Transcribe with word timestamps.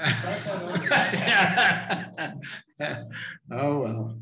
oh 3.50 3.80
well. 3.80 4.18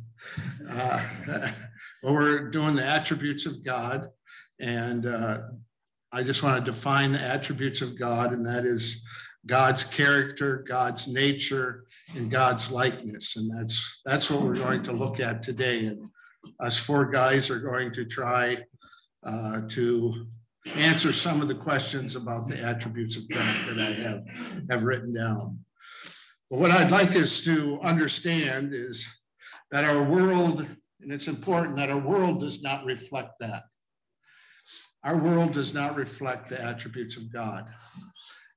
Uh, 0.69 1.09
well, 2.03 2.15
we're 2.15 2.51
doing 2.51 2.75
the 2.75 2.85
attributes 2.85 3.47
of 3.47 3.65
God, 3.65 4.09
and 4.61 5.07
uh, 5.07 5.39
I 6.13 6.23
just 6.23 6.43
want 6.43 6.65
to 6.65 6.71
define 6.71 7.13
the 7.13 7.21
attributes 7.21 7.83
of 7.83 7.99
God, 7.99 8.33
and 8.33 8.47
that 8.47 8.65
is 8.65 9.05
God's 9.47 9.85
character, 9.85 10.65
God's 10.69 11.07
nature, 11.07 11.85
and 12.17 12.31
God's 12.31 12.73
likeness, 12.73 13.37
and 13.37 13.51
that's 13.57 14.01
that's 14.05 14.31
what 14.31 14.43
we're 14.43 14.57
going 14.57 14.83
to 14.85 14.93
look 14.93 15.21
at 15.21 15.43
today. 15.43 15.87
And 15.87 16.09
us 16.61 16.79
four 16.79 17.11
guys 17.11 17.51
are 17.51 17.61
going 17.61 17.93
to 17.93 18.05
try 18.05 18.59
uh, 19.25 19.63
to 19.69 20.27
answer 20.77 21.13
some 21.13 21.41
of 21.41 21.49
the 21.49 21.55
questions 21.55 22.17
about 22.17 22.47
the 22.49 22.61
attributes 22.63 23.17
of 23.17 23.29
God 23.29 23.55
that 23.69 23.79
I 23.79 23.93
have 24.03 24.23
have 24.71 24.85
written 24.85 25.13
down. 25.15 25.59
But 26.51 26.61
what 26.61 26.71
I'd 26.71 26.91
like 26.91 27.15
us 27.15 27.45
to 27.45 27.81
understand 27.83 28.73
is 28.73 29.21
that 29.71 29.85
our 29.85 30.03
world, 30.03 30.67
and 31.01 31.13
it's 31.13 31.29
important 31.29 31.77
that 31.77 31.91
our 31.91 31.99
world 31.99 32.41
does 32.41 32.63
not 32.63 32.85
reflect 32.85 33.33
that. 33.41 33.63
Our 35.05 35.17
world 35.17 35.53
does 35.53 35.75
not 35.75 35.95
reflect 35.95 36.49
the 36.49 36.61
attributes 36.61 37.17
of 37.17 37.33
God. 37.33 37.69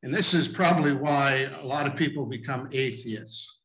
And 0.04 0.14
this 0.14 0.34
is 0.34 0.48
probably 0.48 0.94
why 0.94 1.50
a 1.62 1.66
lot 1.66 1.86
of 1.86 1.96
people 1.96 2.26
become 2.26 2.70
atheists. 2.72 3.60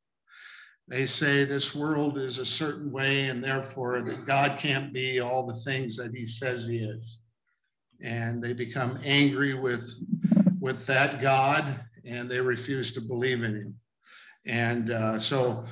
They 0.88 1.06
say 1.06 1.44
this 1.44 1.74
world 1.74 2.18
is 2.18 2.38
a 2.38 2.46
certain 2.46 2.92
way, 2.92 3.28
and 3.28 3.42
therefore 3.42 4.02
that 4.02 4.26
God 4.26 4.58
can't 4.58 4.92
be 4.92 5.20
all 5.20 5.46
the 5.46 5.54
things 5.54 5.96
that 5.96 6.14
he 6.14 6.26
says 6.26 6.66
he 6.66 6.76
is. 6.76 7.22
And 8.02 8.42
they 8.42 8.52
become 8.52 8.98
angry 9.04 9.54
with, 9.54 9.88
with 10.60 10.86
that 10.86 11.20
God, 11.20 11.80
and 12.04 12.28
they 12.28 12.40
refuse 12.40 12.92
to 12.92 13.00
believe 13.00 13.42
in 13.42 13.56
him. 13.56 13.74
And 14.46 14.90
uh, 14.90 15.18
so 15.18 15.64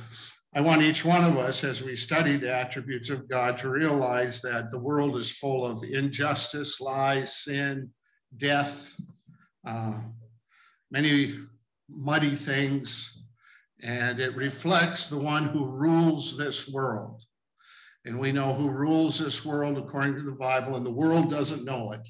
I 0.56 0.60
want 0.60 0.82
each 0.82 1.04
one 1.04 1.24
of 1.24 1.36
us, 1.36 1.64
as 1.64 1.82
we 1.82 1.96
study 1.96 2.36
the 2.36 2.54
attributes 2.54 3.10
of 3.10 3.28
God, 3.28 3.58
to 3.58 3.70
realize 3.70 4.40
that 4.42 4.70
the 4.70 4.78
world 4.78 5.16
is 5.16 5.36
full 5.36 5.64
of 5.64 5.82
injustice, 5.82 6.80
lies, 6.80 7.44
sin, 7.44 7.90
death, 8.36 8.94
uh, 9.66 10.00
many 10.90 11.34
muddy 11.88 12.34
things, 12.34 13.22
and 13.82 14.20
it 14.20 14.36
reflects 14.36 15.08
the 15.08 15.18
one 15.18 15.44
who 15.44 15.66
rules 15.66 16.38
this 16.38 16.68
world. 16.72 17.20
And 18.04 18.18
we 18.18 18.32
know 18.32 18.52
who 18.52 18.70
rules 18.70 19.18
this 19.18 19.44
world 19.44 19.78
according 19.78 20.16
to 20.16 20.22
the 20.22 20.32
Bible, 20.32 20.76
and 20.76 20.84
the 20.84 20.90
world 20.90 21.30
doesn't 21.30 21.64
know 21.64 21.92
it, 21.92 22.06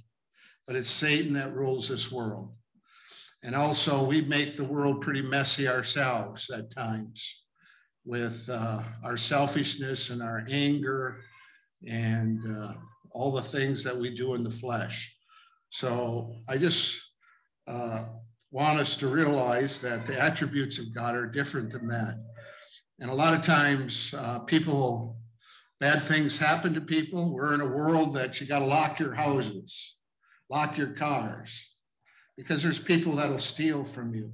but 0.67 0.77
it's 0.77 0.91
Satan 0.91 1.33
that 1.35 1.55
rules 1.55 1.89
this 1.89 2.11
world. 2.11 2.53
And 3.43 3.55
also, 3.55 4.05
we 4.05 4.23
make 4.23 4.55
the 4.55 4.65
world 4.65 5.03
pretty 5.03 5.23
messy 5.23 5.69
ourselves 5.69 6.51
at 6.51 6.71
times 6.71 7.43
with 8.05 8.49
uh, 8.51 8.83
our 9.05 9.17
selfishness 9.17 10.11
and 10.11 10.23
our 10.23 10.47
anger 10.51 11.21
and 11.87 12.41
uh, 12.59 12.73
all 13.13 13.33
the 13.33 13.43
things 13.43 13.85
that 13.85 13.97
we 13.97 14.15
do 14.15 14.35
in 14.35 14.43
the 14.43 14.51
flesh. 14.51 15.17
So 15.69 16.37
I 16.49 16.57
just 16.57 17.11
uh, 17.67 18.05
want 18.51 18.79
us 18.79 18.97
to 18.99 19.09
realize 19.09 19.81
that 19.81 20.07
the 20.07 20.21
attributes 20.21 20.79
of 20.79 20.95
God 20.95 21.15
are 21.15 21.27
different 21.27 21.71
than 21.71 21.87
that. 21.89 22.17
And 23.01 23.11
a 23.11 23.15
lot 23.15 23.35
of 23.35 23.43
times, 23.43 24.15
uh, 24.17 24.41
people, 24.41 25.17
bad 25.85 26.01
things 26.01 26.39
happen 26.39 26.73
to 26.73 26.81
people. 26.81 27.35
We're 27.35 27.53
in 27.53 27.61
a 27.61 27.67
world 27.67 28.15
that 28.15 28.41
you 28.41 28.47
got 28.47 28.61
to 28.61 28.65
lock 28.65 28.99
your 28.99 29.13
houses, 29.13 29.97
lock 30.49 30.79
your 30.79 30.95
cars 30.95 31.73
because 32.39 32.63
there's 32.63 32.79
people 32.79 33.13
that'll 33.13 33.39
steal 33.39 33.85
from 33.85 34.15
you. 34.15 34.33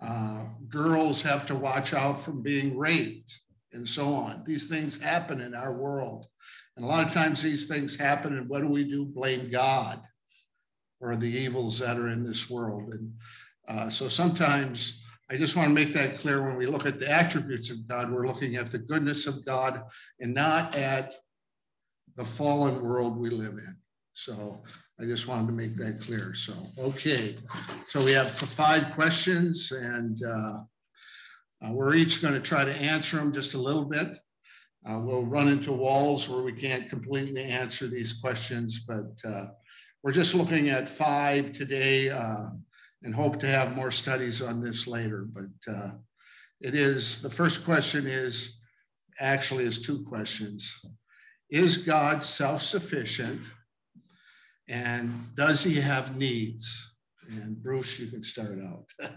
Uh, 0.00 0.46
girls 0.70 1.20
have 1.20 1.44
to 1.48 1.54
watch 1.54 1.92
out 1.92 2.18
from 2.18 2.40
being 2.40 2.78
raped 2.78 3.40
and 3.74 3.86
so 3.86 4.14
on. 4.14 4.42
These 4.46 4.68
things 4.68 4.98
happen 4.98 5.42
in 5.42 5.54
our 5.54 5.74
world. 5.74 6.24
And 6.76 6.84
a 6.86 6.88
lot 6.88 7.06
of 7.06 7.12
times 7.12 7.42
these 7.42 7.68
things 7.68 7.94
happen, 7.94 8.38
and 8.38 8.48
what 8.48 8.62
do 8.62 8.68
we 8.68 8.84
do? 8.84 9.04
Blame 9.04 9.50
God 9.50 10.00
for 10.98 11.14
the 11.14 11.28
evils 11.28 11.78
that 11.80 11.98
are 11.98 12.08
in 12.08 12.24
this 12.24 12.48
world. 12.48 12.94
And 12.94 13.12
uh, 13.68 13.90
so 13.90 14.08
sometimes 14.08 14.99
I 15.30 15.36
just 15.36 15.54
want 15.54 15.68
to 15.68 15.74
make 15.74 15.94
that 15.94 16.18
clear 16.18 16.42
when 16.42 16.56
we 16.56 16.66
look 16.66 16.86
at 16.86 16.98
the 16.98 17.08
attributes 17.08 17.70
of 17.70 17.86
God, 17.86 18.10
we're 18.10 18.26
looking 18.26 18.56
at 18.56 18.72
the 18.72 18.78
goodness 18.78 19.28
of 19.28 19.44
God 19.46 19.80
and 20.18 20.34
not 20.34 20.74
at 20.74 21.14
the 22.16 22.24
fallen 22.24 22.82
world 22.82 23.16
we 23.16 23.30
live 23.30 23.52
in. 23.52 23.76
So 24.12 24.64
I 25.00 25.04
just 25.04 25.28
wanted 25.28 25.46
to 25.46 25.52
make 25.52 25.76
that 25.76 26.00
clear. 26.00 26.34
So, 26.34 26.52
okay. 26.80 27.36
So 27.86 28.04
we 28.04 28.10
have 28.10 28.28
five 28.28 28.90
questions 28.90 29.70
and 29.70 30.20
uh, 30.24 30.58
uh, 31.62 31.72
we're 31.74 31.94
each 31.94 32.20
going 32.20 32.34
to 32.34 32.40
try 32.40 32.64
to 32.64 32.76
answer 32.76 33.16
them 33.18 33.32
just 33.32 33.54
a 33.54 33.58
little 33.58 33.84
bit. 33.84 34.08
Uh, 34.84 35.00
we'll 35.04 35.26
run 35.26 35.46
into 35.46 35.72
walls 35.72 36.28
where 36.28 36.42
we 36.42 36.52
can't 36.52 36.90
completely 36.90 37.44
answer 37.44 37.86
these 37.86 38.14
questions, 38.14 38.80
but 38.80 39.12
uh, 39.24 39.46
we're 40.02 40.10
just 40.10 40.34
looking 40.34 40.70
at 40.70 40.88
five 40.88 41.52
today 41.52 42.08
uh, 42.08 42.48
and 43.02 43.14
hope 43.14 43.40
to 43.40 43.46
have 43.46 43.74
more 43.74 43.90
studies 43.90 44.42
on 44.42 44.60
this 44.60 44.86
later. 44.86 45.26
But 45.32 45.72
uh, 45.72 45.90
it 46.60 46.74
is, 46.74 47.22
the 47.22 47.30
first 47.30 47.64
question 47.64 48.06
is, 48.06 48.58
actually 49.18 49.64
is 49.64 49.80
two 49.80 50.04
questions. 50.04 50.84
Is 51.50 51.78
God 51.78 52.22
self-sufficient? 52.22 53.40
And 54.68 55.34
does 55.34 55.64
he 55.64 55.80
have 55.80 56.16
needs? 56.16 56.98
And 57.28 57.60
Bruce, 57.62 57.98
you 57.98 58.06
can 58.06 58.22
start 58.22 58.58
out. 58.60 58.86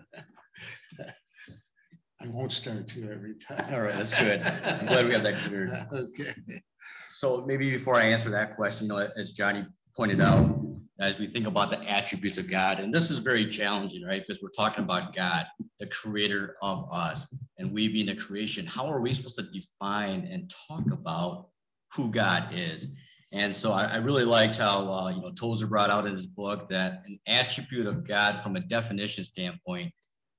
I 2.22 2.28
won't 2.28 2.52
start 2.52 2.96
you 2.96 3.12
every 3.12 3.36
time. 3.36 3.74
All 3.74 3.82
right, 3.82 3.96
that's 3.96 4.14
good. 4.14 4.42
I'm 4.42 4.86
glad 4.86 5.06
we 5.06 5.14
have 5.14 5.24
that 5.24 5.36
cleared. 5.36 5.72
okay. 5.94 6.62
So 7.10 7.44
maybe 7.46 7.70
before 7.70 7.96
I 7.96 8.06
answer 8.06 8.30
that 8.30 8.56
question, 8.56 8.90
as 9.18 9.32
Johnny 9.32 9.66
pointed 9.96 10.22
out, 10.22 10.58
as 11.04 11.20
we 11.20 11.28
think 11.28 11.48
about 11.48 11.70
the 11.70 11.82
attributes 11.84 12.38
of 12.38 12.50
God, 12.50 12.80
and 12.80 12.94
this 12.94 13.12
is 13.12 13.20
very 13.20 13.46
challenging, 13.46 14.04
right? 14.04 14.24
Because 14.26 14.42
we're 14.42 14.50
talking 14.50 14.84
about 14.84 15.14
God, 15.14 15.46
the 15.80 15.88
creator 15.88 16.56
of 16.62 16.88
us, 16.92 17.36
and 17.58 17.72
we 17.72 17.88
being 17.88 18.06
the 18.06 18.16
creation. 18.16 18.66
How 18.66 18.88
are 18.88 19.02
we 19.02 19.14
supposed 19.14 19.38
to 19.38 19.44
define 19.44 20.28
and 20.32 20.52
talk 20.68 20.92
about 20.92 21.50
who 21.94 22.10
God 22.10 22.50
is? 22.54 22.88
And 23.34 23.56
so 23.56 23.72
I, 23.72 23.86
I 23.86 23.98
really 23.98 24.24
liked 24.24 24.58
how 24.58 24.92
uh, 24.92 25.10
you 25.10 25.22
know 25.22 25.32
Tozer 25.32 25.68
brought 25.68 25.90
out 25.90 26.06
in 26.06 26.14
his 26.14 26.28
book 26.28 26.70
that 26.70 27.02
an 27.06 27.20
attribute 27.28 27.88
of 27.88 28.08
God 28.08 28.42
from 28.42 28.56
a 28.56 28.62
definition 28.62 29.24
standpoint 29.24 29.92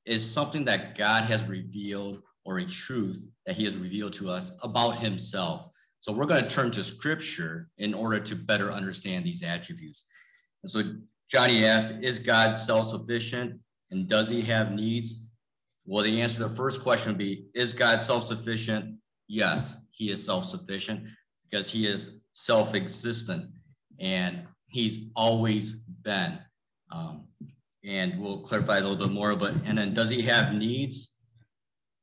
is 0.06 0.28
something 0.28 0.64
that 0.66 0.96
God 0.96 1.24
has 1.24 1.46
revealed 1.46 2.22
or 2.44 2.58
a 2.58 2.64
truth 2.64 3.26
that 3.46 3.56
he 3.56 3.64
has 3.64 3.76
revealed 3.76 4.12
to 4.14 4.28
us 4.28 4.52
about 4.62 4.96
himself. 4.96 5.66
So 5.98 6.12
we're 6.12 6.26
going 6.26 6.42
to 6.42 6.48
turn 6.48 6.70
to 6.72 6.84
scripture 6.84 7.68
in 7.78 7.94
order 7.94 8.20
to 8.20 8.36
better 8.36 8.70
understand 8.70 9.24
these 9.24 9.42
attributes. 9.42 10.04
And 10.64 10.70
so 10.70 10.82
Johnny 11.28 11.66
asked, 11.66 11.96
is 12.00 12.18
God 12.18 12.58
self-sufficient 12.58 13.60
and 13.90 14.08
does 14.08 14.30
he 14.30 14.40
have 14.40 14.72
needs? 14.72 15.28
Well, 15.84 16.02
the 16.02 16.22
answer 16.22 16.38
to 16.38 16.48
the 16.48 16.54
first 16.54 16.82
question 16.82 17.12
would 17.12 17.18
be, 17.18 17.48
is 17.54 17.74
God 17.74 18.00
self-sufficient? 18.00 18.96
Yes, 19.28 19.74
he 19.90 20.10
is 20.10 20.24
self-sufficient 20.24 21.06
because 21.42 21.70
he 21.70 21.86
is 21.86 22.22
self-existent 22.32 23.50
and 24.00 24.44
he's 24.68 25.10
always 25.14 25.74
been. 25.74 26.38
Um, 26.90 27.24
and 27.84 28.18
we'll 28.18 28.40
clarify 28.40 28.78
a 28.78 28.80
little 28.80 28.96
bit 28.96 29.12
more, 29.12 29.36
but, 29.36 29.54
and 29.66 29.76
then 29.76 29.92
does 29.92 30.08
he 30.08 30.22
have 30.22 30.54
needs? 30.54 31.18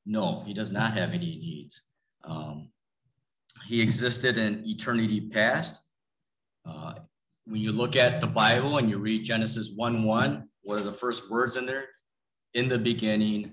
No, 0.05 0.44
he 0.45 0.53
does 0.53 0.71
not 0.71 0.94
have 0.94 1.16
any 1.16 1.39
needs. 1.39 1.81
Um, 2.23 2.69
he 3.66 3.81
existed 3.81 4.38
in 4.38 4.63
eternity 4.67 5.29
past. 5.29 5.81
Uh, 6.63 6.94
when 7.46 7.62
you 7.62 7.72
look 7.72 7.96
at 7.96 8.22
the 8.22 8.28
Bible 8.28 8.78
and 8.78 8.90
you 8.90 8.97
read 8.97 9.24
Genesis 9.24 9.72
1 9.75 10.03
1, 10.03 10.47
what 10.63 10.79
are 10.79 10.84
the 10.84 10.94
first 10.94 11.29
words 11.29 11.56
in 11.56 11.65
there? 11.65 11.86
In 12.54 12.68
the 12.68 12.77
beginning, 12.77 13.51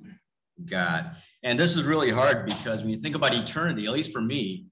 God. 0.65 1.17
And 1.43 1.59
this 1.59 1.77
is 1.77 1.85
really 1.85 2.11
hard 2.11 2.45
because 2.45 2.83
when 2.83 2.91
you 2.91 2.99
think 2.99 3.15
about 3.15 3.35
eternity, 3.35 3.87
at 3.87 3.93
least 3.93 4.13
for 4.13 4.21
me, 4.21 4.67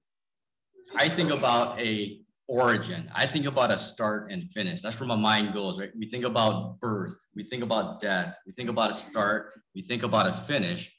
I 0.95 1.09
think 1.09 1.31
about 1.31 1.79
a 1.79 2.21
origin. 2.47 3.09
I 3.13 3.25
think 3.25 3.45
about 3.45 3.71
a 3.71 3.77
start 3.77 4.31
and 4.31 4.49
finish. 4.51 4.81
That's 4.81 4.99
where 4.99 5.07
my 5.07 5.15
mind 5.15 5.53
goes, 5.53 5.79
right? 5.79 5.91
We 5.97 6.07
think 6.07 6.25
about 6.25 6.79
birth, 6.79 7.15
we 7.35 7.43
think 7.43 7.63
about 7.63 7.99
death, 7.99 8.35
we 8.45 8.53
think 8.53 8.69
about 8.69 8.91
a 8.91 8.93
start, 8.93 9.51
we 9.75 9.81
think 9.81 10.03
about 10.03 10.27
a 10.27 10.31
finish. 10.31 10.93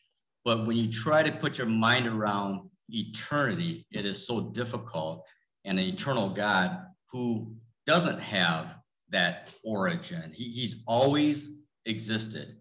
But 0.44 0.66
when 0.66 0.76
you 0.76 0.90
try 0.90 1.22
to 1.22 1.32
put 1.32 1.58
your 1.58 1.66
mind 1.66 2.06
around 2.06 2.68
eternity, 2.90 3.86
it 3.90 4.04
is 4.04 4.26
so 4.26 4.50
difficult. 4.50 5.26
And 5.64 5.78
an 5.78 5.86
eternal 5.86 6.30
God 6.30 6.78
who 7.10 7.54
doesn't 7.88 8.20
have 8.20 8.76
that 9.10 9.54
origin, 9.64 10.30
he, 10.34 10.50
he's 10.50 10.84
always 10.86 11.58
existed 11.86 12.56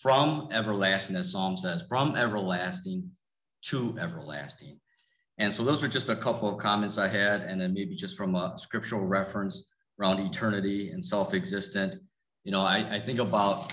from 0.00 0.48
everlasting, 0.52 1.16
as 1.16 1.30
Psalm 1.30 1.56
says, 1.56 1.82
from 1.88 2.16
everlasting 2.16 3.08
to 3.62 3.96
everlasting. 3.98 4.78
And 5.38 5.52
so 5.52 5.64
those 5.64 5.82
are 5.82 5.88
just 5.88 6.08
a 6.08 6.16
couple 6.16 6.48
of 6.48 6.58
comments 6.58 6.98
I 6.98 7.08
had, 7.08 7.42
and 7.42 7.60
then 7.60 7.72
maybe 7.72 7.94
just 7.94 8.16
from 8.16 8.34
a 8.34 8.58
scriptural 8.58 9.06
reference 9.06 9.70
around 9.98 10.18
eternity 10.20 10.90
and 10.90 11.02
self-existent. 11.02 11.94
You 12.42 12.52
know, 12.52 12.60
I, 12.60 12.84
I 12.90 12.98
think 12.98 13.20
about 13.20 13.72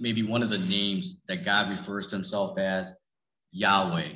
maybe 0.00 0.22
one 0.22 0.42
of 0.42 0.50
the 0.50 0.58
names 0.58 1.22
that 1.28 1.44
God 1.44 1.70
refers 1.70 2.06
to 2.08 2.16
himself 2.16 2.58
as 2.58 2.94
Yahweh. 3.52 4.08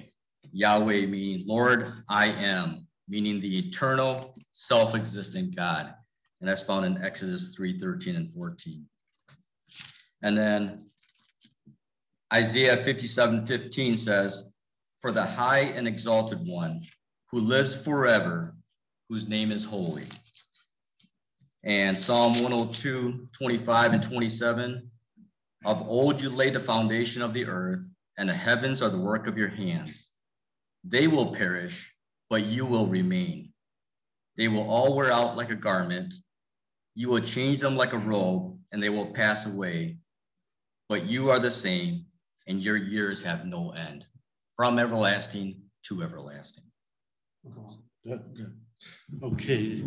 Yahweh 0.53 1.07
means 1.07 1.47
Lord, 1.47 1.91
I 2.09 2.27
am, 2.29 2.87
meaning 3.09 3.41
the 3.41 3.59
eternal, 3.59 4.35
self-existent 4.53 5.57
God. 5.57 5.95
And 6.41 6.49
that's 6.49 6.63
found 6.63 6.85
in 6.85 7.03
Exodus 7.03 7.55
3, 7.55 7.79
13 7.79 8.17
and 8.17 8.31
14. 8.31 8.87
And 10.23 10.37
then 10.37 10.79
Isaiah 12.33 12.77
57, 12.77 13.47
15 13.47 13.97
says, 13.97 14.53
For 15.01 15.13
the 15.13 15.25
high 15.25 15.61
and 15.61 15.87
exalted 15.87 16.41
one 16.45 16.81
who 17.31 17.41
lives 17.41 17.75
forever, 17.75 18.55
whose 19.09 19.29
name 19.29 19.53
is 19.53 19.65
holy. 19.65 20.05
And 21.65 21.97
Psalm 21.97 22.33
102, 22.35 23.29
25 23.33 23.93
and 23.93 24.03
27, 24.03 24.91
of 25.65 25.89
old 25.89 26.21
you 26.21 26.31
laid 26.31 26.53
the 26.53 26.61
foundation 26.61 27.23
of 27.23 27.33
the 27.33 27.47
earth, 27.47 27.85
and 28.19 28.29
the 28.29 28.35
heavens 28.35 28.83
are 28.83 28.89
the 28.89 28.99
work 28.99 29.27
of 29.27 29.37
your 29.37 29.49
hands. 29.49 30.11
They 30.85 31.09
will 31.09 31.35
perish, 31.35 31.93
but 32.31 32.45
you 32.45 32.67
will 32.67 32.87
remain. 32.87 33.53
They 34.37 34.49
will 34.49 34.69
all 34.69 34.95
wear 34.95 35.11
out 35.11 35.37
like 35.37 35.51
a 35.51 35.57
garment. 35.57 36.15
You 36.99 37.11
will 37.11 37.21
change 37.21 37.61
them 37.61 37.77
like 37.77 37.93
a 37.93 37.99
robe, 37.99 38.59
and 38.73 38.83
they 38.83 38.89
will 38.89 39.13
pass 39.13 39.47
away. 39.47 39.99
But 40.89 41.05
you 41.05 41.29
are 41.29 41.39
the 41.39 41.51
same, 41.51 42.07
and 42.47 42.59
your 42.59 42.79
years 42.79 43.23
have 43.23 43.45
no 43.45 43.73
end, 43.73 44.07
from 44.57 44.79
everlasting 44.79 45.61
to 45.89 46.03
everlasting. 46.03 46.65
Good, 48.03 48.23
good. 48.35 48.57
Okay, 49.23 49.85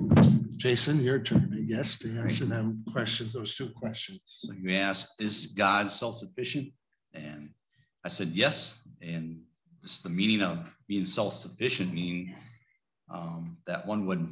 Jason, 0.58 1.02
your 1.02 1.18
turn, 1.18 1.52
I 1.58 1.62
guess, 1.62 1.98
to 2.00 2.10
answer 2.20 2.46
them 2.46 2.84
questions, 2.92 3.34
those 3.34 3.56
two 3.56 3.70
questions. 3.70 4.22
So 4.26 4.54
you 4.54 4.76
asked, 4.76 5.20
is 5.20 5.48
God 5.58 5.90
self-sufficient? 5.90 6.72
And 7.14 7.50
I 8.06 8.10
said, 8.10 8.28
yes. 8.28 8.88
And 9.02 9.42
just 9.82 10.04
the 10.04 10.10
meaning 10.10 10.44
of 10.44 10.78
being 10.88 11.06
self-sufficient, 11.06 11.92
meaning 11.92 12.36
um, 13.10 13.58
that 13.66 13.88
one 13.88 14.06
would 14.06 14.32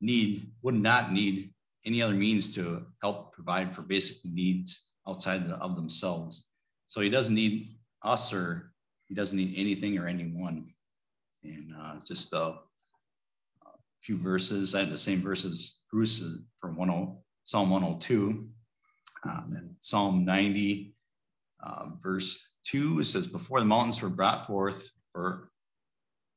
need, 0.00 0.50
would 0.62 0.76
not 0.76 1.12
need 1.12 1.52
any 1.86 2.02
other 2.02 2.14
means 2.14 2.54
to 2.54 2.86
help 3.00 3.32
provide 3.32 3.74
for 3.74 3.82
basic 3.82 4.30
needs 4.30 4.92
outside 5.08 5.42
of 5.50 5.76
themselves. 5.76 6.50
So 6.86 7.00
he 7.00 7.08
doesn't 7.08 7.34
need 7.34 7.76
us 8.02 8.32
or 8.32 8.72
he 9.06 9.14
doesn't 9.14 9.36
need 9.36 9.54
anything 9.56 9.98
or 9.98 10.06
anyone. 10.06 10.72
And 11.42 11.72
uh, 11.78 11.96
just 12.04 12.32
a 12.32 12.58
few 14.02 14.18
verses, 14.18 14.74
I 14.74 14.80
had 14.80 14.90
the 14.90 14.98
same 14.98 15.20
verses 15.20 15.80
Bruce 15.90 16.44
from 16.60 16.76
10, 16.76 17.16
Psalm 17.44 17.70
102. 17.70 18.48
Um, 19.24 19.52
and 19.56 19.74
Psalm 19.80 20.24
90, 20.24 20.94
uh, 21.62 21.86
verse 22.02 22.56
2, 22.66 23.00
it 23.00 23.04
says, 23.04 23.26
Before 23.26 23.60
the 23.60 23.66
mountains 23.66 24.00
were 24.00 24.08
brought 24.08 24.46
forth, 24.46 24.90
or 25.14 25.50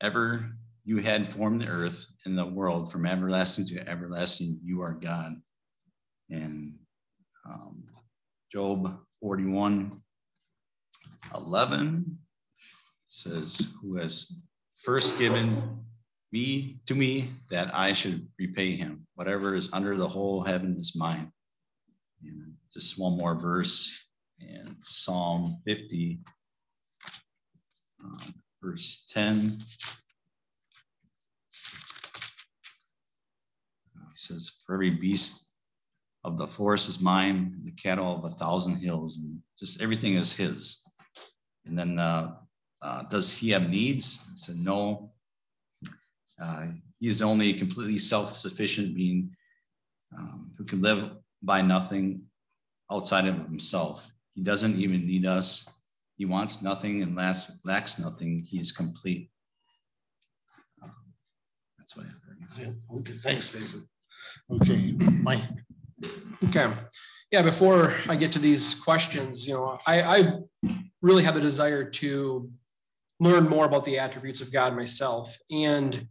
ever 0.01 0.57
you 0.85 0.97
had 0.97 1.29
formed 1.29 1.61
the 1.61 1.67
earth 1.67 2.07
and 2.25 2.37
the 2.37 2.45
world 2.45 2.91
from 2.91 3.05
everlasting 3.05 3.65
to 3.67 3.87
everlasting, 3.87 4.59
you 4.63 4.81
are 4.81 4.93
God. 4.93 5.33
And 6.29 6.75
um, 7.45 7.83
Job 8.51 8.99
41, 9.21 10.01
11 11.33 12.17
says, 13.07 13.73
Who 13.81 13.95
has 13.97 14.43
first 14.83 15.17
given 15.17 15.83
me 16.33 16.79
to 16.87 16.95
me 16.95 17.29
that 17.51 17.69
I 17.73 17.93
should 17.93 18.27
repay 18.39 18.75
him. 18.75 19.05
Whatever 19.13 19.53
is 19.53 19.71
under 19.71 19.95
the 19.95 20.07
whole 20.07 20.41
heaven 20.41 20.75
is 20.77 20.95
mine. 20.95 21.31
And 22.23 22.55
just 22.73 22.99
one 22.99 23.17
more 23.17 23.39
verse 23.39 24.07
and 24.39 24.75
Psalm 24.79 25.61
50, 25.65 26.19
um, 28.03 28.33
verse 28.61 29.07
10. 29.13 29.51
He 34.12 34.12
says, 34.27 34.61
For 34.65 34.75
every 34.75 34.91
beast 34.91 35.53
of 36.23 36.37
the 36.37 36.47
forest 36.47 36.89
is 36.89 37.01
mine, 37.01 37.61
the 37.63 37.71
cattle 37.71 38.15
of 38.15 38.23
a 38.25 38.35
thousand 38.35 38.77
hills, 38.77 39.19
and 39.19 39.39
just 39.57 39.81
everything 39.81 40.13
is 40.13 40.35
his. 40.35 40.81
And 41.65 41.77
then, 41.77 41.99
uh, 41.99 42.35
uh, 42.81 43.03
does 43.03 43.37
he 43.37 43.51
have 43.51 43.69
needs? 43.69 44.27
I 44.29 44.37
said, 44.37 44.57
No. 44.57 45.11
Uh, 46.41 46.67
he 46.99 47.07
is 47.07 47.21
only 47.21 47.53
completely 47.53 47.99
self 47.99 48.35
sufficient 48.37 48.95
being 48.95 49.35
um, 50.17 50.51
who 50.57 50.63
can 50.63 50.81
live 50.81 51.11
by 51.41 51.61
nothing 51.61 52.23
outside 52.91 53.27
of 53.27 53.35
himself. 53.35 54.11
He 54.35 54.41
doesn't 54.41 54.75
even 54.75 55.05
need 55.05 55.25
us. 55.25 55.79
He 56.15 56.25
wants 56.25 56.61
nothing 56.61 57.01
and 57.01 57.15
lacks, 57.15 57.61
lacks 57.65 57.99
nothing. 57.99 58.45
He 58.47 58.59
is 58.59 58.71
complete. 58.71 59.29
Um, 60.81 60.91
that's 61.77 61.95
what 61.95 62.05
I 62.05 62.63
have. 62.63 62.75
Okay, 62.97 63.13
thanks, 63.13 63.51
Jason. 63.51 63.87
Okay, 64.51 64.93
Mike. 65.21 65.43
Okay. 66.45 66.69
Yeah, 67.31 67.41
before 67.41 67.95
I 68.07 68.15
get 68.15 68.31
to 68.33 68.39
these 68.39 68.79
questions, 68.79 69.47
you 69.47 69.55
know, 69.55 69.79
I, 69.87 70.01
I 70.01 70.33
really 71.01 71.23
have 71.23 71.35
a 71.35 71.41
desire 71.41 71.83
to 71.83 72.51
learn 73.19 73.47
more 73.47 73.65
about 73.65 73.85
the 73.85 73.97
attributes 73.97 74.41
of 74.41 74.51
God 74.51 74.75
myself. 74.75 75.35
And 75.49 76.07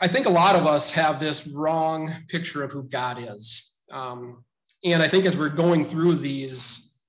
I 0.00 0.08
think 0.08 0.26
a 0.26 0.30
lot 0.30 0.56
of 0.56 0.66
us 0.66 0.92
have 0.92 1.18
this 1.18 1.46
wrong 1.48 2.12
picture 2.28 2.62
of 2.62 2.72
who 2.72 2.84
God 2.84 3.18
is. 3.20 3.80
Um, 3.90 4.44
and 4.84 5.02
I 5.02 5.08
think 5.08 5.26
as 5.26 5.36
we're 5.36 5.48
going 5.48 5.84
through 5.84 6.16
these 6.16 7.00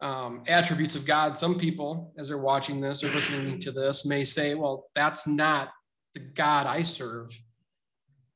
um, 0.00 0.42
attributes 0.46 0.96
of 0.96 1.04
God, 1.04 1.36
some 1.36 1.58
people, 1.58 2.12
as 2.18 2.28
they're 2.28 2.38
watching 2.38 2.80
this 2.80 3.04
or 3.04 3.08
listening 3.08 3.58
to 3.60 3.72
this, 3.72 4.06
may 4.06 4.24
say, 4.24 4.54
well, 4.54 4.86
that's 4.94 5.26
not 5.26 5.70
the 6.14 6.20
God 6.20 6.66
I 6.66 6.82
serve. 6.82 7.30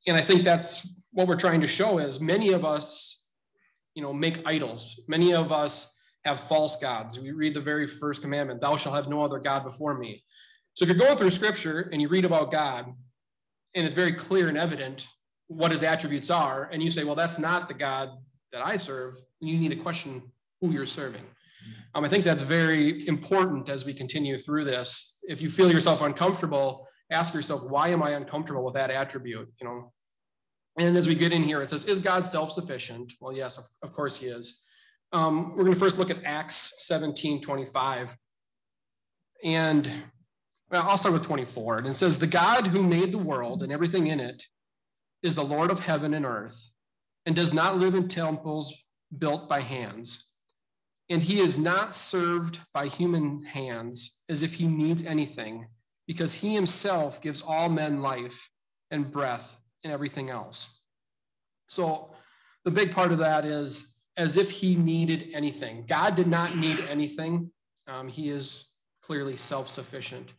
And 0.06 0.16
I 0.16 0.20
think 0.20 0.42
that's 0.42 1.02
what 1.12 1.26
we're 1.26 1.36
trying 1.36 1.60
to 1.62 1.66
show 1.66 1.98
is 1.98 2.20
many 2.20 2.52
of 2.52 2.64
us, 2.64 3.24
you 3.94 4.02
know, 4.02 4.12
make 4.12 4.46
idols. 4.46 5.00
Many 5.08 5.34
of 5.34 5.50
us 5.50 5.98
have 6.24 6.40
false 6.40 6.76
gods. 6.76 7.18
We 7.18 7.30
read 7.30 7.54
the 7.54 7.60
very 7.60 7.86
first 7.86 8.20
commandment, 8.20 8.60
thou 8.60 8.76
shalt 8.76 8.94
have 8.94 9.08
no 9.08 9.22
other 9.22 9.38
God 9.38 9.64
before 9.64 9.96
me. 9.96 10.22
So 10.74 10.84
if 10.84 10.88
you're 10.88 10.98
going 10.98 11.16
through 11.16 11.30
scripture 11.30 11.88
and 11.92 12.02
you 12.02 12.08
read 12.08 12.24
about 12.24 12.50
God, 12.50 12.92
and 13.74 13.86
it's 13.86 13.94
very 13.94 14.12
clear 14.12 14.48
and 14.48 14.58
evident 14.58 15.06
what 15.48 15.70
his 15.70 15.82
attributes 15.82 16.30
are, 16.30 16.68
and 16.72 16.82
you 16.82 16.90
say, 16.90 17.04
well, 17.04 17.14
that's 17.14 17.38
not 17.38 17.68
the 17.68 17.74
God 17.74 18.10
that 18.52 18.64
I 18.64 18.76
serve, 18.76 19.16
you 19.40 19.56
need 19.58 19.70
to 19.70 19.76
question 19.76 20.22
who 20.60 20.70
you're 20.70 20.86
serving. 20.86 21.22
Um, 21.94 22.04
I 22.04 22.08
think 22.08 22.24
that's 22.24 22.42
very 22.42 23.06
important 23.06 23.68
as 23.68 23.86
we 23.86 23.94
continue 23.94 24.38
through 24.38 24.64
this. 24.64 25.20
If 25.28 25.40
you 25.40 25.50
feel 25.50 25.70
yourself 25.70 26.02
uncomfortable, 26.02 26.86
ask 27.10 27.34
yourself, 27.34 27.62
why 27.70 27.88
am 27.88 28.02
I 28.02 28.10
uncomfortable 28.10 28.64
with 28.64 28.74
that 28.74 28.90
attribute? 28.90 29.48
You 29.60 29.66
know, 29.66 29.92
and 30.78 30.96
as 30.96 31.08
we 31.08 31.14
get 31.14 31.32
in 31.32 31.42
here, 31.42 31.62
it 31.62 31.70
says, 31.70 31.84
is 31.84 31.98
God 31.98 32.26
self-sufficient? 32.26 33.14
Well, 33.20 33.36
yes, 33.36 33.58
of, 33.58 33.88
of 33.88 33.94
course 33.94 34.20
he 34.20 34.28
is. 34.28 34.66
Um, 35.12 35.50
we're 35.50 35.64
going 35.64 35.74
to 35.74 35.80
first 35.80 35.98
look 35.98 36.10
at 36.10 36.24
Acts 36.24 36.74
17, 36.86 37.42
25. 37.42 38.16
And 39.44 39.90
well, 40.70 40.82
I'll 40.88 40.98
start 40.98 41.14
with 41.14 41.24
24. 41.24 41.76
And 41.76 41.86
it 41.86 41.94
says, 41.94 42.18
the 42.18 42.26
God 42.26 42.66
who 42.66 42.82
made 42.82 43.12
the 43.12 43.18
world 43.18 43.62
and 43.62 43.72
everything 43.72 44.08
in 44.08 44.20
it 44.20 44.42
is 45.22 45.34
the 45.34 45.44
Lord 45.44 45.70
of 45.70 45.80
heaven 45.80 46.12
and 46.12 46.26
earth 46.26 46.68
and 47.24 47.34
does 47.34 47.54
not 47.54 47.78
live 47.78 47.94
in 47.94 48.08
temples 48.08 48.86
built 49.16 49.48
by 49.48 49.60
hands 49.60 50.26
and 51.08 51.22
he 51.22 51.40
is 51.40 51.58
not 51.58 51.94
served 51.94 52.58
by 52.74 52.86
human 52.86 53.44
hands 53.44 54.24
as 54.28 54.42
if 54.42 54.54
he 54.54 54.66
needs 54.66 55.06
anything, 55.06 55.68
because 56.06 56.34
he 56.34 56.54
himself 56.54 57.20
gives 57.20 57.42
all 57.42 57.68
men 57.68 58.02
life 58.02 58.50
and 58.90 59.10
breath 59.10 59.56
and 59.86 59.92
everything 59.92 60.30
else. 60.30 60.80
So 61.68 62.10
the 62.64 62.72
big 62.72 62.90
part 62.90 63.12
of 63.12 63.18
that 63.18 63.44
is 63.44 64.00
as 64.16 64.36
if 64.36 64.50
he 64.50 64.74
needed 64.74 65.28
anything. 65.32 65.84
God 65.86 66.16
did 66.16 66.26
not 66.26 66.56
need 66.56 66.76
anything. 66.90 67.52
Um, 67.86 68.08
he 68.08 68.30
is 68.30 68.68
clearly 69.00 69.36
self-sufficient. 69.36 70.32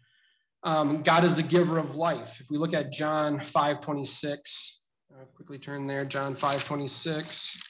Um, 0.64 1.02
God 1.02 1.24
is 1.24 1.34
the 1.34 1.44
giver 1.44 1.78
of 1.78 1.96
life. 1.96 2.42
If 2.42 2.50
we 2.50 2.58
look 2.58 2.74
at 2.74 2.92
John 2.92 3.40
5 3.40 3.80
26, 3.80 4.86
I'll 5.18 5.26
quickly 5.28 5.58
turn 5.58 5.88
there, 5.88 6.04
John 6.04 6.36
5 6.36 6.66
26. 6.66 7.64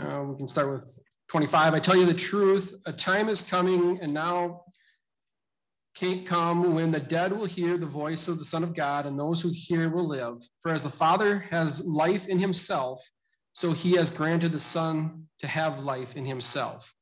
Uh, 0.00 0.24
we 0.24 0.36
can 0.36 0.48
start 0.48 0.70
with 0.70 1.00
25. 1.30 1.74
I 1.74 1.78
tell 1.78 1.96
you 1.96 2.06
the 2.06 2.12
truth, 2.12 2.74
a 2.86 2.92
time 2.92 3.28
is 3.28 3.48
coming 3.48 4.00
and 4.02 4.12
now 4.12 4.64
can't 5.94 6.26
come 6.26 6.74
when 6.74 6.90
the 6.90 6.98
dead 6.98 7.32
will 7.32 7.44
hear 7.44 7.78
the 7.78 7.86
voice 7.86 8.26
of 8.26 8.40
the 8.40 8.44
Son 8.44 8.64
of 8.64 8.74
God, 8.74 9.06
and 9.06 9.16
those 9.16 9.40
who 9.40 9.52
hear 9.54 9.88
will 9.90 10.08
live. 10.08 10.42
For 10.60 10.72
as 10.72 10.82
the 10.82 10.90
Father 10.90 11.38
has 11.50 11.86
life 11.86 12.26
in 12.26 12.40
himself, 12.40 13.00
so 13.52 13.70
he 13.70 13.92
has 13.92 14.10
granted 14.10 14.50
the 14.50 14.58
Son 14.58 15.28
to 15.38 15.46
have 15.46 15.84
life 15.84 16.16
in 16.16 16.24
himself. 16.24 16.92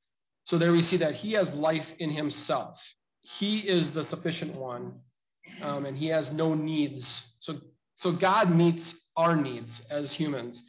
So 0.45 0.59
there 0.59 0.73
we 0.73 0.83
see 0.83 0.99
that 0.99 1.15
he 1.15 1.33
has 1.33 1.55
life 1.55 1.95
in 1.99 2.11
himself. 2.11 2.95
He 3.23 3.61
is 3.61 3.93
the 3.95 4.05
sufficient 4.05 4.55
one. 4.55 5.01
um, 5.63 5.87
and 5.87 5.97
he 5.97 6.09
has 6.09 6.35
no 6.35 6.55
needs. 6.55 7.37
So, 7.41 7.61
so 7.97 8.13
God 8.13 8.55
meets 8.55 9.11
our 9.17 9.35
needs 9.35 9.87
as 9.91 10.13
humans. 10.13 10.69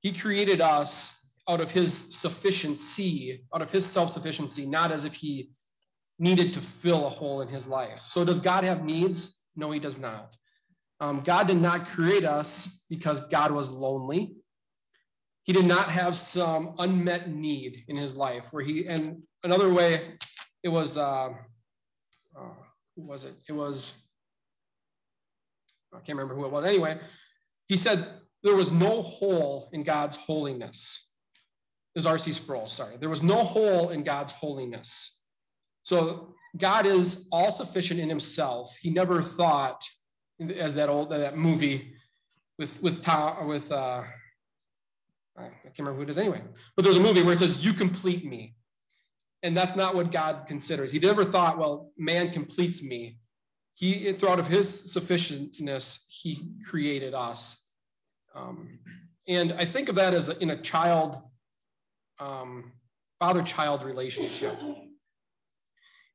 He 0.00 0.12
created 0.12 0.62
us 0.62 1.23
out 1.48 1.60
of 1.60 1.70
his 1.70 1.92
sufficiency, 1.92 3.44
out 3.54 3.62
of 3.62 3.70
his 3.70 3.84
self 3.86 4.10
sufficiency, 4.10 4.66
not 4.66 4.92
as 4.92 5.04
if 5.04 5.14
he 5.14 5.50
needed 6.18 6.52
to 6.52 6.60
fill 6.60 7.06
a 7.06 7.10
hole 7.10 7.42
in 7.42 7.48
his 7.48 7.66
life. 7.66 8.00
So, 8.00 8.24
does 8.24 8.38
God 8.38 8.64
have 8.64 8.84
needs? 8.84 9.44
No, 9.56 9.70
he 9.70 9.78
does 9.78 9.98
not. 9.98 10.36
Um, 11.00 11.20
God 11.20 11.46
did 11.46 11.60
not 11.60 11.88
create 11.88 12.24
us 12.24 12.84
because 12.88 13.28
God 13.28 13.50
was 13.50 13.70
lonely. 13.70 14.36
He 15.42 15.52
did 15.52 15.66
not 15.66 15.90
have 15.90 16.16
some 16.16 16.74
unmet 16.78 17.28
need 17.28 17.84
in 17.88 17.96
his 17.96 18.16
life 18.16 18.48
where 18.50 18.64
he, 18.64 18.86
and 18.86 19.22
another 19.42 19.72
way, 19.72 20.00
it 20.62 20.70
was, 20.70 20.96
uh, 20.96 21.28
uh, 22.34 22.54
who 22.96 23.02
was 23.02 23.24
it? 23.24 23.34
It 23.48 23.52
was, 23.52 24.06
I 25.92 25.98
can't 25.98 26.16
remember 26.16 26.34
who 26.34 26.46
it 26.46 26.52
was. 26.52 26.64
Anyway, 26.64 26.98
he 27.68 27.76
said 27.76 28.06
there 28.42 28.54
was 28.54 28.72
no 28.72 29.02
hole 29.02 29.68
in 29.72 29.82
God's 29.82 30.16
holiness. 30.16 31.12
Is 31.94 32.06
R.C. 32.06 32.32
Sproul, 32.32 32.66
sorry. 32.66 32.96
There 32.96 33.08
was 33.08 33.22
no 33.22 33.44
hole 33.44 33.90
in 33.90 34.02
God's 34.02 34.32
holiness. 34.32 35.22
So 35.82 36.34
God 36.56 36.86
is 36.86 37.28
all 37.30 37.50
sufficient 37.50 38.00
in 38.00 38.08
himself. 38.08 38.74
He 38.80 38.90
never 38.90 39.22
thought, 39.22 39.84
as 40.56 40.74
that 40.74 40.88
old 40.88 41.10
that 41.10 41.36
movie 41.36 41.94
with 42.58 42.80
with 42.82 43.02
Tom 43.02 43.46
with 43.46 43.70
uh, 43.70 44.02
I 45.36 45.42
can't 45.42 45.78
remember 45.78 45.96
who 45.96 46.02
it 46.02 46.10
is 46.10 46.18
anyway. 46.18 46.42
But 46.76 46.84
there's 46.84 46.96
a 46.96 47.00
movie 47.00 47.22
where 47.22 47.34
it 47.34 47.38
says, 47.38 47.64
"You 47.64 47.72
complete 47.72 48.24
me," 48.24 48.54
and 49.42 49.56
that's 49.56 49.76
not 49.76 49.94
what 49.94 50.12
God 50.12 50.46
considers. 50.46 50.92
He 50.92 50.98
never 50.98 51.24
thought, 51.24 51.58
"Well, 51.58 51.92
man 51.96 52.30
completes 52.30 52.84
me." 52.84 53.18
He, 53.74 54.12
throughout 54.12 54.38
of 54.38 54.46
His 54.46 54.94
sufficientness, 54.94 56.06
He 56.08 56.52
created 56.68 57.14
us, 57.14 57.72
um, 58.34 58.78
and 59.26 59.52
I 59.54 59.64
think 59.64 59.88
of 59.88 59.96
that 59.96 60.14
as 60.14 60.28
a, 60.28 60.38
in 60.40 60.50
a 60.50 60.62
child, 60.62 61.16
um, 62.18 62.72
father-child 63.20 63.82
relationship. 63.84 64.56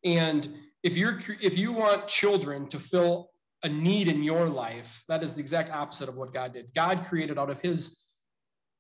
And 0.03 0.47
if 0.83 0.95
you're 0.95 1.19
if 1.41 1.57
you 1.57 1.73
want 1.73 2.07
children 2.07 2.67
to 2.69 2.79
fill 2.79 3.31
a 3.63 3.69
need 3.69 4.07
in 4.07 4.23
your 4.23 4.47
life, 4.47 5.03
that 5.09 5.21
is 5.23 5.35
the 5.35 5.41
exact 5.41 5.71
opposite 5.71 6.07
of 6.07 6.15
what 6.15 6.33
God 6.33 6.53
did. 6.53 6.67
God 6.73 7.05
created 7.05 7.37
out 7.37 7.49
of 7.49 7.59
his 7.59 8.07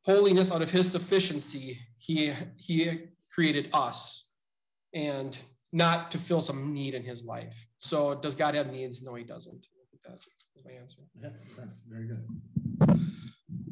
holiness, 0.05 0.51
out 0.51 0.61
of 0.61 0.69
his 0.69 0.89
sufficiency, 0.89 1.77
he 1.97 2.31
he 2.55 3.09
created 3.33 3.69
us 3.73 4.31
and 4.93 5.37
not 5.71 6.09
to 6.11 6.17
fill 6.17 6.41
some 6.41 6.73
need 6.73 6.95
in 6.95 7.03
his 7.03 7.25
life. 7.25 7.67
So 7.77 8.15
does 8.15 8.33
God 8.35 8.55
have 8.55 8.71
needs? 8.71 9.03
No, 9.03 9.15
he 9.15 9.23
doesn't. 9.23 9.67
That's 10.03 10.27
my 10.65 10.71
answer. 10.71 11.01
Yeah, 11.15 11.29
very 11.87 12.07
good. 12.07 12.25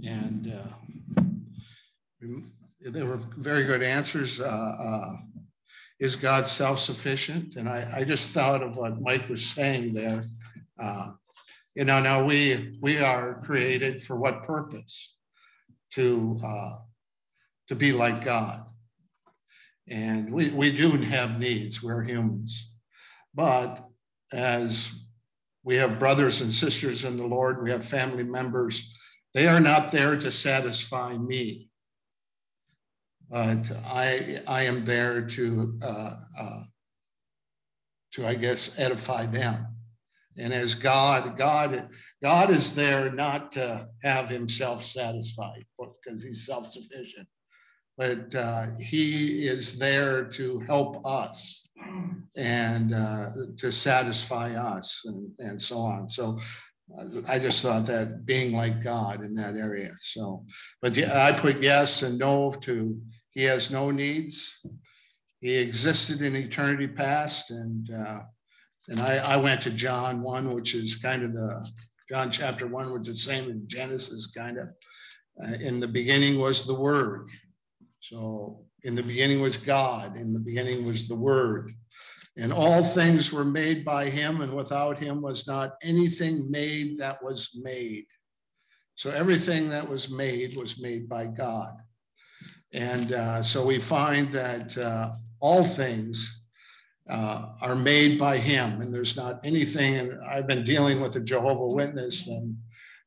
And 0.05 0.53
uh, 0.53 1.21
they 2.81 3.03
were 3.03 3.17
very 3.37 3.63
good 3.63 3.83
answers. 3.83 4.39
Uh, 4.39 4.45
uh, 4.45 5.13
is 5.99 6.15
God 6.15 6.45
self-sufficient? 6.45 7.55
And 7.55 7.67
I, 7.67 7.91
I 7.97 8.03
just 8.03 8.33
thought 8.33 8.61
of 8.61 8.77
what 8.77 9.01
Mike 9.01 9.27
was 9.29 9.45
saying 9.45 9.93
there. 9.93 10.23
Uh, 10.79 11.11
you 11.75 11.85
know, 11.85 11.99
now 11.99 12.23
we 12.23 12.77
we 12.81 12.99
are 12.99 13.39
created 13.41 14.01
for 14.01 14.15
what 14.15 14.43
purpose? 14.43 15.15
To 15.93 16.39
uh, 16.43 16.75
to 17.67 17.75
be 17.75 17.91
like 17.91 18.23
God. 18.23 18.65
And 19.89 20.33
we, 20.33 20.49
we 20.49 20.71
do 20.71 20.91
have 20.91 21.39
needs, 21.39 21.81
we're 21.81 22.03
humans. 22.03 22.71
But 23.33 23.79
as 24.33 24.91
we 25.63 25.75
have 25.77 25.99
brothers 25.99 26.41
and 26.41 26.51
sisters 26.51 27.03
in 27.03 27.17
the 27.17 27.25
Lord, 27.25 27.63
we 27.63 27.71
have 27.71 27.85
family 27.85 28.23
members, 28.23 28.93
they 29.33 29.47
are 29.47 29.59
not 29.59 29.91
there 29.91 30.17
to 30.17 30.31
satisfy 30.31 31.17
me 31.17 31.66
I 33.33 34.39
I 34.47 34.61
am 34.63 34.85
there 34.85 35.21
to 35.21 35.77
uh, 35.81 36.11
uh, 36.39 36.61
to 38.13 38.27
I 38.27 38.35
guess 38.35 38.79
edify 38.79 39.25
them. 39.25 39.67
And 40.37 40.53
as 40.53 40.75
God, 40.75 41.35
God, 41.35 41.89
God 42.21 42.51
is 42.51 42.75
there 42.75 43.11
not 43.11 43.51
to 43.53 43.87
have 44.03 44.29
Himself 44.29 44.83
satisfied 44.83 45.65
because 45.77 46.23
He's 46.23 46.45
self-sufficient, 46.45 47.27
but 47.97 48.33
uh, 48.35 48.67
He 48.79 49.47
is 49.47 49.79
there 49.79 50.25
to 50.25 50.59
help 50.59 51.05
us 51.05 51.71
and 52.37 52.93
uh, 52.93 53.29
to 53.57 53.71
satisfy 53.71 54.53
us 54.53 55.03
and, 55.05 55.31
and 55.39 55.61
so 55.61 55.79
on. 55.79 56.07
So 56.07 56.39
I 57.27 57.39
just 57.39 57.61
thought 57.61 57.85
that 57.87 58.25
being 58.25 58.53
like 58.53 58.83
God 58.83 59.21
in 59.21 59.33
that 59.33 59.55
area. 59.55 59.91
So, 59.97 60.45
but 60.81 60.97
I 60.97 61.31
put 61.33 61.61
yes 61.61 62.03
and 62.03 62.17
no 62.17 62.51
to 62.61 63.01
he 63.37 63.43
has 63.43 63.69
no 63.69 63.91
needs. 63.91 64.65
He 65.41 65.53
existed 65.57 66.23
in 66.23 66.35
eternity 66.35 66.87
past, 66.87 67.51
and 67.51 67.87
uh, 67.93 68.21
and 68.87 68.99
I, 68.99 69.17
I 69.17 69.37
went 69.37 69.61
to 69.61 69.69
John 69.69 70.23
one, 70.23 70.51
which 70.55 70.73
is 70.73 70.95
kind 70.95 71.21
of 71.21 71.33
the 71.33 71.71
John 72.09 72.31
chapter 72.31 72.65
one, 72.65 72.91
which 72.91 73.07
is 73.07 73.23
the 73.23 73.31
same 73.31 73.47
in 73.51 73.67
Genesis, 73.67 74.33
kind 74.35 74.57
of. 74.57 74.69
Uh, 75.39 75.53
in 75.61 75.79
the 75.79 75.87
beginning 75.87 76.39
was 76.39 76.65
the 76.65 76.73
Word. 76.73 77.29
So 77.99 78.65
in 78.85 78.95
the 78.95 79.03
beginning 79.03 79.39
was 79.39 79.55
God. 79.55 80.17
In 80.17 80.33
the 80.33 80.39
beginning 80.39 80.83
was 80.83 81.07
the 81.07 81.15
Word. 81.15 81.71
And 82.37 82.51
all 82.51 82.81
things 82.81 83.31
were 83.31 83.45
made 83.45 83.85
by 83.85 84.09
him, 84.09 84.41
and 84.41 84.51
without 84.51 84.97
him 84.97 85.21
was 85.21 85.45
not 85.45 85.75
anything 85.83 86.49
made 86.49 86.97
that 86.97 87.23
was 87.23 87.59
made. 87.61 88.05
So 88.95 89.11
everything 89.11 89.69
that 89.69 89.87
was 89.87 90.11
made 90.11 90.57
was 90.57 90.81
made 90.81 91.07
by 91.07 91.27
God. 91.27 91.73
And 92.73 93.13
uh, 93.13 93.43
so 93.43 93.65
we 93.65 93.79
find 93.79 94.29
that 94.31 94.77
uh, 94.77 95.09
all 95.39 95.63
things 95.63 96.45
uh, 97.09 97.53
are 97.61 97.75
made 97.75 98.19
by 98.19 98.37
him, 98.37 98.81
and 98.81 98.93
there's 98.93 99.15
not 99.15 99.39
anything. 99.45 99.95
And 99.95 100.19
I've 100.25 100.47
been 100.47 100.63
dealing 100.63 100.99
with 100.99 101.15
a 101.15 101.21
Jehovah 101.21 101.67
Witness, 101.67 102.27
and 102.27 102.57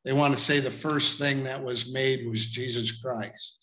they 0.05 0.13
want 0.13 0.35
to 0.35 0.41
say 0.41 0.61
the 0.61 0.71
first 0.71 1.19
thing 1.19 1.43
that 1.45 1.63
was 1.63 1.93
made 1.93 2.27
was 2.27 2.49
Jesus 2.49 3.01
Christ. 3.01 3.59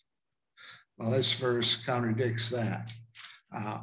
Well, 0.97 1.11
this 1.11 1.33
verse 1.33 1.83
contradicts 1.83 2.49
that. 2.49 2.91
Uh, 3.55 3.81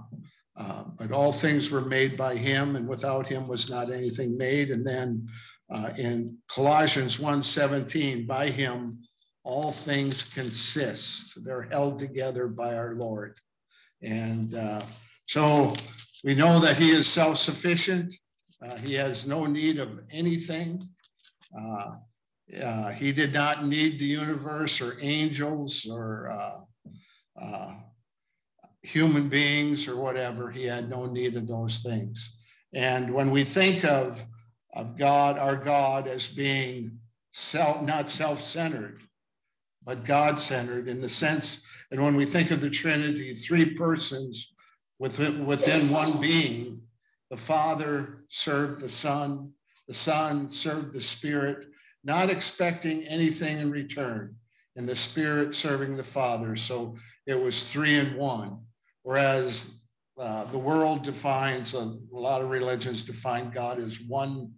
uh, 0.56 0.85
but 0.99 1.11
all 1.11 1.33
things 1.33 1.71
were 1.71 1.80
made 1.80 2.16
by 2.16 2.37
him, 2.37 2.76
and 2.76 2.88
without 2.88 3.26
him 3.26 3.49
was 3.49 3.68
not 3.68 3.90
anything 3.90 4.38
made. 4.38 4.71
And 4.71 4.87
then 4.87 5.26
uh, 5.71 5.90
in 5.99 6.38
Colossians 6.49 7.18
1:17, 7.18 8.26
by 8.26 8.49
him 8.49 8.99
all 9.45 9.71
things 9.71 10.23
consist. 10.23 11.45
They're 11.45 11.69
held 11.71 11.99
together 11.99 12.49
by 12.49 12.75
our 12.75 12.95
Lord. 12.95 13.39
And 14.03 14.55
uh, 14.55 14.83
so 15.27 15.75
we 16.25 16.35
know 16.35 16.59
that 16.59 16.77
He 16.77 16.91
is 16.91 17.07
self 17.07 17.37
sufficient, 17.37 18.13
uh, 18.63 18.77
He 18.77 18.95
has 18.95 19.29
no 19.29 19.47
need 19.47 19.79
of 19.79 20.01
anything. 20.11 20.81
Uh, 21.59 21.97
uh, 22.63 22.91
he 22.91 23.13
did 23.13 23.33
not 23.33 23.67
need 23.67 23.99
the 23.99 24.05
universe 24.05 24.81
or 24.81 24.97
angels 25.01 25.87
or 25.91 26.31
uh, 26.31 26.61
uh, 27.43 27.73
human 28.83 29.29
beings 29.29 29.89
or 29.89 29.97
whatever. 29.97 30.51
He 30.51 30.65
had 30.65 30.91
no 30.91 31.07
need 31.07 31.37
of 31.37 31.49
those 31.49 31.79
things. 31.83 32.39
And 32.75 33.13
when 33.15 33.31
we 33.31 33.45
think 33.45 33.85
of, 33.85 34.23
of 34.75 34.99
God, 34.99 35.39
our 35.39 35.57
God, 35.57 36.07
as 36.07 36.29
being 36.29 36.99
self, 37.33 37.83
not 37.83 38.11
self 38.11 38.41
centered, 38.41 39.01
but 39.85 40.05
God 40.05 40.38
centered 40.38 40.88
in 40.88 41.00
the 41.00 41.09
sense, 41.09 41.67
and 41.91 42.03
when 42.03 42.17
we 42.17 42.26
think 42.26 42.50
of 42.50 42.61
the 42.61 42.71
Trinity, 42.71 43.35
three 43.35 43.75
persons 43.75 44.55
within, 44.99 45.47
within 45.47 45.91
one 45.91 46.21
being, 46.21 46.83
the 47.31 47.37
Father 47.37 48.21
served 48.31 48.81
the 48.81 48.88
Son, 48.88 49.53
the 49.88 49.95
Son 49.95 50.50
served 50.50 50.93
the 50.93 51.00
Spirit, 51.00 51.67
not 52.03 52.31
expecting 52.31 53.05
anything 53.05 53.59
in 53.59 53.71
return, 53.71 54.35
and 54.76 54.88
the 54.88 54.97
Spirit 54.97 55.55
serving 55.55 55.97
the 55.97 56.05
Father. 56.05 56.57
So 56.57 56.97
it 57.26 57.41
was 57.41 57.71
three 57.71 57.97
in 57.97 58.17
one. 58.17 58.61
Whereas 59.03 59.83
uh, 60.19 60.45
the 60.47 60.59
world 60.59 61.03
defines, 61.03 61.75
a, 61.75 61.79
a 61.79 61.99
lot 62.11 62.41
of 62.41 62.50
religions 62.50 63.03
define 63.03 63.50
God 63.50 63.79
as 63.79 64.00
one 64.00 64.53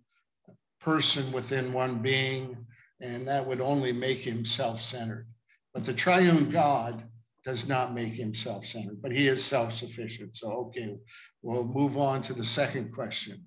person 0.81 1.33
within 1.33 1.73
one 1.73 1.99
being 1.99 2.57
and 3.01 3.27
that 3.29 3.47
would 3.47 3.61
only 3.61 3.93
make 3.93 4.19
him 4.19 4.45
self 4.45 4.81
centered. 4.81 5.27
But 5.75 5.85
the 5.85 5.93
triune 5.93 6.51
God 6.51 7.03
does 7.45 7.69
not 7.69 7.95
make 7.95 8.15
him 8.15 8.35
self 8.35 8.65
centered, 8.65 9.01
but 9.03 9.13
he 9.13 9.29
is 9.29 9.45
self 9.45 9.73
sufficient. 9.73 10.35
So, 10.35 10.51
okay, 10.51 10.97
we'll 11.43 11.65
move 11.65 11.97
on 11.97 12.23
to 12.23 12.33
the 12.33 12.45
second 12.45 12.93
question. 12.93 13.45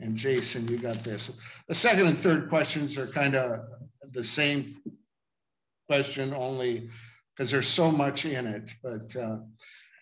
And 0.00 0.16
Jason, 0.16 0.66
you 0.66 0.78
got 0.78 0.96
this. 0.98 1.40
The 1.68 1.74
second 1.74 2.06
and 2.06 2.16
third 2.16 2.48
questions 2.48 2.98
are 2.98 3.06
kind 3.06 3.34
of 3.36 3.60
the 4.12 4.24
same 4.24 4.76
question, 5.88 6.32
only 6.34 6.88
because 7.36 7.50
there's 7.50 7.68
so 7.68 7.92
much 7.92 8.24
in 8.26 8.46
it. 8.46 8.72
But 8.82 9.14
uh, 9.16 9.38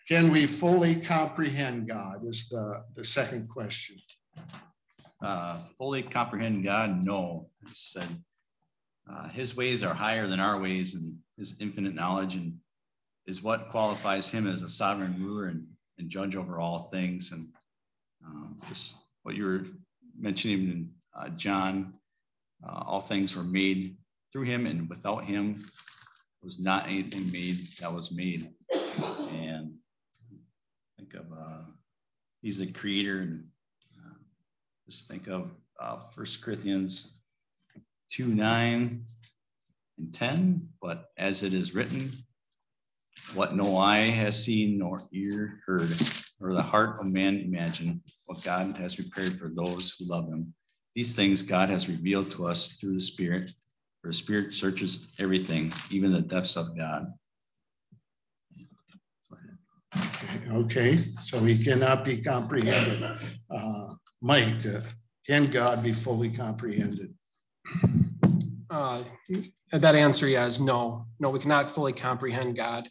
can 0.07 0.31
we 0.31 0.47
fully 0.47 0.95
comprehend 0.95 1.87
God? 1.87 2.25
Is 2.25 2.49
the, 2.49 2.83
the 2.95 3.05
second 3.05 3.49
question. 3.49 3.97
uh, 5.21 5.59
fully 5.77 6.01
comprehend 6.03 6.63
God? 6.63 7.03
No. 7.03 7.49
I 7.65 7.69
said, 7.73 8.07
uh, 9.09 9.27
his 9.29 9.57
ways 9.57 9.83
are 9.83 9.93
higher 9.93 10.27
than 10.27 10.39
our 10.39 10.59
ways 10.59 10.95
and 10.95 11.17
his 11.37 11.59
infinite 11.59 11.93
knowledge 11.93 12.35
and 12.35 12.57
is 13.25 13.43
what 13.43 13.69
qualifies 13.69 14.29
him 14.29 14.47
as 14.47 14.61
a 14.61 14.69
sovereign 14.69 15.15
ruler 15.19 15.47
and, 15.47 15.65
and 15.97 16.09
judge 16.09 16.35
over 16.35 16.59
all 16.59 16.79
things. 16.79 17.31
And 17.31 17.53
um, 18.25 18.57
just 18.67 19.03
what 19.23 19.35
you 19.35 19.45
were 19.45 19.63
mentioning 20.17 20.59
in 20.69 20.89
uh, 21.17 21.29
John, 21.29 21.93
uh, 22.65 22.83
all 22.85 22.99
things 22.99 23.35
were 23.35 23.43
made 23.43 23.97
through 24.31 24.43
him 24.43 24.65
and 24.65 24.89
without 24.89 25.23
him 25.23 25.63
was 26.41 26.59
not 26.59 26.87
anything 26.87 27.31
made 27.31 27.57
that 27.79 27.93
was 27.93 28.11
made. 28.11 28.49
And 29.31 29.75
think 30.97 31.13
of, 31.13 31.25
uh, 31.31 31.63
he's 32.41 32.57
the 32.57 32.71
creator 32.71 33.19
and 33.19 33.45
uh, 33.97 34.15
just 34.85 35.07
think 35.07 35.27
of 35.27 35.51
uh, 35.79 35.97
First 36.09 36.41
Corinthians 36.41 37.22
2, 38.13 38.27
9 38.27 39.05
and 39.97 40.13
10, 40.13 40.69
but 40.79 41.05
as 41.17 41.41
it 41.41 41.51
is 41.51 41.73
written, 41.73 42.11
what 43.33 43.55
no 43.55 43.75
eye 43.75 44.01
has 44.01 44.45
seen 44.45 44.77
nor 44.77 45.01
ear 45.11 45.61
heard, 45.65 45.89
or 46.39 46.53
the 46.53 46.61
heart 46.61 46.99
of 46.99 47.11
man 47.11 47.37
imagined, 47.37 48.01
what 48.27 48.43
God 48.43 48.75
has 48.77 48.93
prepared 48.93 49.39
for 49.39 49.49
those 49.51 49.95
who 49.97 50.05
love 50.07 50.27
him. 50.27 50.53
These 50.93 51.15
things 51.15 51.41
God 51.41 51.69
has 51.69 51.89
revealed 51.89 52.29
to 52.31 52.45
us 52.45 52.73
through 52.73 52.93
the 52.93 53.01
Spirit, 53.01 53.49
for 54.01 54.09
the 54.09 54.13
Spirit 54.13 54.53
searches 54.53 55.15
everything, 55.19 55.73
even 55.89 56.13
the 56.13 56.21
depths 56.21 56.55
of 56.55 56.77
God. 56.77 57.07
Okay, 60.51 60.97
so 61.19 61.39
he 61.39 61.63
cannot 61.63 62.05
be 62.05 62.17
comprehended. 62.17 63.17
Uh, 63.49 63.93
Mike, 64.21 64.63
uh, 64.67 64.81
can 65.25 65.47
God 65.47 65.81
be 65.81 65.93
fully 65.93 66.29
comprehended? 66.29 67.11
Uh, 68.73 69.03
that 69.71 69.93
answer, 69.93 70.25
is 70.25 70.59
no. 70.59 71.05
No, 71.19 71.29
we 71.29 71.37
cannot 71.37 71.69
fully 71.69 71.93
comprehend 71.93 72.57
God. 72.57 72.89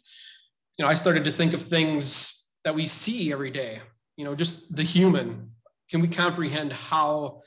You 0.77 0.85
know, 0.85 0.89
I 0.89 0.93
started 0.93 1.25
to 1.25 1.31
think 1.31 1.53
of 1.53 1.61
things 1.61 2.53
that 2.63 2.73
we 2.73 2.85
see 2.85 3.33
every 3.33 3.51
day, 3.51 3.81
you 4.15 4.23
know, 4.23 4.33
just 4.33 4.77
the 4.77 4.83
human. 4.83 5.51
Can 5.91 5.99
we 5.99 6.07
comprehend 6.07 6.71
how 6.71 7.41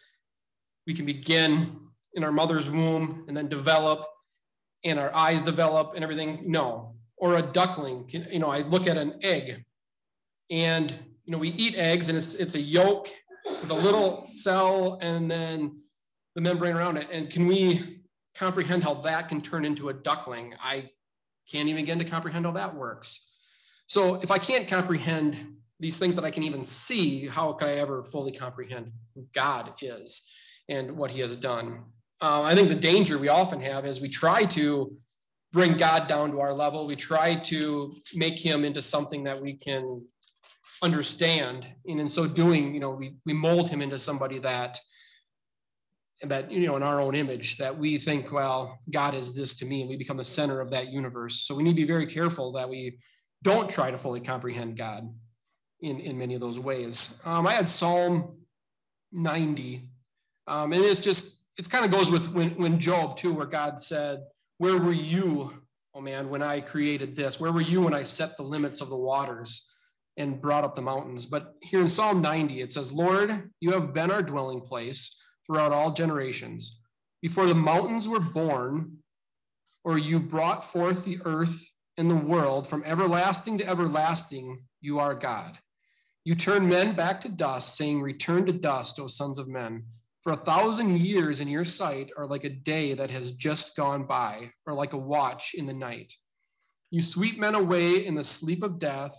we 0.87 0.93
can 0.93 1.07
begin 1.07 1.67
in 2.13 2.25
our 2.25 2.31
mother's 2.31 2.69
womb 2.69 3.25
and 3.27 3.35
then 3.35 3.49
develop 3.49 4.05
and 4.85 4.99
our 4.99 5.15
eyes 5.15 5.41
develop 5.41 5.95
and 5.95 6.05
everything? 6.05 6.45
No. 6.47 6.95
Or 7.17 7.37
a 7.37 7.43
duckling, 7.43 8.07
can, 8.07 8.27
you 8.31 8.39
know, 8.39 8.51
I 8.51 8.61
look 8.61 8.87
at 8.87 8.99
an 8.99 9.15
egg 9.23 9.65
and, 10.51 10.91
you 11.25 11.33
know, 11.33 11.39
we 11.39 11.49
eat 11.53 11.75
eggs 11.77 12.11
and 12.11 12.19
it's, 12.19 12.35
it's 12.35 12.55
a 12.55 12.61
yolk 12.61 13.09
with 13.63 13.71
a 13.71 13.75
little 13.75 14.27
cell 14.27 14.99
and 15.01 15.31
then 15.31 15.81
the 16.35 16.43
membrane 16.43 16.77
around 16.77 16.99
it. 16.99 17.09
And 17.11 17.31
can 17.31 17.47
we 17.47 18.03
comprehend 18.39 18.85
how 18.85 18.95
that 18.95 19.29
can 19.29 19.41
turn 19.41 19.65
into 19.65 19.89
a 19.89 19.93
duckling? 19.93 20.55
I 20.63 20.91
can't 21.51 21.69
even 21.69 21.83
begin 21.83 21.99
to 21.99 22.05
comprehend 22.05 22.45
how 22.47 22.53
that 22.53 22.75
works. 22.75 23.29
So 23.87 24.17
if 24.17 24.31
I 24.31 24.39
can't 24.39 24.69
comprehend 24.69 25.37
these 25.79 25.99
things 25.99 26.17
that 26.17 26.25
I 26.25 26.31
can 26.31 26.43
even 26.43 26.65
see, 26.65 27.27
how 27.27 27.53
could 27.53 27.69
I 27.69 27.75
ever 27.75 28.03
fully 28.03 28.33
comprehend 28.33 28.91
who 29.15 29.27
God 29.35 29.75
is 29.81 30.29
and 30.69 30.97
what 30.97 31.11
he 31.11 31.21
has 31.21 31.37
done? 31.37 31.85
Uh, 32.21 32.43
I 32.43 32.55
think 32.55 32.69
the 32.69 32.75
danger 32.75 33.19
we 33.19 33.29
often 33.29 33.61
have 33.61 33.85
is 33.85 34.01
we 34.01 34.09
try 34.09 34.45
to 34.47 34.97
bring 35.53 35.77
God 35.77 36.07
down 36.07 36.33
to 36.33 36.41
our 36.41 36.53
level. 36.53 36.87
We 36.87 36.97
try 36.97 37.35
to 37.35 37.93
make 38.15 38.39
him 38.39 38.65
into 38.65 38.83
something 38.83 39.23
that 39.25 39.41
we 39.41 39.55
can 39.55 40.05
understand. 40.83 41.67
And 41.87 42.01
in 42.01 42.09
so 42.09 42.27
doing, 42.27 42.75
you 42.75 42.81
know, 42.81 42.91
we, 42.91 43.15
we 43.25 43.33
mold 43.33 43.69
him 43.69 43.83
into 43.83 43.99
somebody 43.99 44.39
that 44.41 44.81
that 46.23 46.51
you 46.51 46.67
know 46.67 46.77
in 46.77 46.83
our 46.83 47.01
own 47.01 47.15
image 47.15 47.59
that 47.59 47.77
we 47.77 47.99
think 47.99 48.33
well 48.33 48.79
god 48.91 49.13
is 49.13 49.35
this 49.35 49.55
to 49.55 49.67
me 49.67 49.83
and 49.83 49.91
we 49.91 49.97
become 49.97 50.17
the 50.17 50.25
center 50.25 50.61
of 50.61 50.71
that 50.71 50.89
universe. 50.89 51.41
So 51.41 51.55
we 51.55 51.63
need 51.63 51.71
to 51.71 51.77
be 51.77 51.85
very 51.85 52.07
careful 52.07 52.53
that 52.53 52.69
we 52.69 52.99
don't 53.43 53.69
try 53.69 53.91
to 53.91 53.99
fully 53.99 54.21
comprehend 54.21 54.77
god 54.77 55.13
in 55.81 56.01
in 56.01 56.17
many 56.17 56.35
of 56.35 56.41
those 56.41 56.59
ways. 56.59 57.21
Um, 57.25 57.47
i 57.47 57.53
had 57.53 57.69
psalm 57.69 58.39
90 59.13 59.89
um, 60.47 60.73
and 60.73 60.83
it's 60.83 61.01
just 61.01 61.49
it 61.59 61.71
kind 61.71 61.85
of 61.85 61.91
goes 61.91 62.11
with 62.11 62.33
when, 62.33 62.51
when 62.51 62.81
job 62.81 63.17
too 63.17 63.35
where 63.35 63.47
god 63.47 63.79
said 63.79 64.21
where 64.59 64.79
were 64.79 64.93
you 64.93 65.53
oh 65.95 66.01
man 66.01 66.31
when 66.31 66.43
i 66.43 66.61
created 66.61 67.15
this? 67.15 67.39
Where 67.39 67.53
were 67.53 67.61
you 67.61 67.83
when 67.83 67.95
i 67.95 68.03
set 68.03 68.39
the 68.39 68.43
limits 68.43 68.81
of 68.81 68.89
the 68.89 68.97
waters 68.97 69.71
and 70.17 70.41
brought 70.41 70.65
up 70.65 70.75
the 70.75 70.81
mountains? 70.81 71.27
But 71.27 71.57
here 71.61 71.83
in 71.83 71.89
psalm 71.89 72.23
90 72.23 72.63
it 72.63 72.73
says 72.73 72.91
lord 72.91 73.51
you 73.61 73.73
have 73.73 73.93
been 73.93 74.11
our 74.11 74.23
dwelling 74.23 74.63
place 74.63 75.23
throughout 75.47 75.73
all 75.73 75.93
generations. 75.93 76.81
Before 77.23 77.47
the 77.47 77.55
mountains 77.55 78.09
were 78.09 78.21
born, 78.21 78.99
or 79.85 79.99
you 79.99 80.19
brought 80.19 80.65
forth 80.65 81.05
the 81.05 81.19
earth 81.25 81.71
and 81.97 82.11
the 82.11 82.17
world 82.17 82.69
from 82.69 82.83
everlasting 82.85 83.59
to 83.59 83.69
everlasting, 83.69 84.65
you 84.81 84.99
are 84.99 85.15
God. 85.15 85.59
You 86.25 86.35
turn 86.35 86.69
men 86.69 86.95
back 86.97 87.21
to 87.21 87.29
dust, 87.29 87.77
saying, 87.77 88.03
Return 88.03 88.47
to 88.47 88.53
dust, 88.53 88.99
O 88.99 89.07
sons 89.07 89.39
of 89.39 89.49
men. 89.49 89.85
For 90.21 90.33
a 90.33 90.37
thousand 90.37 90.99
years 90.99 91.39
in 91.39 91.47
your 91.47 91.65
sight 91.65 92.11
are 92.17 92.27
like 92.27 92.43
a 92.43 92.51
day 92.51 92.95
that 92.95 93.11
has 93.11 93.37
just 93.37 93.77
gone 93.77 94.07
by, 94.07 94.51
or 94.67 94.75
like 94.75 94.93
a 94.93 94.99
watch 94.99 95.55
in 95.55 95.67
the 95.67 95.73
night. 95.73 96.13
You 96.91 97.01
sweep 97.01 97.39
men 97.39 97.55
away 97.55 98.05
in 98.05 98.17
the 98.17 98.25
sleep 98.25 98.65
of 98.65 98.81
death 98.81 99.15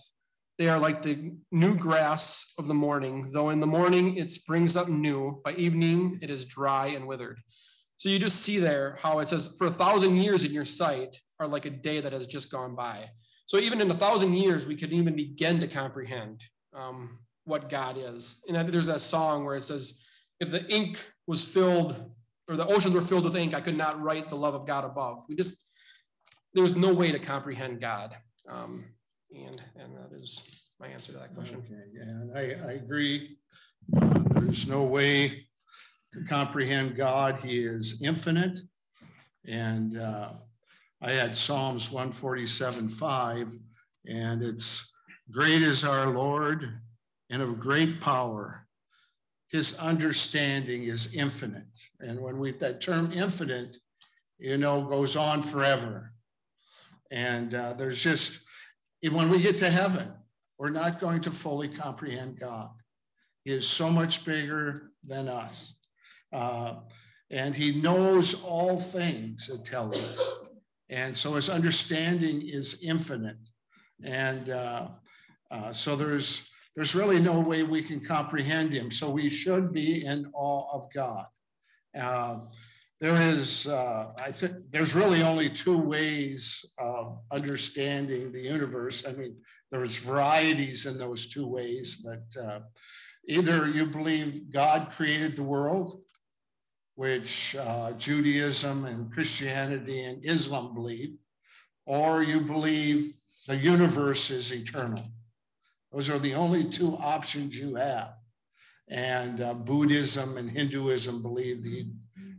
they 0.57 0.69
are 0.69 0.79
like 0.79 1.01
the 1.01 1.33
new 1.51 1.75
grass 1.75 2.53
of 2.57 2.67
the 2.67 2.73
morning, 2.73 3.31
though 3.31 3.49
in 3.51 3.59
the 3.59 3.67
morning 3.67 4.17
it 4.17 4.31
springs 4.31 4.75
up 4.75 4.87
new, 4.87 5.41
by 5.45 5.53
evening 5.53 6.19
it 6.21 6.29
is 6.29 6.45
dry 6.45 6.87
and 6.87 7.07
withered. 7.07 7.39
So 7.97 8.09
you 8.09 8.19
just 8.19 8.41
see 8.41 8.59
there 8.59 8.97
how 9.01 9.19
it 9.19 9.29
says, 9.29 9.55
for 9.57 9.67
a 9.67 9.71
thousand 9.71 10.17
years 10.17 10.43
in 10.43 10.51
your 10.51 10.65
sight 10.65 11.19
are 11.39 11.47
like 11.47 11.65
a 11.65 11.69
day 11.69 12.01
that 12.01 12.13
has 12.13 12.27
just 12.27 12.51
gone 12.51 12.75
by. 12.75 13.09
So 13.45 13.57
even 13.57 13.81
in 13.81 13.89
a 13.89 13.95
thousand 13.95 14.33
years, 14.35 14.65
we 14.65 14.75
could 14.75 14.91
even 14.91 15.15
begin 15.15 15.59
to 15.59 15.67
comprehend 15.67 16.43
um, 16.73 17.19
what 17.45 17.69
God 17.69 17.97
is. 17.97 18.43
And 18.47 18.57
I 18.57 18.61
think 18.61 18.73
there's 18.73 18.87
that 18.87 19.01
song 19.01 19.45
where 19.45 19.55
it 19.55 19.63
says, 19.63 20.03
if 20.39 20.51
the 20.51 20.67
ink 20.69 21.03
was 21.27 21.43
filled 21.43 22.11
or 22.47 22.55
the 22.55 22.67
oceans 22.67 22.93
were 22.93 23.01
filled 23.01 23.23
with 23.23 23.35
ink, 23.35 23.53
I 23.53 23.61
could 23.61 23.77
not 23.77 24.01
write 24.01 24.29
the 24.29 24.35
love 24.35 24.53
of 24.53 24.67
God 24.67 24.85
above. 24.85 25.23
We 25.29 25.35
just, 25.35 25.63
there's 26.53 26.75
no 26.75 26.93
way 26.93 27.11
to 27.11 27.19
comprehend 27.19 27.79
God. 27.79 28.15
Um, 28.49 28.85
and, 29.31 29.61
and 29.75 29.95
that 29.95 30.17
is 30.17 30.71
my 30.79 30.87
answer 30.87 31.11
to 31.13 31.19
that 31.19 31.33
question. 31.33 31.63
Okay, 31.65 32.01
and 32.01 32.37
I, 32.37 32.69
I 32.69 32.71
agree. 32.73 33.37
Uh, 33.95 34.23
there's 34.31 34.67
no 34.67 34.83
way 34.83 35.47
to 36.13 36.23
comprehend 36.27 36.95
God. 36.95 37.37
He 37.39 37.59
is 37.59 38.01
infinite. 38.01 38.57
And 39.47 39.97
uh, 39.97 40.29
I 41.01 41.11
had 41.11 41.35
Psalms 41.35 41.91
147 41.91 42.89
5, 42.89 43.53
and 44.07 44.41
it's 44.41 44.93
great 45.31 45.61
is 45.61 45.83
our 45.83 46.07
Lord 46.07 46.79
and 47.29 47.41
of 47.41 47.59
great 47.59 48.01
power. 48.01 48.65
His 49.49 49.77
understanding 49.79 50.83
is 50.83 51.15
infinite. 51.15 51.63
And 52.01 52.19
when 52.19 52.37
we, 52.39 52.51
that 52.53 52.81
term 52.81 53.11
infinite, 53.13 53.77
you 54.39 54.57
know, 54.57 54.81
goes 54.81 55.15
on 55.15 55.41
forever. 55.41 56.11
And 57.11 57.55
uh, 57.55 57.73
there's 57.73 58.03
just, 58.03 58.46
when 59.11 59.29
we 59.29 59.41
get 59.41 59.57
to 59.57 59.69
heaven, 59.69 60.11
we're 60.57 60.69
not 60.69 60.99
going 60.99 61.21
to 61.21 61.31
fully 61.31 61.67
comprehend 61.67 62.39
God. 62.39 62.69
He 63.43 63.51
is 63.51 63.67
so 63.67 63.89
much 63.89 64.25
bigger 64.25 64.91
than 65.05 65.27
us. 65.27 65.75
Uh, 66.33 66.75
and 67.31 67.55
he 67.55 67.79
knows 67.81 68.43
all 68.43 68.79
things, 68.79 69.49
it 69.49 69.65
tells 69.65 69.97
us. 69.97 70.31
And 70.89 71.15
so 71.15 71.33
his 71.33 71.49
understanding 71.49 72.41
is 72.45 72.83
infinite. 72.83 73.37
And 74.03 74.49
uh, 74.49 74.87
uh, 75.51 75.73
so 75.73 75.95
there's, 75.95 76.49
there's 76.75 76.95
really 76.95 77.19
no 77.19 77.39
way 77.39 77.63
we 77.63 77.81
can 77.81 77.99
comprehend 77.99 78.73
him. 78.73 78.91
So 78.91 79.09
we 79.09 79.29
should 79.29 79.73
be 79.73 80.05
in 80.05 80.29
awe 80.33 80.65
of 80.73 80.87
God. 80.93 81.25
There 82.99 83.15
is, 83.15 83.67
uh, 83.67 84.13
I 84.17 84.31
think, 84.31 84.69
there's 84.69 84.95
really 84.95 85.21
only 85.21 85.49
two 85.49 85.77
ways 85.77 86.73
of 86.79 87.19
understanding 87.31 88.31
the 88.31 88.41
universe. 88.41 89.05
I 89.07 89.11
mean, 89.11 89.35
there's 89.71 89.97
varieties 89.97 90.87
in 90.87 90.97
those 90.97 91.27
two 91.27 91.47
ways, 91.47 92.03
but 92.03 92.41
uh, 92.41 92.59
either 93.27 93.67
you 93.67 93.85
believe 93.85 94.51
God 94.51 94.91
created 94.95 95.33
the 95.33 95.43
world, 95.43 96.01
which 96.95 97.55
uh, 97.59 97.91
Judaism 97.93 98.85
and 98.85 99.11
Christianity 99.11 100.03
and 100.03 100.25
Islam 100.25 100.73
believe, 100.73 101.17
or 101.85 102.23
you 102.23 102.41
believe 102.41 103.13
the 103.47 103.57
universe 103.57 104.31
is 104.31 104.51
eternal. 104.51 105.03
Those 105.91 106.09
are 106.09 106.19
the 106.19 106.33
only 106.33 106.63
two 106.63 106.97
options 106.97 107.57
you 107.57 107.75
have. 107.75 108.15
And 108.89 109.41
uh, 109.41 109.53
Buddhism 109.53 110.37
and 110.37 110.49
Hinduism 110.49 111.21
believe 111.21 111.63
the 111.63 111.85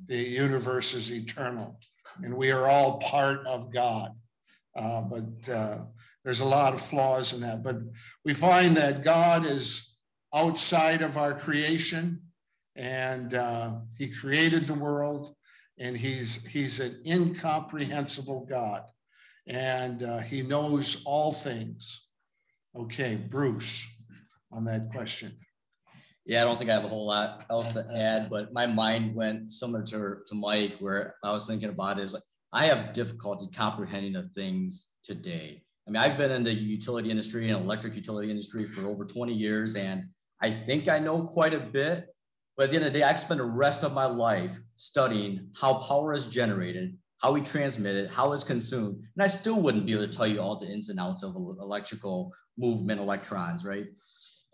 the 0.09 0.16
universe 0.16 0.94
is 0.94 1.12
eternal 1.12 1.79
and 2.23 2.35
we 2.35 2.51
are 2.51 2.66
all 2.66 2.99
part 3.01 3.47
of 3.47 3.73
God. 3.73 4.12
Uh, 4.77 5.03
but 5.03 5.53
uh, 5.53 5.79
there's 6.25 6.40
a 6.40 6.44
lot 6.44 6.75
of 6.75 6.81
flaws 6.81 7.33
in 7.33 7.40
that. 7.40 7.62
But 7.62 7.77
we 8.25 8.35
find 8.35 8.77
that 8.77 9.05
God 9.05 9.44
is 9.44 9.99
outside 10.35 11.03
of 11.03 11.16
our 11.16 11.35
creation 11.35 12.21
and 12.77 13.35
uh, 13.35 13.81
he 13.97 14.09
created 14.09 14.64
the 14.64 14.75
world 14.75 15.35
and 15.79 15.97
he's 15.97 16.47
he's 16.47 16.81
an 16.81 17.03
incomprehensible 17.07 18.47
God 18.49 18.83
and 19.47 20.03
uh, 20.03 20.18
he 20.18 20.42
knows 20.42 21.03
all 21.07 21.33
things. 21.33 22.07
Okay, 22.77 23.16
Bruce, 23.16 23.87
on 24.53 24.64
that 24.64 24.90
question. 24.92 25.33
Yeah, 26.28 26.42
I 26.42 26.44
don't 26.44 26.58
think 26.58 26.68
I 26.68 26.74
have 26.74 26.84
a 26.84 26.88
whole 26.88 27.06
lot 27.06 27.46
else 27.48 27.72
to 27.72 27.86
add, 27.90 28.28
but 28.28 28.52
my 28.52 28.66
mind 28.66 29.14
went 29.14 29.50
similar 29.50 29.82
to, 29.84 30.16
to 30.28 30.34
Mike, 30.34 30.76
where 30.78 31.14
I 31.24 31.32
was 31.32 31.46
thinking 31.46 31.70
about 31.70 31.98
is 31.98 32.12
like 32.12 32.22
I 32.52 32.66
have 32.66 32.92
difficulty 32.92 33.48
comprehending 33.56 34.14
of 34.14 34.30
things 34.32 34.90
today. 35.02 35.62
I 35.86 35.90
mean, 35.90 35.96
I've 35.96 36.18
been 36.18 36.30
in 36.30 36.42
the 36.42 36.52
utility 36.52 37.10
industry 37.10 37.48
and 37.48 37.64
electric 37.64 37.94
utility 37.94 38.30
industry 38.30 38.66
for 38.66 38.86
over 38.86 39.06
20 39.06 39.32
years, 39.32 39.74
and 39.74 40.04
I 40.42 40.50
think 40.50 40.86
I 40.86 40.98
know 40.98 41.22
quite 41.22 41.54
a 41.54 41.60
bit. 41.60 42.08
But 42.58 42.64
at 42.64 42.70
the 42.70 42.76
end 42.76 42.84
of 42.84 42.92
the 42.92 42.98
day, 42.98 43.04
I 43.06 43.16
spend 43.16 43.40
the 43.40 43.44
rest 43.44 43.82
of 43.82 43.94
my 43.94 44.04
life 44.04 44.54
studying 44.76 45.48
how 45.58 45.78
power 45.78 46.12
is 46.12 46.26
generated, 46.26 46.98
how 47.22 47.32
we 47.32 47.40
transmit 47.40 47.96
it, 47.96 48.10
how 48.10 48.34
it's 48.34 48.44
consumed. 48.44 48.96
And 49.16 49.22
I 49.24 49.28
still 49.28 49.62
wouldn't 49.62 49.86
be 49.86 49.94
able 49.94 50.06
to 50.06 50.12
tell 50.12 50.26
you 50.26 50.42
all 50.42 50.60
the 50.60 50.66
ins 50.66 50.90
and 50.90 51.00
outs 51.00 51.22
of 51.22 51.34
electrical 51.36 52.34
movement, 52.58 53.00
electrons, 53.00 53.64
right? 53.64 53.86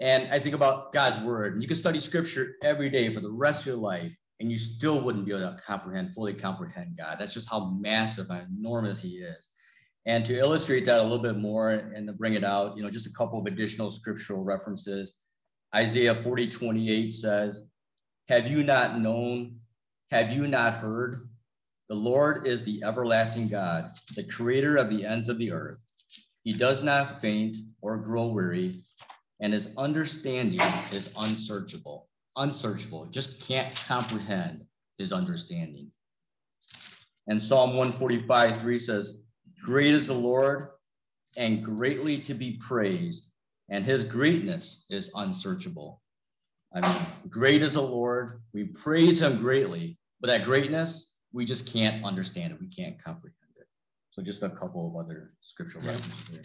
And 0.01 0.33
I 0.33 0.39
think 0.39 0.55
about 0.55 0.93
God's 0.93 1.21
word. 1.21 1.61
You 1.63 1.69
can 1.69 1.77
study 1.77 2.01
scripture 2.01 2.57
every 2.63 2.91
day 2.91 3.13
for 3.13 3.21
the 3.21 3.31
rest 3.31 3.61
of 3.61 3.67
your 3.67 3.77
life, 3.77 4.13
and 4.41 4.51
you 4.51 4.59
still 4.59 5.01
wouldn't 5.01 5.25
be 5.25 5.33
able 5.33 5.43
to 5.43 5.57
comprehend, 5.65 6.15
fully 6.15 6.35
comprehend 6.35 6.97
God. 6.99 7.17
That's 7.19 7.35
just 7.35 7.49
how 7.49 7.71
massive 7.81 8.27
and 8.31 8.49
enormous 8.59 9.01
He 9.01 9.19
is. 9.19 9.49
And 10.07 10.27
to 10.27 10.39
illustrate 10.39 10.85
that 10.87 11.01
a 11.01 11.03
little 11.03 11.21
bit 11.21 11.37
more 11.37 11.71
and 11.71 12.07
to 12.07 12.13
bring 12.13 12.35
it 12.35 12.45
out, 12.45 12.77
you 12.77 12.83
know, 12.83 12.91
just 12.91 13.07
a 13.07 13.13
couple 13.13 13.39
of 13.39 13.47
additional 13.47 13.91
scriptural 13.91 14.43
references. 14.43 15.15
Isaiah 15.75 16.15
40, 16.15 16.49
28 16.49 17.15
says, 17.15 17.69
Have 18.29 18.47
you 18.47 18.63
not 18.63 19.01
known? 19.01 19.57
Have 20.11 20.31
you 20.31 20.47
not 20.47 20.75
heard? 20.75 21.29
The 21.89 21.95
Lord 21.95 22.47
is 22.47 22.63
the 22.63 22.83
everlasting 22.85 23.49
God, 23.49 23.91
the 24.17 24.25
creator 24.25 24.77
of 24.77 24.91
the 24.91 25.05
ends 25.07 25.29
of 25.29 25.39
the 25.39 25.53
earth. 25.53 25.79
He 26.43 26.53
does 26.53 26.83
not 26.83 27.21
faint 27.21 27.57
or 27.81 27.97
grow 27.97 28.27
weary, 28.27 28.85
and 29.41 29.53
his 29.53 29.75
understanding 29.77 30.61
is 30.93 31.11
unsearchable. 31.19 32.09
Unsearchable. 32.37 33.07
Just 33.07 33.41
can't 33.47 33.75
comprehend 33.87 34.65
his 34.99 35.13
understanding. 35.13 35.91
And 37.27 37.41
Psalm 37.41 37.71
145 37.71 38.59
3 38.61 38.79
says, 38.79 39.19
Great 39.63 39.95
is 39.95 40.09
the 40.09 40.15
Lord 40.15 40.69
and 41.37 41.65
greatly 41.65 42.19
to 42.19 42.35
be 42.35 42.59
praised, 42.67 43.33
and 43.69 43.85
his 43.85 44.05
greatness 44.05 44.85
is 44.91 45.11
unsearchable. 45.15 46.03
I 46.75 46.81
mean, 46.81 47.07
great 47.29 47.63
is 47.63 47.75
the 47.75 47.83
Lord. 47.83 48.41
We 48.53 48.65
praise 48.65 49.23
him 49.23 49.39
greatly, 49.39 49.99
but 50.21 50.29
that 50.29 50.45
greatness, 50.45 51.17
we 51.33 51.45
just 51.45 51.73
can't 51.73 52.05
understand 52.05 52.53
it. 52.53 52.61
We 52.61 52.69
can't 52.69 53.03
comprehend 53.03 53.37
it. 53.57 53.67
So 54.11 54.23
just 54.23 54.43
a 54.43 54.51
couple 54.51 54.89
of 54.89 54.97
other 54.97 55.33
scriptural 55.41 55.85
references 55.85 56.29
here. 56.29 56.43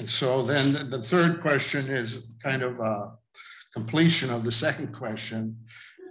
And 0.00 0.08
so 0.08 0.40
then 0.40 0.88
the 0.88 0.98
third 0.98 1.42
question 1.42 1.94
is 1.94 2.32
kind 2.42 2.62
of 2.62 2.80
a 2.80 3.12
completion 3.74 4.30
of 4.30 4.44
the 4.44 4.50
second 4.50 4.94
question. 4.94 5.58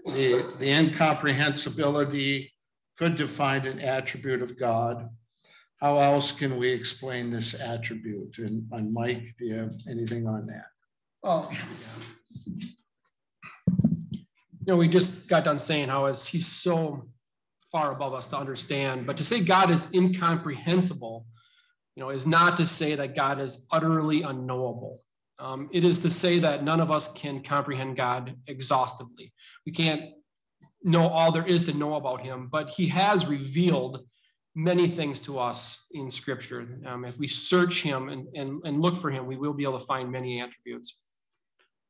The, 0.05 0.45
the 0.59 0.69
incomprehensibility 0.69 2.53
could 2.99 3.15
define 3.15 3.65
an 3.65 3.79
attribute 3.79 4.43
of 4.43 4.59
God. 4.59 5.09
How 5.81 5.97
else 5.97 6.31
can 6.31 6.57
we 6.57 6.69
explain 6.69 7.31
this 7.31 7.59
attribute? 7.59 8.37
And, 8.37 8.67
and 8.71 8.93
Mike, 8.93 9.33
do 9.39 9.45
you 9.45 9.55
have 9.55 9.73
anything 9.89 10.27
on 10.27 10.45
that? 10.45 10.65
Oh, 11.23 11.49
you 12.45 12.67
know, 14.67 14.77
we 14.77 14.87
just 14.87 15.27
got 15.27 15.45
done 15.45 15.57
saying 15.57 15.87
how 15.87 16.05
is 16.05 16.27
he's 16.27 16.45
so 16.45 17.07
far 17.71 17.91
above 17.91 18.13
us 18.13 18.27
to 18.27 18.37
understand, 18.37 19.07
but 19.07 19.17
to 19.17 19.23
say 19.23 19.43
God 19.43 19.71
is 19.71 19.91
incomprehensible 19.95 21.25
you 21.99 22.05
know, 22.05 22.11
is 22.11 22.25
not 22.25 22.55
to 22.55 22.65
say 22.65 22.95
that 22.95 23.13
God 23.13 23.41
is 23.41 23.67
utterly 23.73 24.21
unknowable. 24.21 25.03
Um, 25.37 25.69
it 25.73 25.83
is 25.83 25.99
to 25.99 26.09
say 26.09 26.39
that 26.39 26.63
none 26.63 26.79
of 26.79 26.91
us 26.91 27.11
can 27.11 27.43
comprehend 27.43 27.97
God 27.97 28.37
exhaustively. 28.47 29.33
We 29.65 29.73
can't 29.73 30.11
know 30.81 31.09
all 31.09 31.33
there 31.33 31.45
is 31.45 31.63
to 31.63 31.73
know 31.73 31.95
about 31.95 32.21
him, 32.21 32.47
but 32.49 32.69
he 32.69 32.87
has 32.87 33.27
revealed 33.27 34.05
many 34.55 34.87
things 34.87 35.19
to 35.21 35.37
us 35.39 35.91
in 35.93 36.09
scripture. 36.09 36.65
Um, 36.85 37.03
if 37.03 37.19
we 37.19 37.27
search 37.27 37.81
him 37.81 38.07
and, 38.07 38.27
and, 38.33 38.61
and 38.63 38.81
look 38.81 38.97
for 38.97 39.11
him, 39.11 39.27
we 39.27 39.35
will 39.35 39.51
be 39.51 39.63
able 39.63 39.77
to 39.77 39.85
find 39.85 40.09
many 40.09 40.39
attributes. 40.39 41.01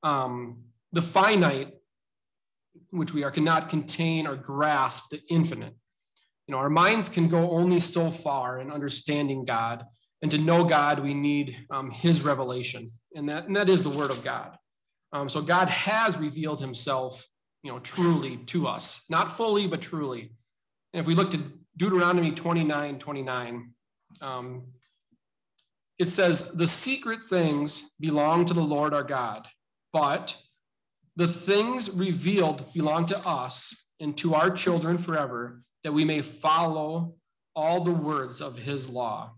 Um, 0.01 0.63
the 0.91 1.03
finite, 1.03 1.71
which 2.89 3.13
we 3.13 3.23
are, 3.23 3.29
cannot 3.29 3.69
contain 3.69 4.25
or 4.25 4.35
grasp 4.35 5.11
the 5.11 5.21
infinite. 5.29 5.75
You 6.47 6.53
know, 6.53 6.57
our 6.57 6.69
minds 6.71 7.09
can 7.09 7.27
go 7.27 7.51
only 7.51 7.79
so 7.79 8.09
far 8.09 8.59
in 8.59 8.71
understanding 8.71 9.45
God 9.45 9.85
and 10.21 10.32
to 10.32 10.38
know 10.38 10.63
God, 10.63 10.99
we 10.99 11.13
need 11.13 11.58
um, 11.69 11.91
His 11.91 12.21
revelation, 12.21 12.88
and 13.15 13.27
that 13.29 13.45
and 13.45 13.55
that 13.55 13.69
is 13.69 13.84
the 13.84 13.97
Word 13.97 14.12
of 14.12 14.23
God. 14.23 14.58
Um, 15.13 15.29
so 15.29 15.41
God 15.41 15.69
has 15.69 16.17
revealed 16.17 16.60
Himself, 16.60 17.25
you 17.63 17.71
know, 17.71 17.79
truly 17.79 18.38
to 18.47 18.67
us, 18.67 19.05
not 19.10 19.36
fully 19.36 19.67
but 19.67 19.82
truly. 19.82 20.32
And 20.93 21.01
if 21.01 21.08
we 21.08 21.15
look 21.15 21.32
to 21.32 21.39
Deuteronomy 21.77 22.32
29, 22.32 22.99
29, 22.99 23.73
um, 24.21 24.63
it 25.97 26.10
says, 26.10 26.51
"The 26.51 26.67
secret 26.67 27.29
things 27.29 27.93
belong 27.99 28.45
to 28.45 28.53
the 28.53 28.63
Lord 28.63 28.93
our 28.93 29.03
God, 29.03 29.47
but 29.93 30.38
the 31.15 31.27
things 31.27 31.91
revealed 31.91 32.71
belong 32.73 33.05
to 33.08 33.27
us 33.27 33.89
and 33.99 34.17
to 34.17 34.36
our 34.36 34.49
children 34.49 34.97
forever, 34.97 35.62
that 35.84 35.93
we 35.93 36.05
may 36.05 36.21
follow 36.21 37.15
all 37.55 37.84
the 37.84 37.91
words 37.91 38.41
of 38.41 38.58
His 38.58 38.89
law." 38.89 39.36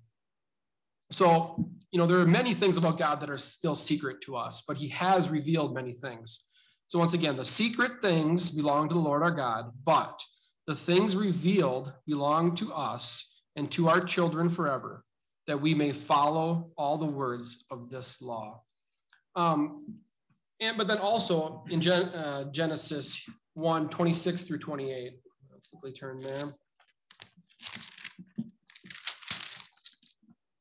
So, 1.11 1.69
you 1.91 1.99
know, 1.99 2.07
there 2.07 2.19
are 2.19 2.25
many 2.25 2.53
things 2.53 2.77
about 2.77 2.97
God 2.97 3.19
that 3.19 3.29
are 3.29 3.37
still 3.37 3.75
secret 3.75 4.21
to 4.21 4.37
us, 4.37 4.63
but 4.65 4.77
he 4.77 4.87
has 4.89 5.29
revealed 5.29 5.75
many 5.75 5.91
things. 5.91 6.47
So, 6.87 6.99
once 6.99 7.13
again, 7.13 7.35
the 7.37 7.45
secret 7.45 8.01
things 8.01 8.49
belong 8.49 8.87
to 8.89 8.93
the 8.93 8.99
Lord 8.99 9.21
our 9.21 9.31
God, 9.31 9.71
but 9.83 10.21
the 10.67 10.75
things 10.75 11.15
revealed 11.15 11.91
belong 12.07 12.55
to 12.55 12.71
us 12.73 13.41
and 13.55 13.69
to 13.71 13.89
our 13.89 13.99
children 13.99 14.49
forever, 14.49 15.03
that 15.47 15.59
we 15.59 15.73
may 15.73 15.91
follow 15.91 16.71
all 16.77 16.97
the 16.97 17.05
words 17.05 17.65
of 17.71 17.89
this 17.89 18.21
law. 18.21 18.61
Um, 19.35 19.95
and 20.61 20.77
but 20.77 20.87
then 20.87 20.99
also 20.99 21.65
in 21.69 21.81
Gen, 21.81 22.03
uh, 22.03 22.51
Genesis 22.51 23.27
1 23.55 23.89
26 23.89 24.43
through 24.43 24.59
28, 24.59 25.13
I'll 25.51 25.59
quickly 25.71 25.91
turn 25.91 26.19
there. 26.19 26.45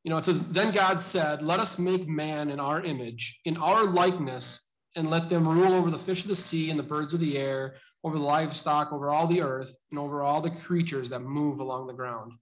You 0.04 0.10
know, 0.10 0.18
it 0.18 0.24
says, 0.24 0.50
Then 0.50 0.72
God 0.72 1.00
said, 1.00 1.42
Let 1.42 1.60
us 1.60 1.78
make 1.78 2.08
man 2.08 2.50
in 2.50 2.60
our 2.60 2.82
image, 2.82 3.40
in 3.44 3.56
our 3.56 3.84
likeness, 3.84 4.72
and 4.96 5.10
let 5.10 5.28
them 5.28 5.46
rule 5.46 5.74
over 5.74 5.90
the 5.90 5.98
fish 5.98 6.22
of 6.22 6.28
the 6.28 6.34
sea 6.34 6.70
and 6.70 6.78
the 6.78 6.84
birds 6.84 7.14
of 7.14 7.20
the 7.20 7.38
air, 7.38 7.76
over 8.02 8.18
the 8.18 8.24
livestock, 8.24 8.92
over 8.92 9.10
all 9.10 9.26
the 9.26 9.42
earth, 9.42 9.76
and 9.90 9.98
over 9.98 10.22
all 10.22 10.40
the 10.40 10.50
creatures 10.50 11.10
that 11.10 11.20
move 11.20 11.60
along 11.60 11.86
the 11.86 11.92
ground. 11.92 12.32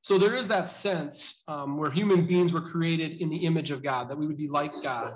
So 0.00 0.16
there 0.16 0.34
is 0.34 0.48
that 0.48 0.68
sense 0.68 1.44
um, 1.48 1.76
where 1.76 1.90
human 1.90 2.26
beings 2.26 2.52
were 2.52 2.60
created 2.60 3.20
in 3.20 3.28
the 3.28 3.44
image 3.44 3.70
of 3.70 3.82
God, 3.82 4.08
that 4.08 4.16
we 4.16 4.26
would 4.26 4.38
be 4.38 4.48
like 4.48 4.72
God. 4.82 5.14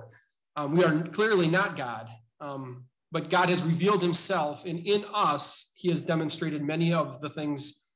Um, 0.56 0.76
we 0.76 0.84
are 0.84 1.02
clearly 1.08 1.48
not 1.48 1.76
God, 1.76 2.08
um, 2.40 2.84
but 3.10 3.30
God 3.30 3.48
has 3.48 3.62
revealed 3.62 4.02
himself, 4.02 4.64
and 4.66 4.80
in 4.80 5.04
us, 5.14 5.72
he 5.76 5.88
has 5.90 6.02
demonstrated 6.02 6.62
many 6.62 6.92
of 6.92 7.20
the 7.20 7.30
things 7.30 7.91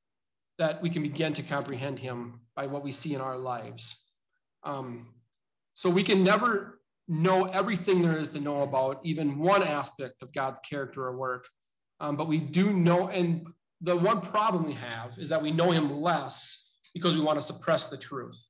that 0.58 0.80
we 0.82 0.90
can 0.90 1.02
begin 1.02 1.32
to 1.34 1.42
comprehend 1.42 1.98
him 1.98 2.40
by 2.54 2.66
what 2.66 2.82
we 2.82 2.92
see 2.92 3.14
in 3.14 3.20
our 3.20 3.36
lives. 3.36 4.08
Um, 4.64 5.08
so 5.74 5.90
we 5.90 6.02
can 6.02 6.24
never 6.24 6.80
know 7.08 7.44
everything 7.44 8.02
there 8.02 8.16
is 8.16 8.30
to 8.30 8.40
know 8.40 8.62
about 8.62 9.00
even 9.04 9.38
one 9.38 9.62
aspect 9.62 10.22
of 10.22 10.32
God's 10.32 10.58
character 10.60 11.04
or 11.04 11.16
work. 11.16 11.46
Um, 12.00 12.16
but 12.16 12.28
we 12.28 12.38
do 12.38 12.72
know, 12.72 13.08
and 13.08 13.46
the 13.80 13.96
one 13.96 14.20
problem 14.20 14.64
we 14.64 14.72
have 14.72 15.18
is 15.18 15.28
that 15.28 15.40
we 15.40 15.52
know 15.52 15.70
him 15.70 16.00
less 16.00 16.72
because 16.94 17.14
we 17.14 17.22
want 17.22 17.38
to 17.38 17.46
suppress 17.46 17.88
the 17.88 17.96
truth. 17.96 18.48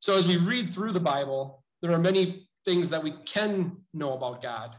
So 0.00 0.16
as 0.16 0.26
we 0.26 0.36
read 0.36 0.72
through 0.72 0.92
the 0.92 1.00
Bible, 1.00 1.64
there 1.82 1.92
are 1.92 1.98
many 1.98 2.48
things 2.64 2.88
that 2.90 3.02
we 3.02 3.14
can 3.24 3.76
know 3.92 4.12
about 4.12 4.42
God, 4.42 4.76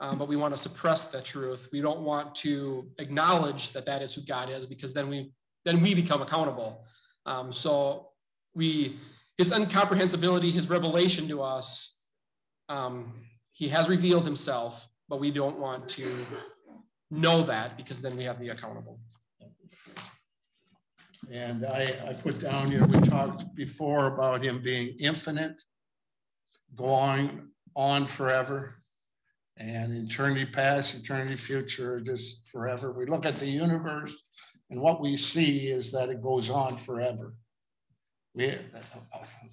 um, 0.00 0.18
but 0.18 0.28
we 0.28 0.36
want 0.36 0.54
to 0.54 0.58
suppress 0.58 1.08
the 1.08 1.22
truth. 1.22 1.68
We 1.72 1.80
don't 1.80 2.00
want 2.00 2.34
to 2.36 2.90
acknowledge 2.98 3.72
that 3.72 3.86
that 3.86 4.02
is 4.02 4.14
who 4.14 4.22
God 4.22 4.50
is 4.50 4.66
because 4.66 4.92
then 4.92 5.08
we 5.08 5.32
then 5.64 5.80
we 5.80 5.94
become 5.94 6.22
accountable. 6.22 6.84
Um, 7.26 7.52
so 7.52 8.08
we 8.54 8.98
his 9.38 9.52
incomprehensibility, 9.52 10.50
his 10.50 10.68
revelation 10.68 11.26
to 11.28 11.42
us, 11.42 12.04
um, 12.68 13.12
he 13.52 13.68
has 13.68 13.88
revealed 13.88 14.24
himself, 14.26 14.86
but 15.08 15.18
we 15.18 15.30
don't 15.30 15.58
want 15.58 15.88
to 15.88 16.06
know 17.10 17.42
that 17.42 17.76
because 17.76 18.02
then 18.02 18.14
we 18.16 18.24
have 18.24 18.36
to 18.36 18.42
be 18.42 18.50
accountable. 18.50 19.00
And 21.30 21.64
I, 21.64 21.96
I 22.08 22.12
put 22.12 22.40
down 22.40 22.70
here, 22.70 22.84
we 22.84 23.00
talked 23.00 23.54
before 23.54 24.14
about 24.14 24.44
him 24.44 24.60
being 24.60 24.96
infinite, 24.98 25.62
going 26.74 27.48
on 27.74 28.06
forever, 28.06 28.74
and 29.56 29.92
eternity 30.08 30.46
past, 30.46 31.02
eternity 31.02 31.36
future, 31.36 32.00
just 32.00 32.48
forever. 32.48 32.92
We 32.92 33.06
look 33.06 33.24
at 33.24 33.36
the 33.36 33.46
universe 33.46 34.22
and 34.70 34.80
what 34.80 35.00
we 35.00 35.16
see 35.16 35.68
is 35.68 35.90
that 35.92 36.10
it 36.10 36.22
goes 36.22 36.48
on 36.48 36.76
forever. 36.76 37.34
We, 38.34 38.52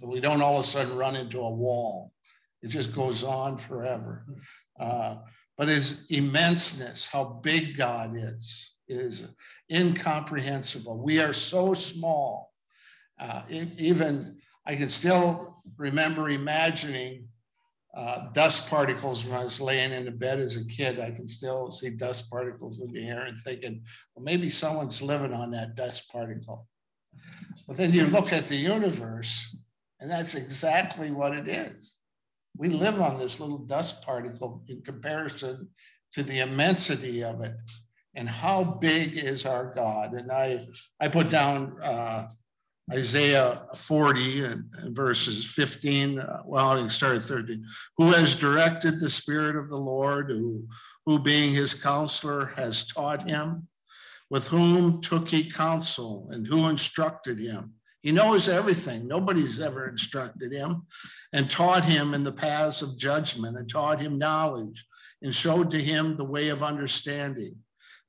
we 0.03 0.19
don't 0.19 0.41
all 0.41 0.59
of 0.59 0.65
a 0.65 0.67
sudden 0.67 0.95
run 0.95 1.15
into 1.15 1.39
a 1.39 1.49
wall. 1.49 2.13
It 2.61 2.67
just 2.67 2.93
goes 2.93 3.23
on 3.23 3.57
forever. 3.57 4.25
Uh, 4.79 5.17
but 5.57 5.67
his 5.67 6.07
immenseness, 6.11 7.09
how 7.09 7.39
big 7.43 7.75
God 7.75 8.11
is, 8.13 8.75
is 8.87 9.35
incomprehensible. 9.71 11.03
We 11.03 11.19
are 11.19 11.33
so 11.33 11.73
small. 11.73 12.53
Uh, 13.19 13.41
even 13.79 14.37
I 14.67 14.75
can 14.75 14.89
still 14.89 15.63
remember 15.77 16.29
imagining 16.29 17.26
uh, 17.95 18.31
dust 18.33 18.69
particles 18.69 19.25
when 19.25 19.37
I 19.37 19.43
was 19.43 19.59
laying 19.59 19.91
in 19.91 20.05
the 20.05 20.11
bed 20.11 20.39
as 20.39 20.55
a 20.57 20.67
kid. 20.67 20.99
I 20.99 21.11
can 21.11 21.27
still 21.27 21.71
see 21.71 21.89
dust 21.91 22.29
particles 22.29 22.81
in 22.81 22.91
the 22.91 23.07
air 23.07 23.25
and 23.25 23.37
thinking, 23.37 23.81
well, 24.15 24.23
maybe 24.23 24.49
someone's 24.49 25.01
living 25.01 25.33
on 25.33 25.51
that 25.51 25.75
dust 25.75 26.11
particle. 26.11 26.67
But 27.67 27.77
then 27.77 27.91
you 27.91 28.05
look 28.05 28.31
at 28.31 28.45
the 28.45 28.55
universe, 28.55 29.63
and 29.99 30.09
that's 30.09 30.35
exactly 30.35 31.11
what 31.11 31.33
it 31.33 31.47
is. 31.47 32.01
We 32.57 32.69
live 32.69 33.01
on 33.01 33.19
this 33.19 33.39
little 33.39 33.65
dust 33.65 34.05
particle 34.05 34.63
in 34.67 34.81
comparison 34.81 35.69
to 36.13 36.23
the 36.23 36.39
immensity 36.39 37.23
of 37.23 37.41
it. 37.41 37.55
And 38.15 38.27
how 38.27 38.63
big 38.81 39.15
is 39.15 39.45
our 39.45 39.73
God? 39.75 40.13
And 40.13 40.31
I, 40.31 40.65
I 40.99 41.07
put 41.07 41.29
down 41.29 41.77
uh, 41.83 42.27
Isaiah 42.93 43.63
40 43.75 44.45
and, 44.45 44.63
and 44.79 44.95
verses 44.95 45.51
15. 45.53 46.19
Uh, 46.19 46.41
well, 46.45 46.77
can 46.77 46.89
start 46.89 47.17
at 47.17 47.23
13. 47.23 47.65
Who 47.97 48.11
has 48.11 48.39
directed 48.39 48.99
the 48.99 49.09
Spirit 49.09 49.57
of 49.57 49.69
the 49.69 49.77
Lord, 49.77 50.29
who, 50.29 50.67
who 51.05 51.19
being 51.19 51.53
his 51.53 51.73
counselor 51.73 52.53
has 52.55 52.87
taught 52.87 53.27
him? 53.27 53.67
With 54.29 54.47
whom 54.47 55.01
took 55.01 55.29
he 55.29 55.49
counsel 55.49 56.29
and 56.31 56.47
who 56.47 56.67
instructed 56.67 57.39
him? 57.39 57.73
He 58.03 58.11
knows 58.11 58.47
everything. 58.47 59.07
Nobody's 59.07 59.59
ever 59.59 59.87
instructed 59.87 60.51
him 60.51 60.83
and 61.33 61.49
taught 61.49 61.83
him 61.83 62.13
in 62.13 62.23
the 62.23 62.31
paths 62.31 62.81
of 62.81 62.97
judgment 62.97 63.57
and 63.57 63.69
taught 63.69 63.99
him 63.99 64.17
knowledge 64.17 64.85
and 65.21 65.35
showed 65.35 65.71
to 65.71 65.77
him 65.77 66.15
the 66.15 66.25
way 66.25 66.49
of 66.49 66.63
understanding. 66.63 67.55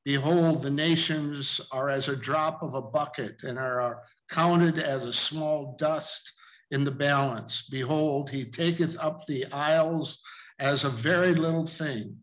Behold, 0.05 0.63
the 0.63 0.71
nations 0.71 1.61
are 1.73 1.89
as 1.89 2.09
a 2.09 2.17
drop 2.17 2.63
of 2.63 2.75
a 2.75 2.83
bucket 2.83 3.43
and 3.43 3.59
are 3.59 4.03
counted 4.29 4.79
as 4.79 5.05
a 5.05 5.13
small 5.13 5.77
dust 5.79 6.33
in 6.71 6.85
the 6.85 6.91
balance. 6.91 7.69
Behold, 7.69 8.31
he 8.31 8.45
taketh 8.45 8.99
up 9.01 9.25
the 9.27 9.45
isles 9.53 10.21
as 10.59 10.85
a 10.85 10.91
very 10.91 11.35
little 11.35 11.65
thing. 11.65 12.17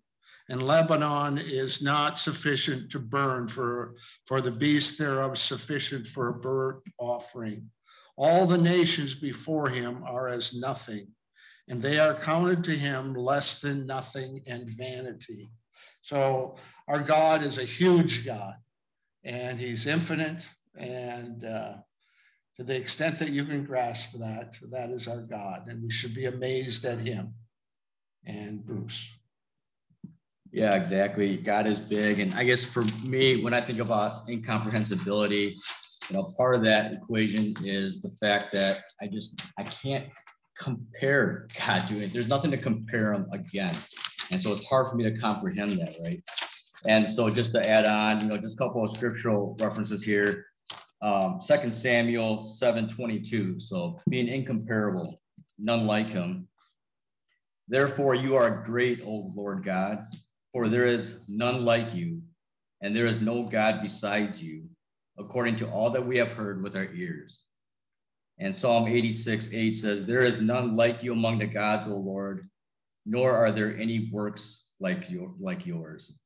And 0.49 0.61
Lebanon 0.61 1.39
is 1.39 1.81
not 1.81 2.17
sufficient 2.17 2.91
to 2.91 2.99
burn 2.99 3.47
for, 3.47 3.95
for 4.25 4.41
the 4.41 4.51
beast 4.51 4.99
thereof 4.99 5.37
sufficient 5.37 6.05
for 6.05 6.29
a 6.29 6.39
burnt 6.39 6.83
offering. 6.99 7.71
All 8.15 8.45
the 8.45 8.57
nations 8.57 9.15
before 9.15 9.69
him 9.69 10.03
are 10.05 10.29
as 10.29 10.59
nothing, 10.59 11.07
and 11.67 11.81
they 11.81 11.99
are 11.99 12.13
counted 12.13 12.63
to 12.65 12.71
him 12.71 13.13
less 13.13 13.59
than 13.59 13.87
nothing 13.87 14.41
and 14.45 14.69
vanity. 14.69 15.47
So 16.01 16.55
our 16.87 16.99
God 16.99 17.41
is 17.41 17.57
a 17.57 17.65
huge 17.65 18.25
God, 18.25 18.53
and 19.23 19.59
he's 19.59 19.87
infinite, 19.87 20.47
and 20.77 21.43
uh, 21.43 21.77
to 22.57 22.63
the 22.63 22.75
extent 22.75 23.19
that 23.19 23.29
you 23.29 23.43
can 23.43 23.65
grasp 23.65 24.17
that, 24.19 24.57
that 24.71 24.89
is 24.89 25.07
our 25.07 25.21
God, 25.23 25.67
and 25.67 25.83
we 25.83 25.91
should 25.91 26.15
be 26.15 26.25
amazed 26.25 26.85
at 26.85 26.99
him. 26.99 27.33
And 28.25 28.65
Bruce. 28.65 29.09
Yeah, 30.51 30.75
exactly. 30.75 31.35
God 31.35 31.67
is 31.67 31.79
big. 31.79 32.19
And 32.19 32.33
I 32.33 32.45
guess 32.45 32.63
for 32.63 32.83
me, 33.03 33.43
when 33.43 33.53
I 33.53 33.59
think 33.59 33.79
about 33.79 34.27
incomprehensibility, 34.29 35.53
you 36.09 36.15
know, 36.15 36.31
part 36.37 36.55
of 36.55 36.63
that 36.63 36.93
equation 36.93 37.55
is 37.63 38.01
the 38.01 38.11
fact 38.11 38.53
that 38.53 38.83
I 39.01 39.07
just 39.07 39.41
I 39.59 39.63
can't 39.63 40.07
compare 40.57 41.49
God 41.59 41.87
to 41.89 41.95
it. 41.95 42.13
There's 42.13 42.29
nothing 42.29 42.51
to 42.51 42.57
compare 42.57 43.11
him 43.11 43.27
against. 43.33 43.95
And 44.31 44.39
so 44.39 44.53
it's 44.53 44.65
hard 44.65 44.87
for 44.87 44.95
me 44.95 45.03
to 45.03 45.17
comprehend 45.17 45.73
that, 45.73 45.93
right? 46.03 46.23
And 46.87 47.07
so 47.09 47.29
just 47.29 47.51
to 47.53 47.69
add 47.69 47.85
on, 47.85 48.21
you 48.21 48.29
know, 48.29 48.37
just 48.37 48.55
a 48.55 48.57
couple 48.57 48.83
of 48.83 48.91
scriptural 48.91 49.57
references 49.59 50.03
here 50.03 50.45
um, 51.05 51.39
Second 51.39 51.71
Samuel 51.71 52.39
seven 52.39 52.87
twenty 52.87 53.19
two. 53.19 53.59
So 53.59 53.95
being 54.09 54.27
incomparable, 54.27 55.21
none 55.59 55.85
like 55.85 56.07
him. 56.07 56.47
Therefore, 57.67 58.15
you 58.15 58.35
are 58.35 58.63
great, 58.65 59.01
O 59.05 59.31
Lord 59.35 59.63
God, 59.63 60.07
for 60.51 60.67
there 60.67 60.85
is 60.85 61.23
none 61.27 61.63
like 61.63 61.93
you, 61.93 62.23
and 62.81 62.95
there 62.95 63.05
is 63.05 63.21
no 63.21 63.43
God 63.43 63.81
besides 63.83 64.43
you, 64.43 64.63
according 65.19 65.57
to 65.57 65.69
all 65.69 65.91
that 65.91 66.05
we 66.05 66.17
have 66.17 66.31
heard 66.31 66.63
with 66.63 66.75
our 66.75 66.91
ears. 66.91 67.43
And 68.39 68.55
Psalm 68.55 68.87
86 68.87 69.53
8 69.53 69.71
says, 69.73 70.05
There 70.07 70.21
is 70.21 70.41
none 70.41 70.75
like 70.75 71.03
you 71.03 71.13
among 71.13 71.37
the 71.37 71.45
gods, 71.45 71.87
O 71.87 71.97
Lord, 71.97 72.49
nor 73.05 73.31
are 73.31 73.51
there 73.51 73.77
any 73.77 74.09
works 74.11 74.69
like, 74.79 75.11
your, 75.11 75.35
like 75.39 75.67
yours. 75.67 76.17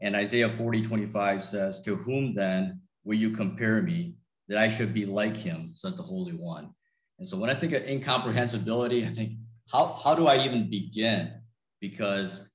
And 0.00 0.14
Isaiah 0.14 0.48
40 0.48 0.80
25 0.82 1.42
says, 1.42 1.80
To 1.80 1.96
whom 1.96 2.34
then 2.34 2.80
will 3.04 3.16
you 3.16 3.30
compare 3.30 3.82
me 3.82 4.16
that 4.48 4.58
I 4.58 4.68
should 4.68 4.92
be 4.92 5.06
like 5.06 5.36
him, 5.36 5.72
says 5.74 5.96
the 5.96 6.02
Holy 6.02 6.32
One. 6.32 6.70
And 7.18 7.28
so 7.28 7.36
when 7.36 7.50
I 7.50 7.54
think 7.54 7.72
of 7.72 7.82
incomprehensibility, 7.84 9.04
I 9.04 9.08
think, 9.08 9.38
how, 9.70 9.98
how 10.02 10.14
do 10.14 10.26
I 10.26 10.44
even 10.44 10.68
begin? 10.68 11.32
Because 11.80 12.50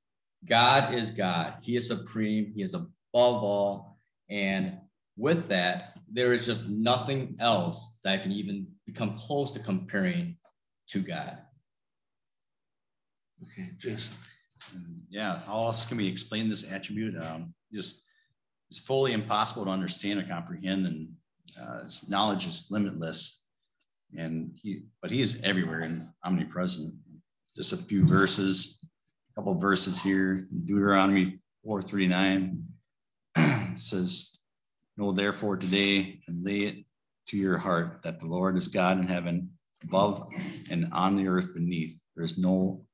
God 0.45 0.93
is 0.93 1.09
God, 1.11 1.55
He 1.61 1.75
is 1.75 1.87
supreme, 1.87 2.51
He 2.55 2.61
is 2.61 2.73
above 2.73 2.91
all. 3.13 3.97
And 4.29 4.77
with 5.15 5.47
that, 5.47 5.97
there 6.11 6.33
is 6.33 6.45
just 6.45 6.69
nothing 6.69 7.35
else 7.39 7.99
that 8.03 8.23
can 8.23 8.31
even 8.31 8.67
become 8.85 9.17
close 9.17 9.51
to 9.51 9.59
comparing 9.59 10.37
to 10.89 10.99
God. 10.99 11.37
Okay, 13.43 13.69
just 13.77 14.13
yeah, 15.09 15.39
how 15.45 15.63
else 15.63 15.85
can 15.85 15.97
we 15.97 16.07
explain 16.07 16.49
this 16.49 16.71
attribute? 16.71 17.15
Um, 17.21 17.53
just 17.73 18.06
it's 18.69 18.79
fully 18.79 19.13
impossible 19.13 19.65
to 19.65 19.71
understand 19.71 20.19
or 20.19 20.23
comprehend, 20.23 20.85
and 20.85 21.09
uh, 21.59 21.83
his 21.83 22.09
knowledge 22.09 22.45
is 22.45 22.67
limitless. 22.69 23.45
And 24.17 24.51
he, 24.55 24.83
but 25.01 25.11
he 25.11 25.21
is 25.21 25.43
everywhere 25.43 25.81
and 25.81 26.03
omnipresent. 26.23 26.93
Just 27.55 27.73
a 27.73 27.77
few 27.77 28.05
verses, 28.05 28.79
a 29.31 29.35
couple 29.35 29.53
verses 29.55 30.01
here. 30.01 30.47
Deuteronomy 30.65 31.39
4:39 31.65 32.63
says, 33.77 34.39
"Know 34.95 35.11
therefore 35.11 35.57
today 35.57 36.21
and 36.27 36.43
lay 36.43 36.61
it 36.61 36.85
to 37.27 37.37
your 37.37 37.57
heart 37.57 38.01
that 38.03 38.19
the 38.19 38.27
Lord 38.27 38.55
is 38.55 38.67
God 38.67 38.97
in 38.97 39.07
heaven, 39.07 39.49
above 39.83 40.29
and 40.71 40.87
on 40.91 41.15
the 41.15 41.27
earth 41.27 41.53
beneath. 41.53 42.01
There 42.15 42.23
is 42.23 42.37
no, 42.37 42.85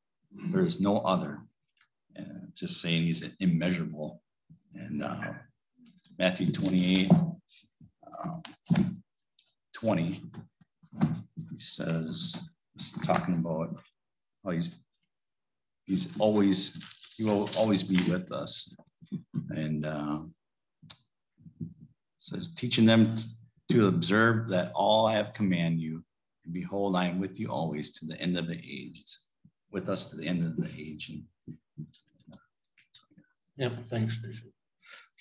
there 0.51 0.61
is 0.61 0.81
no 0.81 0.99
other." 0.99 1.43
Uh, 2.17 2.45
just 2.53 2.79
saying, 2.79 3.03
he's 3.03 3.35
immeasurable. 3.39 4.21
And 4.75 5.03
uh, 5.03 5.33
Matthew 6.19 6.51
28, 6.51 7.09
uh, 7.11 8.37
20, 9.73 10.03
he 10.03 11.57
says, 11.57 12.49
he's 12.77 12.91
talking 13.01 13.35
about 13.35 13.75
how 14.43 14.51
he's, 14.51 14.77
he's 15.85 16.17
always, 16.19 17.15
he 17.17 17.23
will 17.23 17.49
always 17.57 17.83
be 17.83 17.97
with 18.11 18.31
us. 18.31 18.75
And 19.49 19.85
uh, 19.85 20.21
says, 22.17 22.53
teaching 22.53 22.85
them 22.85 23.15
to 23.71 23.87
observe 23.87 24.49
that 24.49 24.71
all 24.75 25.07
I 25.07 25.15
have 25.15 25.33
command 25.33 25.79
you, 25.79 26.03
and 26.45 26.53
behold, 26.53 26.95
I 26.95 27.07
am 27.07 27.19
with 27.19 27.39
you 27.39 27.49
always 27.49 27.91
to 27.99 28.05
the 28.05 28.19
end 28.21 28.37
of 28.37 28.47
the 28.47 28.59
ages, 28.63 29.23
with 29.71 29.89
us 29.89 30.11
to 30.11 30.17
the 30.17 30.27
end 30.27 30.45
of 30.45 30.57
the 30.57 30.69
age. 30.79 31.09
And, 31.09 31.57
yeah, 33.57 33.69
thanks, 33.89 34.15
Bishop. 34.17 34.51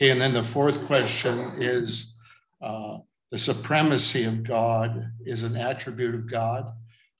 Okay, 0.00 0.10
and 0.10 0.20
then 0.20 0.32
the 0.32 0.42
fourth 0.42 0.86
question 0.86 1.38
is 1.58 2.14
uh, 2.60 2.98
the 3.30 3.38
supremacy 3.38 4.24
of 4.24 4.42
God 4.42 5.10
is 5.24 5.42
an 5.42 5.56
attribute 5.56 6.14
of 6.14 6.30
God. 6.30 6.70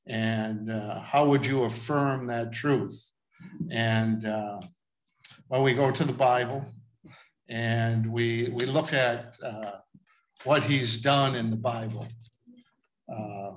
And 0.07 0.71
uh, 0.71 1.01
how 1.01 1.27
would 1.27 1.47
you 1.47 1.65
affirm 1.65 2.27
that 2.27 2.53
truth? 2.53 3.13
And 3.71 4.27
uh, 4.27 4.61
well, 5.49 5.63
we 5.63 5.75
go 5.75 5.91
to 5.91 6.05
the 6.05 6.13
Bible 6.13 6.67
and 7.49 8.11
we, 8.11 8.49
we 8.53 8.67
look 8.67 8.93
at 8.93 9.37
uh, 9.45 9.79
what 10.45 10.63
he's 10.63 11.01
done 11.01 11.35
in 11.35 11.51
the 11.51 11.57
Bible. 11.57 12.07
Uh, 13.09 13.53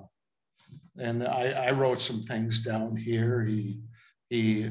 and 0.97 1.23
I, 1.23 1.51
I 1.51 1.71
wrote 1.71 1.99
some 1.99 2.21
things 2.21 2.63
down 2.63 2.95
here. 2.95 3.43
He, 3.43 3.79
he, 4.29 4.69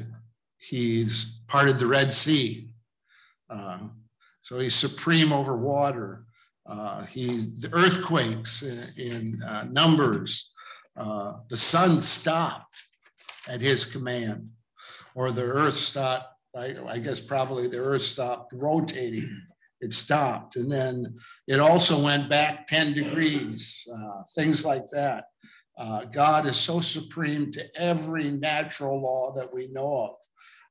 he's 0.59 1.41
parted 1.47 1.77
the 1.77 1.87
Red 1.87 2.13
Sea. 2.13 2.69
Uh, 3.49 3.79
so 4.45 4.59
he's 4.59 4.75
supreme 4.75 5.33
over 5.33 5.57
water. 5.57 6.27
Uh, 6.67 7.03
he 7.05 7.25
the 7.61 7.69
earthquakes 7.73 8.61
in, 8.61 9.03
in 9.03 9.41
uh, 9.41 9.65
numbers. 9.71 10.51
Uh, 10.95 11.37
the 11.49 11.57
sun 11.57 11.99
stopped 11.99 12.83
at 13.47 13.59
his 13.59 13.87
command, 13.87 14.47
or 15.15 15.31
the 15.31 15.41
earth 15.41 15.73
stopped 15.73 16.35
I, 16.55 16.75
I 16.87 16.99
guess 16.99 17.19
probably 17.19 17.67
the 17.67 17.79
earth 17.79 18.03
stopped 18.03 18.53
rotating. 18.53 19.41
It 19.81 19.91
stopped. 19.91 20.57
And 20.57 20.71
then 20.71 21.17
it 21.47 21.59
also 21.59 22.01
went 22.01 22.29
back 22.29 22.67
10 22.67 22.93
degrees, 22.93 23.87
uh, 23.91 24.21
things 24.35 24.63
like 24.63 24.85
that. 24.93 25.25
Uh, 25.75 26.05
God 26.05 26.45
is 26.45 26.55
so 26.55 26.81
supreme 26.81 27.51
to 27.51 27.65
every 27.75 28.29
natural 28.29 29.01
law 29.01 29.33
that 29.33 29.51
we 29.51 29.69
know 29.69 30.11
of. 30.11 30.15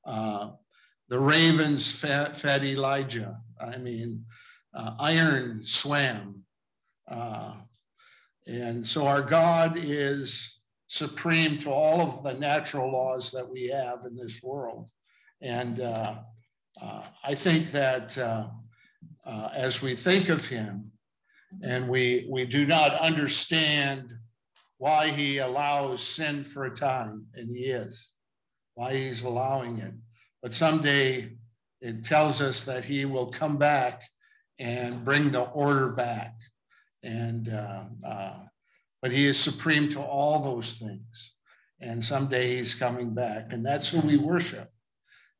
Uh, 0.07 0.51
the 1.09 1.19
ravens 1.19 1.93
fed, 1.93 2.37
fed 2.37 2.65
Elijah. 2.65 3.37
I 3.61 3.79
mean, 3.79 4.25
uh, 4.75 4.95
iron 4.99 5.63
swam. 5.63 6.45
Uh, 7.09 7.55
and 8.47 8.85
so 8.85 9.07
our 9.07 9.23
God 9.23 9.77
is 9.77 10.61
supreme 10.87 11.59
to 11.59 11.71
all 11.71 12.01
of 12.01 12.23
the 12.23 12.35
natural 12.35 12.93
laws 12.93 13.31
that 13.33 13.49
we 13.49 13.69
have 13.69 14.05
in 14.07 14.15
this 14.15 14.43
world. 14.43 14.91
And 15.41 15.81
uh, 15.81 16.17
uh, 16.81 17.03
I 17.23 17.35
think 17.35 17.71
that 17.73 18.17
uh, 18.19 18.49
uh, 19.27 19.49
as 19.55 19.83
we 19.83 19.95
think 19.95 20.29
of 20.29 20.47
him 20.47 20.91
and 21.63 21.89
we, 21.89 22.27
we 22.31 22.47
do 22.47 22.67
not 22.67 22.95
understand 22.95 24.13
why 24.79 25.09
he 25.09 25.39
allows 25.39 26.03
sin 26.03 26.43
for 26.43 26.65
a 26.65 26.75
time, 26.75 27.27
and 27.35 27.49
he 27.49 27.65
is, 27.65 28.13
why 28.75 28.93
he's 28.93 29.23
allowing 29.23 29.79
it. 29.79 29.95
But 30.43 30.53
someday 30.53 31.37
it 31.85 32.03
tells 32.03 32.41
us 32.41 32.65
that 32.65 32.87
he 32.87 33.05
will 33.05 33.27
come 33.27 33.59
back 33.59 34.03
and 34.59 35.05
bring 35.05 35.31
the 35.31 35.43
order 35.43 35.91
back. 35.91 36.35
And 37.03 37.51
uh, 37.51 37.85
uh, 38.07 38.39
but 39.03 39.13
he 39.13 39.27
is 39.27 39.39
supreme 39.39 39.91
to 39.91 40.01
all 40.01 40.43
those 40.43 40.79
things. 40.79 41.35
And 41.81 42.03
someday 42.03 42.57
he's 42.57 42.75
coming 42.75 43.13
back, 43.15 43.53
and 43.53 43.65
that's 43.65 43.91
who 43.91 44.01
we 44.01 44.17
worship. 44.17 44.71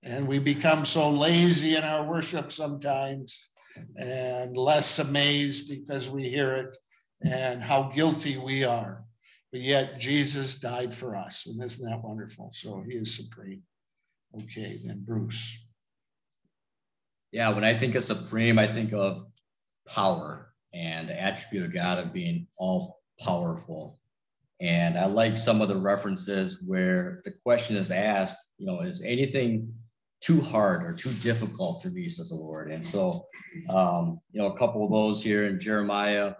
And 0.03 0.29
we 0.29 0.39
become 0.39 0.85
so 0.85 1.09
lazy 1.09 1.77
in 1.77 1.83
our 1.83 2.07
worship 2.07 2.53
sometimes 2.53 3.51
and 3.97 4.55
less 4.55 4.99
amazed 4.99 5.71
because 5.71 6.11
we 6.11 6.29
hear 6.29 6.57
it 6.57 6.77
and 7.23 7.63
how 7.63 7.85
guilty 7.85 8.37
we 8.37 8.65
are. 8.65 9.03
But 9.51 9.63
yet 9.63 9.99
Jesus 9.99 10.61
died 10.61 10.93
for 10.93 11.17
us. 11.17 11.47
And 11.47 11.63
isn't 11.65 11.89
that 11.89 12.03
wonderful? 12.03 12.51
So 12.53 12.85
he 12.87 12.97
is 12.97 13.17
supreme. 13.17 13.63
Okay, 14.43 14.77
then 14.85 15.05
Bruce. 15.07 15.64
Yeah, 17.35 17.53
when 17.53 17.65
I 17.65 17.77
think 17.77 17.97
of 17.97 18.05
supreme, 18.05 18.61
I 18.61 18.69
think 18.69 18.93
of 18.93 19.27
power 19.89 20.55
and 20.73 21.09
the 21.09 21.21
attribute 21.21 21.65
of 21.65 21.75
God 21.75 21.99
of 21.99 22.13
being 22.13 22.47
all 22.61 23.01
powerful. 23.19 23.99
And 24.61 24.97
I 24.97 25.07
like 25.07 25.37
some 25.37 25.61
of 25.61 25.67
the 25.67 25.77
references 25.77 26.63
where 26.65 27.23
the 27.25 27.33
question 27.45 27.75
is 27.75 27.91
asked, 27.91 28.39
you 28.57 28.67
know, 28.67 28.83
is 28.83 29.03
anything 29.03 29.75
too 30.21 30.41
hard 30.41 30.85
or 30.85 30.95
too 30.95 31.13
difficult 31.15 31.83
for 31.83 31.89
me, 31.89 32.09
says 32.09 32.29
the 32.29 32.37
Lord. 32.37 32.71
And 32.71 32.87
so, 32.87 33.25
um, 33.69 34.21
you 34.31 34.41
know, 34.41 34.53
a 34.53 34.57
couple 34.57 34.85
of 34.85 34.93
those 34.93 35.21
here 35.21 35.47
in 35.47 35.59
Jeremiah 35.59 36.35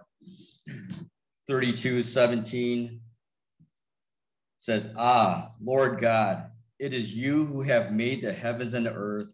32 1.49 2.03
17 2.03 3.01
says, 4.59 4.93
Ah, 4.95 5.51
Lord 5.61 5.99
God, 5.99 6.51
it 6.79 6.93
is 6.93 7.13
you 7.13 7.43
who 7.43 7.63
have 7.63 7.91
made 7.91 8.21
the 8.21 8.31
heavens 8.31 8.73
and 8.73 8.85
the 8.85 8.93
earth 8.93 9.33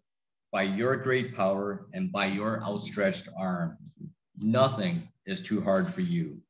by 0.52 0.62
your 0.62 0.96
great 0.96 1.34
power 1.34 1.86
and 1.94 2.12
by 2.12 2.26
your 2.26 2.62
outstretched 2.62 3.28
arm. 3.36 3.78
Nothing 4.38 5.08
is 5.26 5.40
too 5.40 5.62
hard 5.62 5.88
for 5.88 6.02
you. 6.02 6.40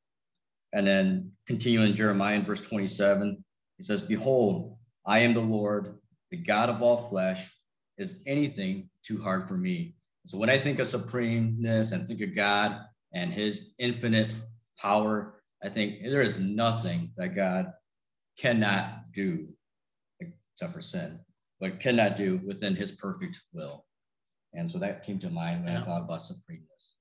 And 0.72 0.86
then 0.86 1.32
continuing 1.46 1.94
Jeremiah 1.94 2.36
in 2.36 2.44
verse 2.44 2.62
27, 2.62 3.42
he 3.78 3.82
says, 3.84 4.00
Behold, 4.00 4.76
I 5.06 5.20
am 5.20 5.34
the 5.34 5.40
Lord, 5.40 5.98
the 6.30 6.36
God 6.36 6.68
of 6.68 6.82
all 6.82 6.96
flesh. 6.96 7.50
Is 7.98 8.22
anything 8.26 8.88
too 9.04 9.22
hard 9.22 9.46
for 9.46 9.54
me? 9.54 9.94
So 10.26 10.38
when 10.38 10.50
I 10.50 10.58
think 10.58 10.78
of 10.78 10.88
supremeness 10.88 11.92
and 11.92 12.06
think 12.06 12.22
of 12.22 12.34
God 12.34 12.80
and 13.12 13.32
his 13.32 13.74
infinite 13.78 14.34
power, 14.78 15.42
I 15.62 15.68
think 15.68 16.02
there 16.02 16.22
is 16.22 16.38
nothing 16.38 17.12
that 17.16 17.36
God 17.36 17.72
cannot 18.38 19.12
do 19.12 19.48
except 20.20 20.72
for 20.72 20.80
sin, 20.80 21.20
but 21.60 21.80
cannot 21.80 22.16
do 22.16 22.40
within 22.44 22.74
his 22.74 22.92
perfect 22.92 23.40
will. 23.52 23.84
And 24.54 24.68
so 24.68 24.78
that 24.78 25.02
came 25.04 25.18
to 25.20 25.30
mind 25.30 25.64
when 25.64 25.72
yeah. 25.72 25.80
I 25.80 25.84
thought 25.84 26.02
about 26.02 26.20
supremeness. 26.20 26.94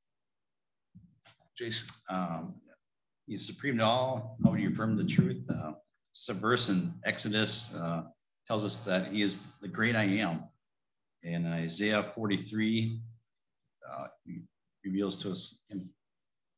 Jason. 1.57 1.87
Um, 2.09 2.61
he's 3.27 3.45
supreme 3.45 3.77
to 3.77 3.85
all. 3.85 4.37
How 4.43 4.51
would 4.51 4.59
you 4.59 4.69
affirm 4.69 4.95
the 4.95 5.03
truth? 5.03 5.45
Uh, 5.49 5.73
a 6.29 6.33
verse 6.33 6.69
in 6.69 6.93
Exodus 7.05 7.75
uh, 7.75 8.03
tells 8.47 8.63
us 8.63 8.85
that 8.85 9.07
he 9.07 9.21
is 9.21 9.57
the 9.61 9.67
great 9.67 9.95
I 9.95 10.03
am. 10.03 10.43
In 11.23 11.45
Isaiah 11.45 12.11
43, 12.15 12.99
uh, 13.91 14.07
reveals 14.83 15.21
to 15.21 15.31
us 15.31 15.63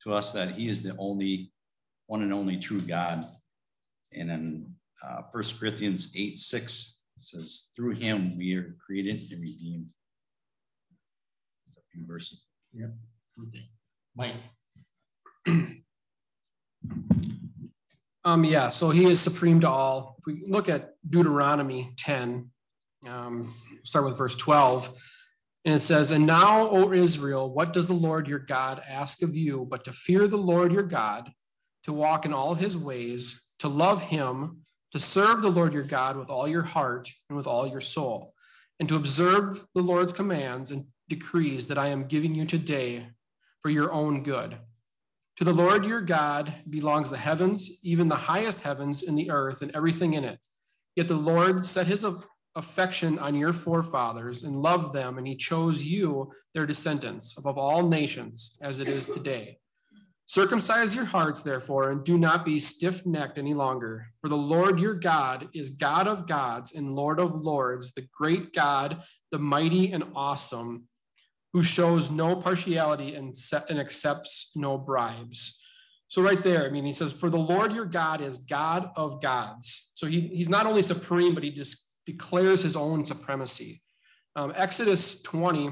to 0.04 0.14
us 0.14 0.32
that 0.34 0.52
he 0.52 0.70
is 0.70 0.84
the 0.84 0.96
only 0.98 1.52
one 2.08 2.22
and 2.22 2.34
only 2.34 2.58
true 2.58 2.82
God. 2.82 3.26
And 4.12 4.30
in 4.30 4.76
uh, 5.04 5.22
1 5.32 5.44
Corinthians 5.60 6.14
8 6.16 6.38
6 6.38 7.02
says, 7.18 7.72
Through 7.76 7.96
him 7.96 8.38
we 8.38 8.56
are 8.56 8.76
created 8.86 9.32
and 9.32 9.42
redeemed. 9.42 9.92
It's 11.94 12.08
verses. 12.08 12.48
Yeah. 12.74 12.88
Okay. 13.48 13.70
Mike. 14.16 14.34
Um, 18.26 18.46
yeah, 18.46 18.70
so 18.70 18.90
he 18.90 19.06
is 19.06 19.20
supreme 19.20 19.60
to 19.62 19.70
all. 19.70 20.16
If 20.20 20.26
we 20.26 20.44
look 20.48 20.70
at 20.70 20.94
Deuteronomy 21.10 21.92
10, 21.98 22.50
um, 23.10 23.54
start 23.84 24.06
with 24.06 24.18
verse 24.18 24.38
12, 24.38 24.90
and 25.66 25.76
it 25.76 25.82
says, 25.82 26.12
And 26.12 26.26
now, 26.26 26.70
O 26.70 26.94
Israel, 26.94 27.54
what 27.54 27.74
does 27.74 27.88
the 27.88 27.94
Lord 27.94 28.28
your 28.28 28.40
God 28.40 28.82
ask 28.88 29.24
of 29.24 29.36
you 29.36 29.68
but 29.70 29.84
to 29.86 29.92
fear 29.92 30.28
the 30.28 30.38
Lord 30.38 30.72
your 30.72 30.84
God, 30.84 31.32
to 31.84 31.92
walk 31.92 32.26
in 32.26 32.34
all 32.34 32.54
his 32.54 32.78
ways, 32.78 33.56
to 33.60 33.68
love 33.68 34.02
him, 34.02 34.62
to 34.94 35.00
serve 35.00 35.42
the 35.42 35.50
Lord 35.50 35.74
your 35.74 35.84
God 35.84 36.16
with 36.16 36.30
all 36.30 36.48
your 36.48 36.64
heart 36.64 37.10
and 37.30 37.36
with 37.36 37.48
all 37.48 37.68
your 37.68 37.82
soul, 37.82 38.34
and 38.80 38.88
to 38.88 38.96
observe 38.96 39.62
the 39.76 39.82
Lord's 39.82 40.14
commands 40.14 40.72
and 40.72 40.86
decrees 41.10 41.68
that 41.68 41.78
I 41.78 41.88
am 41.88 42.08
giving 42.08 42.34
you 42.36 42.46
today 42.46 43.08
for 43.62 43.70
your 43.70 43.94
own 43.94 44.24
good 44.24 44.58
to 45.38 45.44
the 45.44 45.54
Lord 45.54 45.84
your 45.84 46.02
God 46.02 46.54
belongs 46.70 47.10
the 47.10 47.18
heavens, 47.18 47.80
even 47.84 48.08
the 48.08 48.16
highest 48.16 48.62
heavens 48.62 49.04
in 49.04 49.16
the 49.16 49.32
earth 49.32 49.64
and 49.64 49.76
everything 49.76 50.14
in 50.14 50.24
it. 50.24 50.40
Yet 50.96 51.08
the 51.08 51.16
Lord 51.16 51.66
set 51.66 51.88
his 51.88 52.06
affection 52.56 53.18
on 53.18 53.34
your 53.34 53.52
forefathers 53.52 54.44
and 54.44 54.56
loved 54.56 54.94
them, 54.94 55.18
and 55.18 55.28
he 55.28 55.36
chose 55.36 55.82
you, 55.82 56.32
their 56.54 56.68
descendants, 56.68 57.36
above 57.40 57.58
all 57.58 57.88
nations, 57.88 58.60
as 58.62 58.80
it 58.80 58.88
is 58.88 59.08
today. 59.08 59.58
Circumcise 60.28 60.96
your 60.96 61.06
hearts, 61.06 61.42
therefore, 61.42 61.90
and 61.90 62.04
do 62.04 62.18
not 62.18 62.46
be 62.46 62.60
stiff 62.60 63.04
necked 63.08 63.40
any 63.40 63.56
longer. 63.56 64.06
For 64.22 64.30
the 64.30 64.38
Lord 64.38 64.80
your 64.80 64.94
God 64.94 65.50
is 65.54 65.72
God 65.72 66.08
of 66.08 66.28
gods 66.28 66.76
and 66.76 66.94
Lord 66.94 67.20
of 67.20 67.42
lords, 67.42 67.92
the 67.94 68.08
great 68.16 68.54
God, 68.54 69.02
the 69.32 69.40
mighty 69.40 69.92
and 69.92 70.04
awesome 70.16 70.88
who 71.54 71.62
shows 71.62 72.10
no 72.10 72.36
partiality 72.36 73.14
and, 73.14 73.34
and 73.70 73.80
accepts 73.80 74.52
no 74.56 74.78
bribes. 74.78 75.62
So, 76.08 76.22
right 76.22 76.42
there, 76.44 76.66
I 76.66 76.70
mean, 76.70 76.86
he 76.86 76.94
says, 76.94 77.12
For 77.14 77.30
the 77.30 77.38
Lord 77.38 77.72
your 77.72 77.86
God 77.86 78.22
is 78.22 78.40
God 78.40 78.90
of 78.96 79.22
gods. 79.22 79.94
So, 79.96 80.08
he, 80.08 80.28
he's 80.34 80.50
not 80.50 80.66
only 80.66 80.82
supreme, 80.82 81.34
but 81.34 81.44
he 81.44 81.52
just 81.52 82.00
declares 82.06 82.62
his 82.62 82.76
own 82.76 83.06
supremacy. 83.06 83.80
Um, 84.36 84.52
Exodus 84.56 85.22
20, 85.22 85.72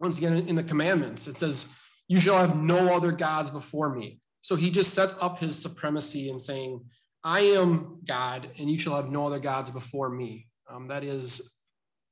once 0.00 0.18
again, 0.18 0.46
in 0.46 0.54
the 0.54 0.62
commandments, 0.62 1.26
it 1.26 1.36
says, 1.36 1.74
You 2.08 2.20
shall 2.20 2.38
have 2.38 2.56
no 2.56 2.94
other 2.94 3.12
gods 3.12 3.50
before 3.50 3.94
me. 3.94 4.20
So, 4.42 4.56
he 4.56 4.70
just 4.70 4.94
sets 4.94 5.16
up 5.20 5.38
his 5.38 5.58
supremacy 5.58 6.30
and 6.30 6.40
saying, 6.40 6.82
I 7.24 7.40
am 7.40 8.00
God, 8.06 8.50
and 8.58 8.70
you 8.70 8.78
shall 8.78 8.96
have 8.96 9.10
no 9.10 9.26
other 9.26 9.38
gods 9.40 9.70
before 9.70 10.10
me. 10.10 10.48
Um, 10.70 10.88
that 10.88 11.04
is 11.04 11.58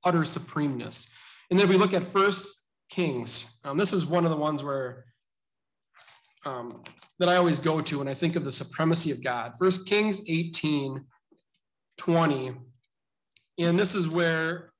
utter 0.04 0.24
supremeness. 0.24 1.10
And 1.50 1.58
then 1.58 1.64
if 1.64 1.70
we 1.70 1.76
look 1.76 1.94
at 1.94 2.04
first 2.04 2.59
Kings. 2.90 3.60
Um, 3.64 3.78
this 3.78 3.92
is 3.92 4.06
one 4.06 4.24
of 4.24 4.30
the 4.30 4.36
ones 4.36 4.62
where 4.62 5.04
um, 6.44 6.82
that 7.18 7.28
I 7.28 7.36
always 7.36 7.58
go 7.58 7.80
to 7.80 7.98
when 7.98 8.08
I 8.08 8.14
think 8.14 8.36
of 8.36 8.44
the 8.44 8.50
supremacy 8.50 9.10
of 9.10 9.22
God. 9.22 9.52
First 9.58 9.86
Kings 9.86 10.24
18, 10.28 11.04
20. 11.98 12.52
And 13.58 13.78
this 13.78 13.94
is 13.94 14.08
where, 14.08 14.72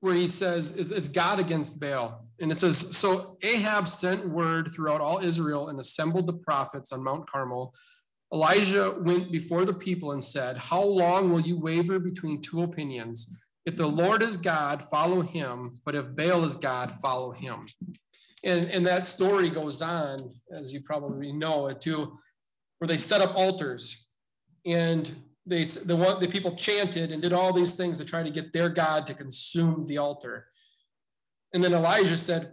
where 0.00 0.14
he 0.14 0.28
says 0.28 0.72
it's 0.72 1.08
God 1.08 1.40
against 1.40 1.80
Baal. 1.80 2.26
And 2.40 2.52
it 2.52 2.58
says, 2.58 2.96
So 2.96 3.36
Ahab 3.42 3.88
sent 3.88 4.28
word 4.28 4.68
throughout 4.70 5.00
all 5.00 5.18
Israel 5.18 5.68
and 5.68 5.80
assembled 5.80 6.28
the 6.28 6.34
prophets 6.34 6.92
on 6.92 7.02
Mount 7.02 7.28
Carmel. 7.28 7.74
Elijah 8.32 8.94
went 9.00 9.32
before 9.32 9.64
the 9.64 9.74
people 9.74 10.12
and 10.12 10.22
said, 10.22 10.56
How 10.56 10.82
long 10.82 11.32
will 11.32 11.40
you 11.40 11.58
waver 11.58 11.98
between 11.98 12.40
two 12.40 12.62
opinions? 12.62 13.44
If 13.68 13.76
the 13.76 13.86
Lord 13.86 14.22
is 14.22 14.38
God, 14.38 14.80
follow 14.80 15.20
him. 15.20 15.78
But 15.84 15.94
if 15.94 16.16
Baal 16.16 16.42
is 16.44 16.56
God, 16.56 16.90
follow 16.90 17.32
him. 17.32 17.66
And, 18.42 18.64
and 18.70 18.86
that 18.86 19.06
story 19.06 19.50
goes 19.50 19.82
on, 19.82 20.20
as 20.50 20.72
you 20.72 20.80
probably 20.86 21.32
know 21.32 21.66
it 21.66 21.82
too, 21.82 22.18
where 22.78 22.88
they 22.88 22.96
set 22.96 23.20
up 23.20 23.36
altars. 23.36 24.08
And 24.64 25.14
they 25.44 25.64
the 25.64 25.94
one 25.94 26.18
the 26.18 26.28
people 26.28 26.56
chanted 26.56 27.12
and 27.12 27.20
did 27.20 27.34
all 27.34 27.52
these 27.52 27.74
things 27.74 27.98
to 27.98 28.06
try 28.06 28.22
to 28.22 28.30
get 28.30 28.54
their 28.54 28.70
God 28.70 29.06
to 29.06 29.12
consume 29.12 29.86
the 29.86 29.98
altar. 29.98 30.46
And 31.52 31.62
then 31.62 31.74
Elijah 31.74 32.16
said, 32.16 32.50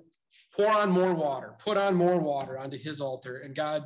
pour 0.54 0.70
on 0.70 0.92
more 0.92 1.14
water, 1.14 1.56
put 1.64 1.78
on 1.78 1.96
more 1.96 2.20
water 2.20 2.60
onto 2.60 2.78
his 2.78 3.00
altar. 3.00 3.38
And 3.38 3.56
God, 3.56 3.86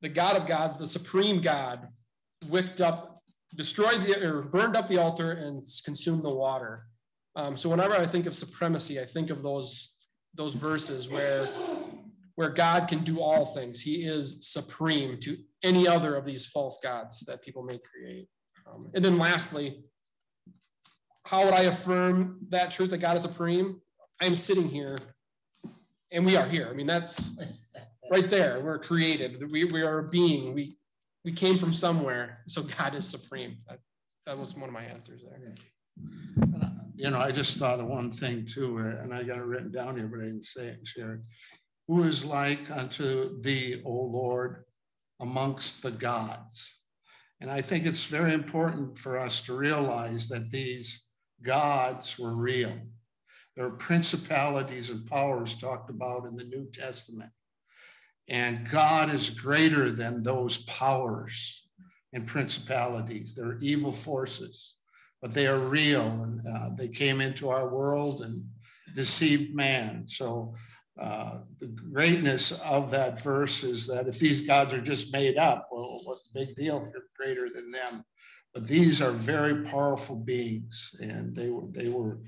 the 0.00 0.08
God 0.08 0.38
of 0.38 0.46
gods, 0.46 0.78
the 0.78 0.86
supreme 0.86 1.42
God, 1.42 1.88
wicked 2.48 2.80
up, 2.80 3.11
destroyed 3.54 4.04
the 4.04 4.24
or 4.24 4.42
burned 4.42 4.76
up 4.76 4.88
the 4.88 4.98
altar 4.98 5.32
and 5.32 5.62
consumed 5.84 6.22
the 6.22 6.34
water. 6.34 6.86
Um, 7.36 7.56
so 7.56 7.68
whenever 7.68 7.94
I 7.94 8.06
think 8.06 8.26
of 8.26 8.34
supremacy, 8.34 9.00
I 9.00 9.04
think 9.04 9.30
of 9.30 9.42
those 9.42 9.98
those 10.34 10.54
verses 10.54 11.08
where 11.08 11.48
where 12.34 12.50
God 12.50 12.88
can 12.88 13.04
do 13.04 13.20
all 13.20 13.44
things. 13.46 13.80
He 13.80 14.04
is 14.04 14.48
supreme 14.50 15.18
to 15.20 15.36
any 15.62 15.86
other 15.86 16.16
of 16.16 16.24
these 16.24 16.46
false 16.46 16.80
gods 16.82 17.20
that 17.26 17.42
people 17.42 17.62
may 17.62 17.78
create. 17.78 18.28
Um, 18.66 18.90
and 18.94 19.04
then 19.04 19.18
lastly, 19.18 19.84
how 21.24 21.44
would 21.44 21.54
I 21.54 21.62
affirm 21.62 22.38
that 22.48 22.70
truth 22.70 22.90
that 22.90 22.98
God 22.98 23.16
is 23.16 23.22
supreme? 23.22 23.80
I'm 24.20 24.36
sitting 24.36 24.68
here 24.68 24.98
and 26.10 26.24
we 26.24 26.36
are 26.36 26.48
here. 26.48 26.68
I 26.70 26.74
mean, 26.74 26.86
that's 26.86 27.42
right 28.10 28.28
there. 28.28 28.60
We're 28.60 28.78
created. 28.78 29.50
We, 29.50 29.64
we 29.64 29.82
are 29.82 29.98
a 29.98 30.08
being. 30.08 30.54
We, 30.54 30.76
we 31.24 31.32
came 31.32 31.58
from 31.58 31.72
somewhere. 31.72 32.38
So 32.46 32.62
God 32.62 32.94
is 32.94 33.08
supreme. 33.08 33.56
That, 33.68 33.78
that 34.26 34.38
was 34.38 34.56
one 34.56 34.68
of 34.68 34.72
my 34.72 34.82
answers 34.82 35.24
there. 35.24 35.54
You 36.94 37.10
know, 37.10 37.18
I 37.18 37.32
just 37.32 37.56
thought 37.58 37.80
of 37.80 37.86
one 37.86 38.10
thing 38.10 38.46
too, 38.46 38.78
and 38.78 39.12
I 39.12 39.22
got 39.22 39.38
it 39.38 39.44
written 39.44 39.72
down 39.72 39.96
here, 39.96 40.06
but 40.06 40.20
I 40.20 40.24
didn't 40.24 40.44
say 40.44 40.66
it, 40.68 40.86
share 40.86 41.14
it. 41.14 41.20
Who 41.88 42.04
is 42.04 42.24
like 42.24 42.70
unto 42.70 43.40
thee, 43.40 43.82
O 43.84 43.90
Lord, 43.90 44.64
amongst 45.20 45.82
the 45.82 45.90
gods? 45.90 46.80
And 47.40 47.50
I 47.50 47.60
think 47.60 47.86
it's 47.86 48.04
very 48.04 48.34
important 48.34 48.98
for 48.98 49.18
us 49.18 49.42
to 49.42 49.56
realize 49.56 50.28
that 50.28 50.50
these 50.50 51.10
gods 51.42 52.18
were 52.18 52.36
real. 52.36 52.72
There 53.56 53.66
are 53.66 53.72
principalities 53.72 54.90
and 54.90 55.06
powers 55.10 55.58
talked 55.58 55.90
about 55.90 56.26
in 56.26 56.36
the 56.36 56.44
New 56.44 56.70
Testament. 56.72 57.30
And 58.28 58.68
God 58.70 59.12
is 59.12 59.30
greater 59.30 59.90
than 59.90 60.22
those 60.22 60.64
powers 60.64 61.66
and 62.12 62.26
principalities. 62.26 63.34
They're 63.34 63.58
evil 63.60 63.92
forces, 63.92 64.74
but 65.20 65.32
they 65.32 65.46
are 65.46 65.58
real 65.58 66.02
and 66.22 66.40
uh, 66.46 66.68
they 66.76 66.88
came 66.88 67.20
into 67.20 67.48
our 67.48 67.74
world 67.74 68.22
and 68.22 68.44
deceived 68.94 69.54
man. 69.54 70.06
So 70.06 70.54
uh, 71.00 71.40
the 71.58 71.68
greatness 71.68 72.60
of 72.62 72.90
that 72.90 73.22
verse 73.22 73.64
is 73.64 73.86
that 73.86 74.06
if 74.06 74.18
these 74.18 74.46
gods 74.46 74.74
are 74.74 74.80
just 74.80 75.12
made 75.12 75.38
up, 75.38 75.68
well, 75.72 76.00
what's 76.04 76.28
the 76.30 76.44
big 76.44 76.54
deal 76.56 76.86
you're 76.92 77.04
greater 77.16 77.48
than 77.52 77.70
them? 77.70 78.04
But 78.54 78.68
these 78.68 79.00
are 79.00 79.12
very 79.12 79.64
powerful 79.64 80.22
beings, 80.24 80.94
and 81.00 81.34
they 81.34 81.48
were 81.48 81.66
they 81.70 81.88
were 81.88 82.20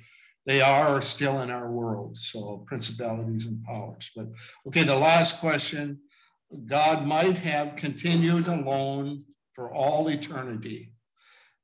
they 0.46 0.60
are 0.60 1.00
still 1.02 1.40
in 1.40 1.50
our 1.50 1.72
world. 1.72 2.18
So 2.18 2.64
principalities 2.66 3.46
and 3.46 3.62
powers. 3.64 4.10
But 4.14 4.28
okay, 4.68 4.84
the 4.84 4.98
last 4.98 5.40
question: 5.40 6.00
God 6.66 7.06
might 7.06 7.38
have 7.38 7.76
continued 7.76 8.46
alone 8.46 9.20
for 9.52 9.72
all 9.72 10.08
eternity, 10.08 10.92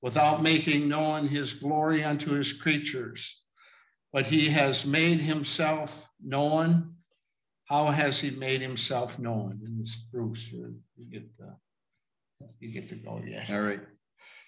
without 0.01 0.43
making 0.43 0.89
known 0.89 1.29
His 1.29 1.55
glory 1.55 2.03
unto 2.05 2.33
His 2.33 2.53
creatures 2.53 3.41
but 4.13 4.27
he 4.27 4.49
has 4.49 4.87
made 4.87 5.21
himself 5.21 6.11
known. 6.23 6.95
How 7.67 7.87
has 7.87 8.21
he 8.21 8.31
made 8.31 8.61
himself 8.61 9.19
known? 9.19 9.61
And 9.65 9.81
this 9.81 9.95
Bruce, 9.95 10.51
you, 10.51 10.75
get 11.11 11.37
the, 11.39 11.57
you 12.59 12.73
get 12.73 12.89
to 12.89 12.97
go. 12.97 13.23
Yes. 13.25 13.51
All 13.51 13.61
right. 13.61 13.81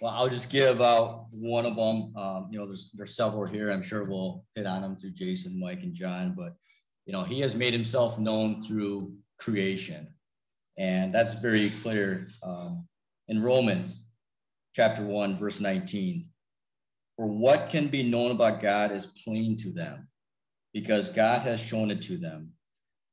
Well, 0.01 0.13
I'll 0.13 0.29
just 0.29 0.51
give 0.51 0.81
out 0.81 1.27
one 1.33 1.65
of 1.65 1.77
them. 1.77 2.13
Um, 2.17 2.49
you 2.51 2.59
know, 2.59 2.67
there's 2.67 2.91
there's 2.95 3.17
several 3.17 3.47
here. 3.47 3.71
I'm 3.71 3.83
sure 3.83 4.05
we'll 4.05 4.45
hit 4.55 4.67
on 4.67 4.83
them 4.83 4.97
through 4.97 5.13
Jason, 5.13 5.59
Mike, 5.61 5.83
and 5.83 5.95
John. 5.95 6.35
But 6.37 6.55
you 7.07 7.13
know, 7.13 7.23
he 7.23 7.41
has 7.41 7.55
made 7.55 7.73
himself 7.73 8.19
known 8.19 8.63
through 8.63 9.15
creation, 9.39 10.09
and 10.79 11.15
that's 11.15 11.35
very 11.35 11.71
clear 11.83 12.29
um, 12.43 12.87
in 13.29 13.43
Romans 13.43 14.03
chapter 14.75 15.03
one, 15.03 15.37
verse 15.37 15.61
19. 15.61 16.29
For 17.17 17.27
what 17.27 17.71
can 17.71 17.89
be 17.89 18.03
known 18.03 18.31
about 18.31 18.61
God 18.61 18.91
is 18.91 19.07
plain 19.07 19.57
to 19.59 19.71
them, 19.71 20.09
because 20.73 21.11
God 21.11 21.43
has 21.43 21.61
shown 21.61 21.91
it 21.91 22.03
to 22.03 22.17
them. 22.17 22.53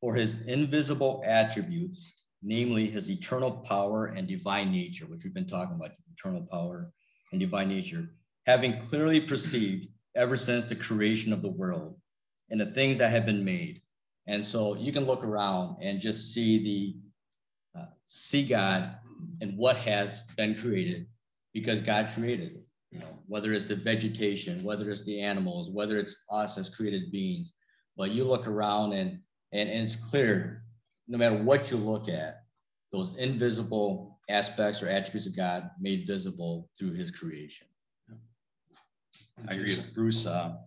For 0.02 0.16
his 0.16 0.46
invisible 0.46 1.22
attributes, 1.26 2.19
namely 2.42 2.88
his 2.88 3.10
eternal 3.10 3.52
power 3.52 4.08
and 4.08 4.28
divine 4.28 4.72
nature, 4.72 5.06
which 5.06 5.24
we've 5.24 5.34
been 5.34 5.48
talking 5.48 5.76
about, 5.76 5.92
eternal 6.14 6.48
power 6.52 6.92
and 7.32 7.40
divine 7.40 7.70
nature, 7.70 8.10
having 8.46 8.80
clearly 8.80 9.20
perceived 9.20 9.88
ever 10.16 10.36
since 10.36 10.66
the 10.66 10.76
creation 10.76 11.34
of 11.34 11.42
the 11.42 11.52
world 11.52 12.00
and 12.50 12.60
the 12.60 12.72
things 12.72 12.98
that 12.98 13.12
have 13.12 13.26
been 13.26 13.44
made. 13.44 13.82
And 14.28 14.44
so 14.44 14.76
you 14.76 14.92
can 14.92 15.06
look 15.06 15.24
around 15.24 15.78
and 15.82 16.00
just 16.00 16.34
see 16.34 16.64
the 16.64 17.80
uh, 17.80 17.86
see 18.06 18.48
God 18.48 18.96
and 19.42 19.58
what 19.58 19.78
has 19.78 20.22
been 20.38 20.56
created 20.56 21.08
because 21.54 21.82
God 21.82 22.12
created 22.14 22.54
it 22.54 22.64
you 22.92 23.00
know, 23.00 23.20
whether 23.28 23.52
it's 23.52 23.66
the 23.66 23.76
vegetation, 23.76 24.64
whether 24.64 24.90
it's 24.90 25.04
the 25.04 25.22
animals, 25.22 25.70
whether 25.70 26.00
it's 26.00 26.24
us 26.32 26.58
as 26.58 26.70
created 26.70 27.12
beings. 27.12 27.54
But 27.96 28.12
you 28.12 28.24
look 28.24 28.48
around 28.48 28.94
and, 28.94 29.20
and, 29.52 29.70
and 29.70 29.84
it's 29.84 29.96
clear, 29.96 30.64
no 31.10 31.18
matter 31.18 31.36
what 31.36 31.70
you 31.70 31.78
look 31.78 32.08
at, 32.08 32.44
those 32.92 33.16
invisible 33.18 34.20
aspects 34.30 34.82
or 34.82 34.88
attributes 34.88 35.28
of 35.28 35.36
God 35.36 35.70
made 35.80 36.08
visible 36.08 36.70
through 36.78 36.94
his 36.94 37.12
creation. 37.12 37.68
I 39.48 39.54
agree 39.54 39.76
with 39.76 39.94
Bruce. 39.94 40.26
Uh, 40.26 40.58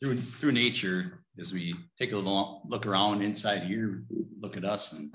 through 0.00 0.18
through 0.18 0.52
nature, 0.52 1.24
as 1.38 1.52
we 1.52 1.74
take 1.98 2.12
a 2.12 2.16
little 2.16 2.62
look 2.66 2.86
around 2.86 3.22
inside 3.22 3.62
here, 3.62 4.04
look 4.40 4.56
at 4.56 4.64
us, 4.64 4.92
and 4.92 5.14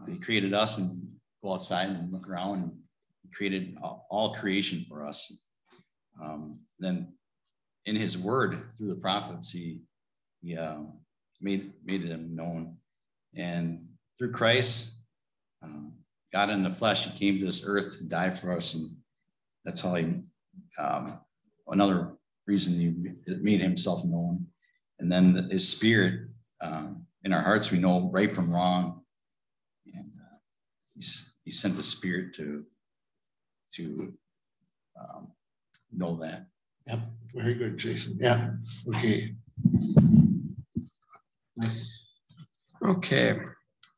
uh, 0.00 0.06
He 0.10 0.18
created 0.18 0.52
us, 0.54 0.78
and 0.78 1.06
go 1.42 1.52
outside 1.52 1.90
and 1.90 2.12
look 2.12 2.28
around, 2.28 2.62
and 2.62 2.72
He 3.22 3.30
created 3.30 3.76
all, 3.82 4.06
all 4.10 4.34
creation 4.34 4.84
for 4.88 5.04
us. 5.04 5.44
Um, 6.20 6.60
then 6.78 7.12
in 7.86 7.96
his 7.96 8.18
word 8.18 8.58
through 8.76 8.88
the 8.88 8.96
prophets, 8.96 9.50
he, 9.50 9.80
he 10.42 10.56
uh, 10.56 10.78
made, 11.40 11.72
made 11.84 12.08
them 12.08 12.34
known. 12.34 12.76
And 13.34 13.85
through 14.18 14.32
Christ, 14.32 15.02
um, 15.62 15.92
God 16.32 16.50
in 16.50 16.62
the 16.62 16.70
flesh, 16.70 17.06
he 17.06 17.18
came 17.18 17.38
to 17.38 17.44
this 17.46 17.64
earth 17.66 17.98
to 17.98 18.04
die 18.04 18.30
for 18.30 18.52
us. 18.52 18.74
And 18.74 18.96
that's 19.64 19.80
how 19.80 19.94
he, 19.94 20.22
um, 20.78 21.20
another 21.68 22.12
reason 22.46 22.74
he 22.74 23.34
made 23.36 23.60
himself 23.60 24.04
known. 24.04 24.46
And 24.98 25.10
then 25.10 25.48
his 25.50 25.68
spirit 25.68 26.28
um, 26.60 27.06
in 27.24 27.32
our 27.32 27.42
hearts, 27.42 27.70
we 27.70 27.78
know 27.78 28.10
right 28.12 28.34
from 28.34 28.52
wrong. 28.52 29.02
And 29.94 30.12
uh, 30.18 30.36
he's, 30.94 31.38
he 31.44 31.50
sent 31.50 31.76
the 31.76 31.82
spirit 31.82 32.34
to, 32.34 32.64
to 33.74 34.12
um, 34.98 35.28
know 35.92 36.16
that. 36.16 36.46
Yep, 36.86 37.00
very 37.34 37.54
good, 37.54 37.76
Jason. 37.76 38.16
Yeah, 38.20 38.50
okay. 38.88 39.34
Okay. 42.82 43.38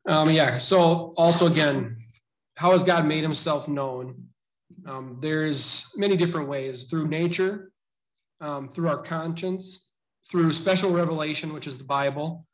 Um, 0.08 0.30
yeah. 0.30 0.56
So 0.56 1.12
also 1.18 1.46
again, 1.46 1.98
how 2.56 2.72
has 2.72 2.82
God 2.82 3.06
made 3.06 3.20
himself 3.20 3.68
known? 3.68 4.16
Um, 4.86 5.18
there's 5.20 5.94
many 5.98 6.16
different 6.16 6.48
ways 6.48 6.84
through 6.84 7.08
nature, 7.08 7.72
um, 8.40 8.70
through 8.70 8.88
our 8.88 9.02
conscience, 9.02 9.90
through 10.30 10.54
special 10.54 10.90
revelation, 10.90 11.52
which 11.52 11.66
is 11.66 11.76
the 11.76 11.84
Bible, 11.84 12.46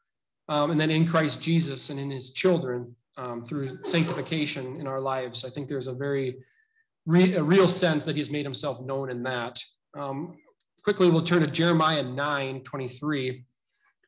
um, 0.48 0.72
and 0.72 0.80
then 0.80 0.90
in 0.90 1.06
Christ 1.06 1.42
Jesus 1.42 1.90
and 1.90 2.00
in 2.00 2.10
his 2.10 2.32
children 2.32 2.94
um, 3.16 3.44
through 3.44 3.78
sanctification 3.84 4.76
in 4.80 4.88
our 4.88 5.00
lives. 5.00 5.44
I 5.44 5.48
think 5.48 5.68
there's 5.68 5.86
a 5.86 5.94
very 5.94 6.38
re, 7.06 7.34
a 7.34 7.42
real 7.42 7.68
sense 7.68 8.04
that 8.04 8.16
he's 8.16 8.30
made 8.30 8.44
himself 8.44 8.80
known 8.80 9.10
in 9.10 9.22
that. 9.22 9.62
Um, 9.96 10.36
quickly, 10.82 11.08
we'll 11.08 11.22
turn 11.22 11.42
to 11.42 11.46
Jeremiah 11.46 12.02
9 12.02 12.62
23. 12.62 13.44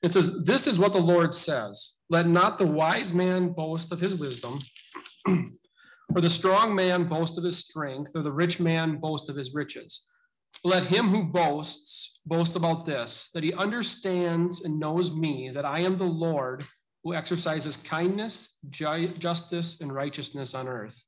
It 0.02 0.12
says, 0.12 0.44
This 0.44 0.66
is 0.66 0.78
what 0.78 0.92
the 0.92 1.00
Lord 1.00 1.34
says 1.34 1.96
Let 2.10 2.26
not 2.26 2.58
the 2.58 2.66
wise 2.66 3.12
man 3.12 3.50
boast 3.50 3.92
of 3.92 4.00
his 4.00 4.14
wisdom, 4.16 4.58
or 6.14 6.20
the 6.20 6.30
strong 6.30 6.74
man 6.74 7.04
boast 7.04 7.38
of 7.38 7.44
his 7.44 7.58
strength, 7.58 8.12
or 8.14 8.22
the 8.22 8.32
rich 8.32 8.60
man 8.60 8.98
boast 8.98 9.28
of 9.28 9.36
his 9.36 9.54
riches. 9.54 10.08
Let 10.64 10.84
him 10.84 11.08
who 11.08 11.24
boasts 11.24 12.20
boast 12.26 12.56
about 12.56 12.86
this, 12.86 13.30
that 13.34 13.44
he 13.44 13.52
understands 13.52 14.64
and 14.64 14.80
knows 14.80 15.14
me, 15.14 15.50
that 15.50 15.64
I 15.64 15.80
am 15.80 15.96
the 15.96 16.04
Lord 16.04 16.64
who 17.04 17.14
exercises 17.14 17.76
kindness, 17.76 18.58
ju- 18.70 19.08
justice, 19.08 19.80
and 19.80 19.92
righteousness 19.92 20.54
on 20.54 20.66
earth 20.66 21.04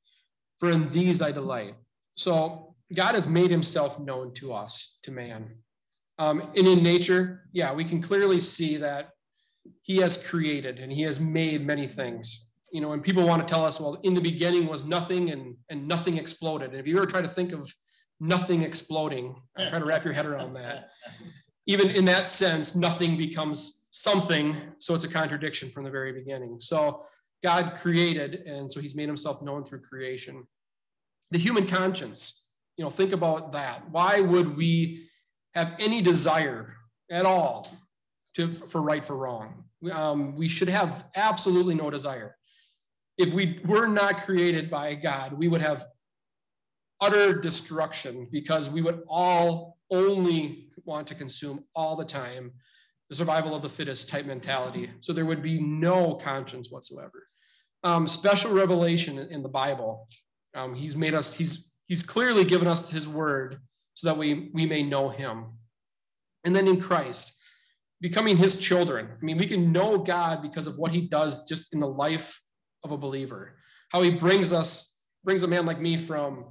for 0.59 0.71
in 0.71 0.87
these 0.89 1.21
I 1.21 1.31
delight. 1.31 1.75
So 2.15 2.75
God 2.93 3.15
has 3.15 3.27
made 3.27 3.49
himself 3.49 3.99
known 3.99 4.33
to 4.35 4.53
us, 4.53 4.99
to 5.03 5.11
man. 5.11 5.55
Um, 6.19 6.41
and 6.55 6.67
in 6.67 6.83
nature, 6.83 7.43
yeah, 7.53 7.73
we 7.73 7.83
can 7.83 8.01
clearly 8.01 8.39
see 8.39 8.77
that 8.77 9.09
he 9.81 9.97
has 9.97 10.27
created 10.27 10.79
and 10.79 10.91
he 10.91 11.01
has 11.03 11.19
made 11.19 11.65
many 11.65 11.87
things. 11.87 12.51
You 12.71 12.81
know, 12.81 12.91
and 12.91 13.01
people 13.03 13.25
want 13.25 13.45
to 13.45 13.51
tell 13.51 13.65
us, 13.65 13.79
well, 13.79 13.99
in 14.03 14.13
the 14.13 14.21
beginning 14.21 14.67
was 14.67 14.85
nothing 14.85 15.31
and, 15.31 15.55
and 15.69 15.87
nothing 15.87 16.17
exploded. 16.17 16.71
And 16.71 16.79
if 16.79 16.85
you 16.85 16.95
ever 16.97 17.07
try 17.07 17.21
to 17.21 17.27
think 17.27 17.51
of 17.51 17.73
nothing 18.19 18.61
exploding. 18.61 19.35
I'm 19.57 19.69
to 19.71 19.85
wrap 19.85 20.03
your 20.03 20.13
head 20.13 20.25
around 20.25 20.53
that. 20.53 20.89
Even 21.67 21.89
in 21.91 22.05
that 22.05 22.29
sense, 22.29 22.75
nothing 22.75 23.15
becomes 23.17 23.87
something, 23.91 24.57
so 24.79 24.95
it's 24.95 25.03
a 25.03 25.09
contradiction 25.09 25.69
from 25.69 25.83
the 25.83 25.91
very 25.91 26.11
beginning. 26.11 26.59
So 26.59 27.03
God 27.43 27.75
created, 27.75 28.47
and 28.47 28.71
so 28.71 28.81
he's 28.81 28.95
made 28.95 29.07
himself 29.07 29.41
known 29.41 29.63
through 29.63 29.81
creation. 29.81 30.47
The 31.31 31.37
human 31.37 31.67
conscience, 31.67 32.53
you 32.75 32.83
know, 32.83 32.89
think 32.89 33.13
about 33.13 33.51
that. 33.51 33.83
Why 33.91 34.19
would 34.19 34.57
we 34.57 35.08
have 35.59 35.75
any 35.79 36.01
desire 36.01 36.73
at 37.11 37.25
all 37.25 37.67
to 38.35 38.51
for 38.51 38.81
right 38.81 39.03
for 39.03 39.15
wrong? 39.15 39.65
Um, 39.91 40.35
we 40.35 40.47
should 40.47 40.69
have 40.69 41.05
absolutely 41.15 41.75
no 41.75 41.89
desire. 41.89 42.35
If 43.17 43.33
we 43.33 43.59
were 43.65 43.87
not 43.87 44.21
created 44.21 44.69
by 44.69 44.95
God, 44.95 45.33
we 45.33 45.47
would 45.47 45.61
have 45.61 45.85
utter 47.01 47.33
destruction 47.33 48.27
because 48.31 48.69
we 48.69 48.81
would 48.81 49.03
all 49.07 49.77
only 49.91 50.69
want 50.85 51.07
to 51.07 51.15
consume 51.15 51.63
all 51.75 51.95
the 51.95 52.05
time 52.05 52.51
the 53.09 53.15
survival 53.15 53.55
of 53.55 53.61
the 53.61 53.69
fittest 53.69 54.09
type 54.09 54.25
mentality. 54.25 54.89
So 54.99 55.13
there 55.13 55.25
would 55.25 55.41
be 55.41 55.59
no 55.59 56.15
conscience 56.15 56.71
whatsoever. 56.71 57.25
Um, 57.83 58.07
special 58.07 58.53
revelation 58.53 59.17
in 59.17 59.41
the 59.41 59.49
Bible. 59.49 60.07
Um, 60.53 60.75
he's 60.75 60.95
made 60.95 61.13
us, 61.13 61.33
he's, 61.33 61.73
he's 61.85 62.03
clearly 62.03 62.43
given 62.43 62.67
us 62.67 62.89
his 62.89 63.07
word 63.07 63.59
so 63.99 64.07
that 64.07 64.17
we, 64.17 64.49
we 64.53 64.65
may 64.65 64.81
know 64.81 65.09
him. 65.09 65.47
And 66.45 66.55
then 66.55 66.69
in 66.69 66.79
Christ, 66.79 67.37
becoming 67.99 68.37
his 68.37 68.57
children. 68.57 69.09
I 69.11 69.25
mean, 69.25 69.37
we 69.37 69.45
can 69.45 69.73
know 69.73 69.97
God 69.97 70.41
because 70.41 70.67
of 70.67 70.77
what 70.77 70.91
he 70.91 71.01
does 71.01 71.43
just 71.43 71.73
in 71.73 71.81
the 71.81 71.87
life 71.87 72.41
of 72.85 72.93
a 72.93 72.97
believer, 72.97 73.57
how 73.89 74.01
he 74.01 74.11
brings 74.11 74.53
us, 74.53 75.01
brings 75.25 75.43
a 75.43 75.49
man 75.49 75.65
like 75.65 75.81
me 75.81 75.97
from 75.97 76.45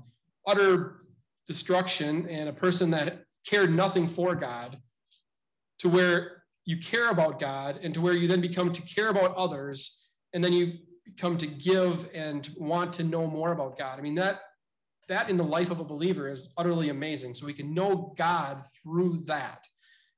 utter 0.46 0.98
destruction 1.46 2.28
and 2.28 2.50
a 2.50 2.52
person 2.52 2.90
that 2.90 3.24
cared 3.46 3.74
nothing 3.74 4.06
for 4.06 4.34
God 4.34 4.76
to 5.78 5.88
where 5.88 6.42
you 6.66 6.76
care 6.76 7.08
about 7.08 7.40
God 7.40 7.80
and 7.82 7.94
to 7.94 8.02
where 8.02 8.14
you 8.14 8.28
then 8.28 8.42
become 8.42 8.74
to 8.74 8.82
care 8.82 9.08
about 9.08 9.34
others 9.36 10.10
and 10.34 10.44
then 10.44 10.52
you 10.52 10.74
come 11.18 11.38
to 11.38 11.46
give 11.46 12.10
and 12.14 12.50
want 12.58 12.92
to 12.92 13.04
know 13.04 13.26
more 13.26 13.52
about 13.52 13.78
God. 13.78 13.98
I 13.98 14.02
mean 14.02 14.16
that 14.16 14.40
that 15.08 15.30
in 15.30 15.36
the 15.36 15.44
life 15.44 15.70
of 15.70 15.80
a 15.80 15.84
believer 15.84 16.28
is 16.28 16.52
utterly 16.56 16.90
amazing. 16.90 17.34
So 17.34 17.46
we 17.46 17.54
can 17.54 17.74
know 17.74 18.14
God 18.16 18.62
through 18.82 19.22
that. 19.26 19.66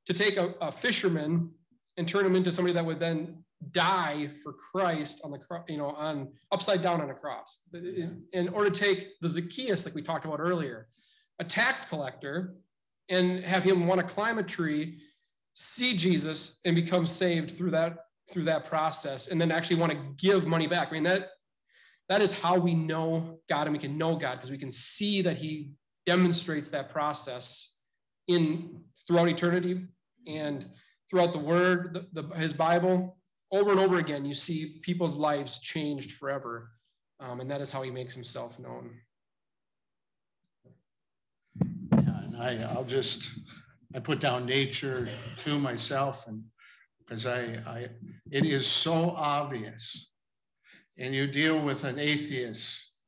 To 0.07 0.13
take 0.13 0.37
a, 0.37 0.55
a 0.61 0.73
fisherman 0.73 1.51
and 1.97 2.09
turn 2.09 2.27
him 2.27 2.35
into 2.35 2.51
somebody 2.51 2.75
that 2.75 2.85
would 2.85 2.99
then 2.99 3.45
die 3.73 4.29
for 4.43 4.55
Christ 4.55 5.21
on 5.25 5.31
the 5.31 5.39
cross, 5.39 5.65
you 5.69 5.77
know 5.77 5.91
on 5.91 6.33
upside 6.51 6.83
down 6.83 7.01
on 7.01 7.11
a 7.11 7.15
cross. 7.15 7.69
In 8.33 8.49
order 8.49 8.71
to 8.71 8.81
take 8.81 9.21
the 9.21 9.29
Zacchaeus, 9.29 9.85
like 9.85 9.95
we 9.95 10.03
talked 10.03 10.25
about 10.25 10.41
earlier, 10.41 10.89
a 11.39 11.45
tax 11.45 11.85
collector, 11.85 12.55
and 13.09 13.45
have 13.45 13.63
him 13.63 13.87
want 13.87 14.01
to 14.01 14.07
climb 14.07 14.39
a 14.39 14.43
tree, 14.43 14.99
see 15.55 15.97
Jesus, 15.97 16.61
and 16.65 16.75
become 16.75 17.07
saved 17.07 17.53
through 17.53 17.73
that 17.73 17.99
through 18.31 18.45
that 18.45 18.65
process, 18.65 19.29
and 19.29 19.41
then 19.41 19.51
actually 19.51 19.77
want 19.77 19.93
to 19.93 19.99
give 20.17 20.47
money 20.47 20.67
back. 20.67 20.89
I 20.89 20.93
mean 20.93 21.03
that 21.03 21.31
that 22.11 22.21
is 22.21 22.39
how 22.39 22.59
we 22.59 22.75
know 22.75 23.39
God, 23.49 23.67
and 23.67 23.73
we 23.73 23.79
can 23.79 23.97
know 23.97 24.17
God 24.17 24.35
because 24.35 24.51
we 24.51 24.59
can 24.59 24.71
see 24.71 25.23
that 25.23 25.37
He 25.37 25.71
demonstrates 26.07 26.69
that 26.71 26.91
process 26.91 27.79
in 28.27 28.83
throughout 29.07 29.29
eternity 29.29 29.87
and 30.27 30.67
throughout 31.09 31.33
the 31.33 31.39
Word, 31.39 31.95
the, 32.13 32.23
the, 32.23 32.35
His 32.35 32.53
Bible, 32.53 33.17
over 33.53 33.71
and 33.71 33.81
over 33.81 33.99
again, 33.99 34.25
you 34.25 34.35
see 34.35 34.81
people's 34.83 35.17
lives 35.17 35.61
changed 35.61 36.13
forever. 36.13 36.71
Um, 37.21 37.41
and 37.41 37.51
that 37.51 37.61
is 37.61 37.71
how 37.71 37.83
he 37.83 37.91
makes 37.91 38.15
himself 38.15 38.59
known. 38.59 38.91
Yeah, 41.93 42.25
and 42.25 42.37
I, 42.37 42.63
I'll 42.73 42.85
just, 42.85 43.31
I 43.95 43.99
put 43.99 44.21
down 44.21 44.47
nature 44.47 45.09
to 45.39 45.59
myself 45.59 46.27
and 46.27 46.43
because 46.99 47.27
I, 47.27 47.41
I, 47.67 47.89
it 48.31 48.45
is 48.47 48.67
so 48.67 49.11
obvious. 49.17 50.10
And 51.01 51.15
you 51.15 51.27
deal 51.27 51.59
with 51.59 51.85
an 51.85 51.99
atheist 51.99 52.99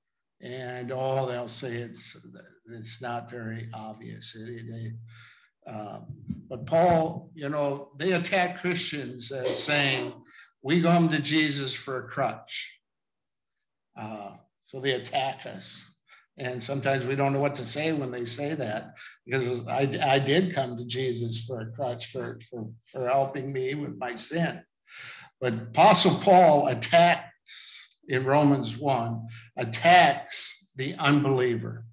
and 0.40 0.90
all 0.90 1.26
they'll 1.26 1.46
say 1.46 1.72
it's, 1.74 2.16
it's 2.72 3.02
not 3.02 3.30
very 3.30 3.68
obvious. 3.74 4.34
Um, 5.66 6.06
but 6.48 6.66
Paul, 6.66 7.30
you 7.34 7.50
know, 7.50 7.92
they 7.98 8.12
attack 8.12 8.60
Christians 8.60 9.30
as 9.30 9.62
saying, 9.62 10.14
we 10.62 10.80
come 10.80 11.10
to 11.10 11.20
Jesus 11.20 11.74
for 11.74 11.98
a 11.98 12.08
crutch. 12.08 12.80
Uh, 13.94 14.36
so 14.60 14.80
they 14.80 14.92
attack 14.92 15.44
us. 15.44 15.94
And 16.38 16.62
sometimes 16.62 17.04
we 17.04 17.14
don't 17.14 17.34
know 17.34 17.40
what 17.40 17.56
to 17.56 17.66
say 17.66 17.92
when 17.92 18.10
they 18.10 18.24
say 18.24 18.54
that, 18.54 18.94
because 19.26 19.68
I, 19.68 19.98
I 20.02 20.18
did 20.18 20.54
come 20.54 20.78
to 20.78 20.86
Jesus 20.86 21.44
for 21.44 21.60
a 21.60 21.70
crutch 21.72 22.06
for, 22.06 22.40
for, 22.48 22.70
for 22.90 23.06
helping 23.06 23.52
me 23.52 23.74
with 23.74 23.98
my 23.98 24.12
sin. 24.12 24.64
But 25.42 25.52
Apostle 25.52 26.18
Paul 26.22 26.68
attacks 26.68 27.81
in 28.08 28.24
Romans 28.24 28.78
1, 28.78 29.28
attacks 29.56 30.72
the 30.76 30.94
unbeliever. 30.98 31.84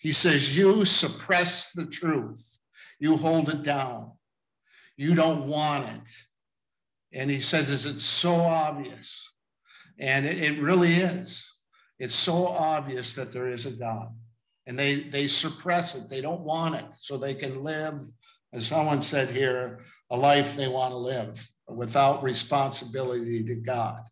He 0.00 0.12
says, 0.12 0.56
You 0.56 0.84
suppress 0.84 1.72
the 1.72 1.86
truth, 1.86 2.58
you 2.98 3.16
hold 3.16 3.50
it 3.50 3.62
down, 3.62 4.12
you 4.96 5.14
don't 5.14 5.48
want 5.48 5.86
it. 5.86 6.08
And 7.12 7.30
he 7.30 7.40
says, 7.40 7.86
It's 7.86 8.04
so 8.04 8.34
obvious. 8.34 9.32
And 9.98 10.26
it, 10.26 10.38
it 10.38 10.60
really 10.60 10.92
is. 10.92 11.56
It's 11.98 12.14
so 12.14 12.46
obvious 12.46 13.14
that 13.16 13.32
there 13.32 13.48
is 13.48 13.66
a 13.66 13.72
God. 13.72 14.08
And 14.66 14.78
they, 14.78 14.96
they 14.96 15.26
suppress 15.26 15.96
it. 15.96 16.08
They 16.08 16.20
don't 16.20 16.42
want 16.42 16.76
it. 16.76 16.84
So 16.92 17.16
they 17.16 17.34
can 17.34 17.64
live, 17.64 17.94
as 18.52 18.66
someone 18.66 19.02
said 19.02 19.30
here, 19.30 19.80
a 20.10 20.16
life 20.16 20.54
they 20.54 20.68
want 20.68 20.92
to 20.92 20.98
live 20.98 21.48
without 21.68 22.22
responsibility 22.22 23.44
to 23.44 23.56
God. 23.56 24.02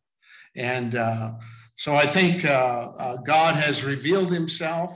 And 0.57 0.95
uh, 0.95 1.33
so 1.75 1.95
I 1.95 2.07
think 2.07 2.45
uh, 2.45 2.89
uh, 2.99 3.17
God 3.19 3.55
has 3.55 3.85
revealed 3.85 4.33
himself 4.33 4.91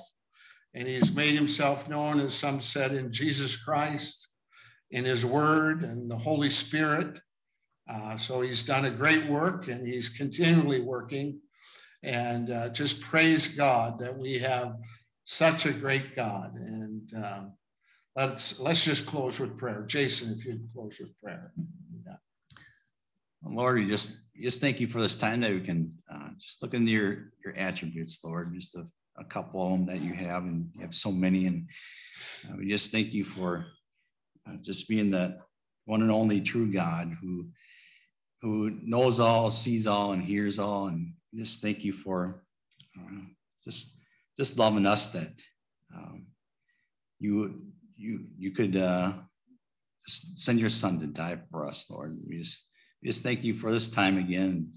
and 0.75 0.87
he's 0.87 1.15
made 1.15 1.35
himself 1.35 1.89
known, 1.89 2.21
as 2.21 2.33
some 2.33 2.61
said, 2.61 2.93
in 2.93 3.13
Jesus 3.13 3.63
Christ, 3.63 4.31
in 4.91 5.05
his 5.05 5.27
word 5.27 5.83
and 5.83 6.11
the 6.11 6.17
Holy 6.17 6.51
Spirit. 6.51 7.21
Uh, 7.89 8.17
so 8.17 8.41
he's 8.41 8.65
done 8.65 8.85
a 8.85 8.91
great 8.91 9.27
work 9.27 9.69
and 9.69 9.87
he's 9.87 10.09
continually 10.09 10.81
working. 10.81 11.41
And 12.03 12.51
uh, 12.51 12.71
just 12.71 13.03
praise 13.03 13.57
God 13.57 13.99
that 13.99 14.17
we 14.17 14.39
have 14.39 14.77
such 15.25 15.67
a 15.67 15.73
great 15.73 16.17
God. 16.17 16.55
And 16.55 17.13
um, 17.15 17.53
let's 18.17 18.59
let's 18.59 18.85
just 18.85 19.07
close 19.07 19.39
with 19.39 19.59
prayer. 19.59 19.85
Jason, 19.87 20.35
if 20.39 20.47
you'd 20.47 20.69
close 20.73 20.99
with 20.99 21.17
prayer. 21.21 21.53
Lord, 23.45 23.81
you 23.81 23.87
just 23.87 24.27
just 24.41 24.61
thank 24.61 24.81
you 24.81 24.87
for 24.87 25.01
this 25.01 25.17
time 25.17 25.41
that 25.41 25.53
we 25.53 25.61
can 25.61 25.93
uh, 26.13 26.29
just 26.39 26.63
look 26.63 26.75
into 26.75 26.91
your 26.91 27.33
your 27.45 27.55
attributes, 27.57 28.23
Lord. 28.25 28.55
Just 28.55 28.77
a, 28.77 28.85
a, 29.19 29.25
couple 29.25 29.65
of 29.65 29.71
them 29.73 29.87
that 29.87 30.03
you 30.03 30.13
have, 30.13 30.45
and 30.45 30.71
you 30.75 30.83
have 30.83 30.95
so 30.95 31.11
many. 31.11 31.47
And 31.47 31.67
uh, 32.49 32.57
we 32.59 32.69
just 32.69 32.93
thank 32.93 33.13
you 33.15 33.25
for 33.25 33.67
uh, 34.47 34.57
just 34.63 34.89
being 34.89 35.11
the 35.11 35.39
one 35.87 36.03
and 36.03 36.11
only 36.11 36.41
true 36.41 36.71
God 36.71 37.17
who 37.21 37.49
who 38.43 38.79
knows 38.83 39.21
all, 39.21 39.51
sees 39.51 39.87
all, 39.87 40.13
and 40.13 40.23
hears 40.23 40.59
all. 40.59 40.89
And 40.89 41.15
just 41.35 41.63
thank 41.63 41.83
you 41.83 41.93
for 41.93 42.45
uh, 42.99 43.23
just 43.65 44.05
just 44.37 44.59
loving 44.59 44.87
us 44.87 45.13
that 45.13 45.33
um, 45.97 46.27
you 47.19 47.63
you 47.97 48.27
you 48.37 48.51
could 48.51 48.77
uh, 48.77 49.13
just 50.07 50.39
send 50.39 50.61
your 50.61 50.71
son 50.71 51.01
to 51.01 51.07
die 51.07 51.39
for 51.51 51.67
us, 51.67 51.91
Lord. 51.91 52.17
We 52.29 52.39
just 52.39 52.70
just 53.05 53.23
thank 53.23 53.45
you 53.45 53.55
for 53.55 53.73
this 53.73 53.91
time 53.91 54.19
again. 54.19 54.73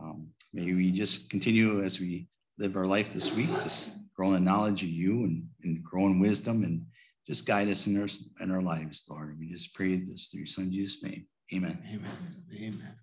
Um, 0.00 0.28
may 0.52 0.72
we 0.72 0.92
just 0.92 1.30
continue 1.30 1.82
as 1.82 2.00
we 2.00 2.28
live 2.58 2.76
our 2.76 2.86
life 2.86 3.12
this 3.12 3.34
week, 3.36 3.48
just 3.62 3.96
grow 4.14 4.34
in 4.34 4.44
knowledge 4.44 4.82
of 4.82 4.88
you 4.88 5.24
and, 5.24 5.44
and 5.64 5.82
grow 5.82 6.06
in 6.06 6.18
wisdom 6.20 6.64
and 6.64 6.84
just 7.26 7.46
guide 7.46 7.68
us 7.68 7.86
in 7.86 8.00
our 8.00 8.08
in 8.40 8.50
our 8.50 8.62
lives, 8.62 9.06
Lord. 9.10 9.38
We 9.38 9.50
just 9.50 9.74
pray 9.74 9.96
this 9.96 10.28
through 10.28 10.40
your 10.40 10.46
son 10.46 10.72
Jesus' 10.72 11.04
name. 11.04 11.26
Amen. 11.52 11.78
Amen. 11.92 12.10
Amen. 12.56 12.94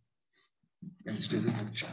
Job. 1.72 1.90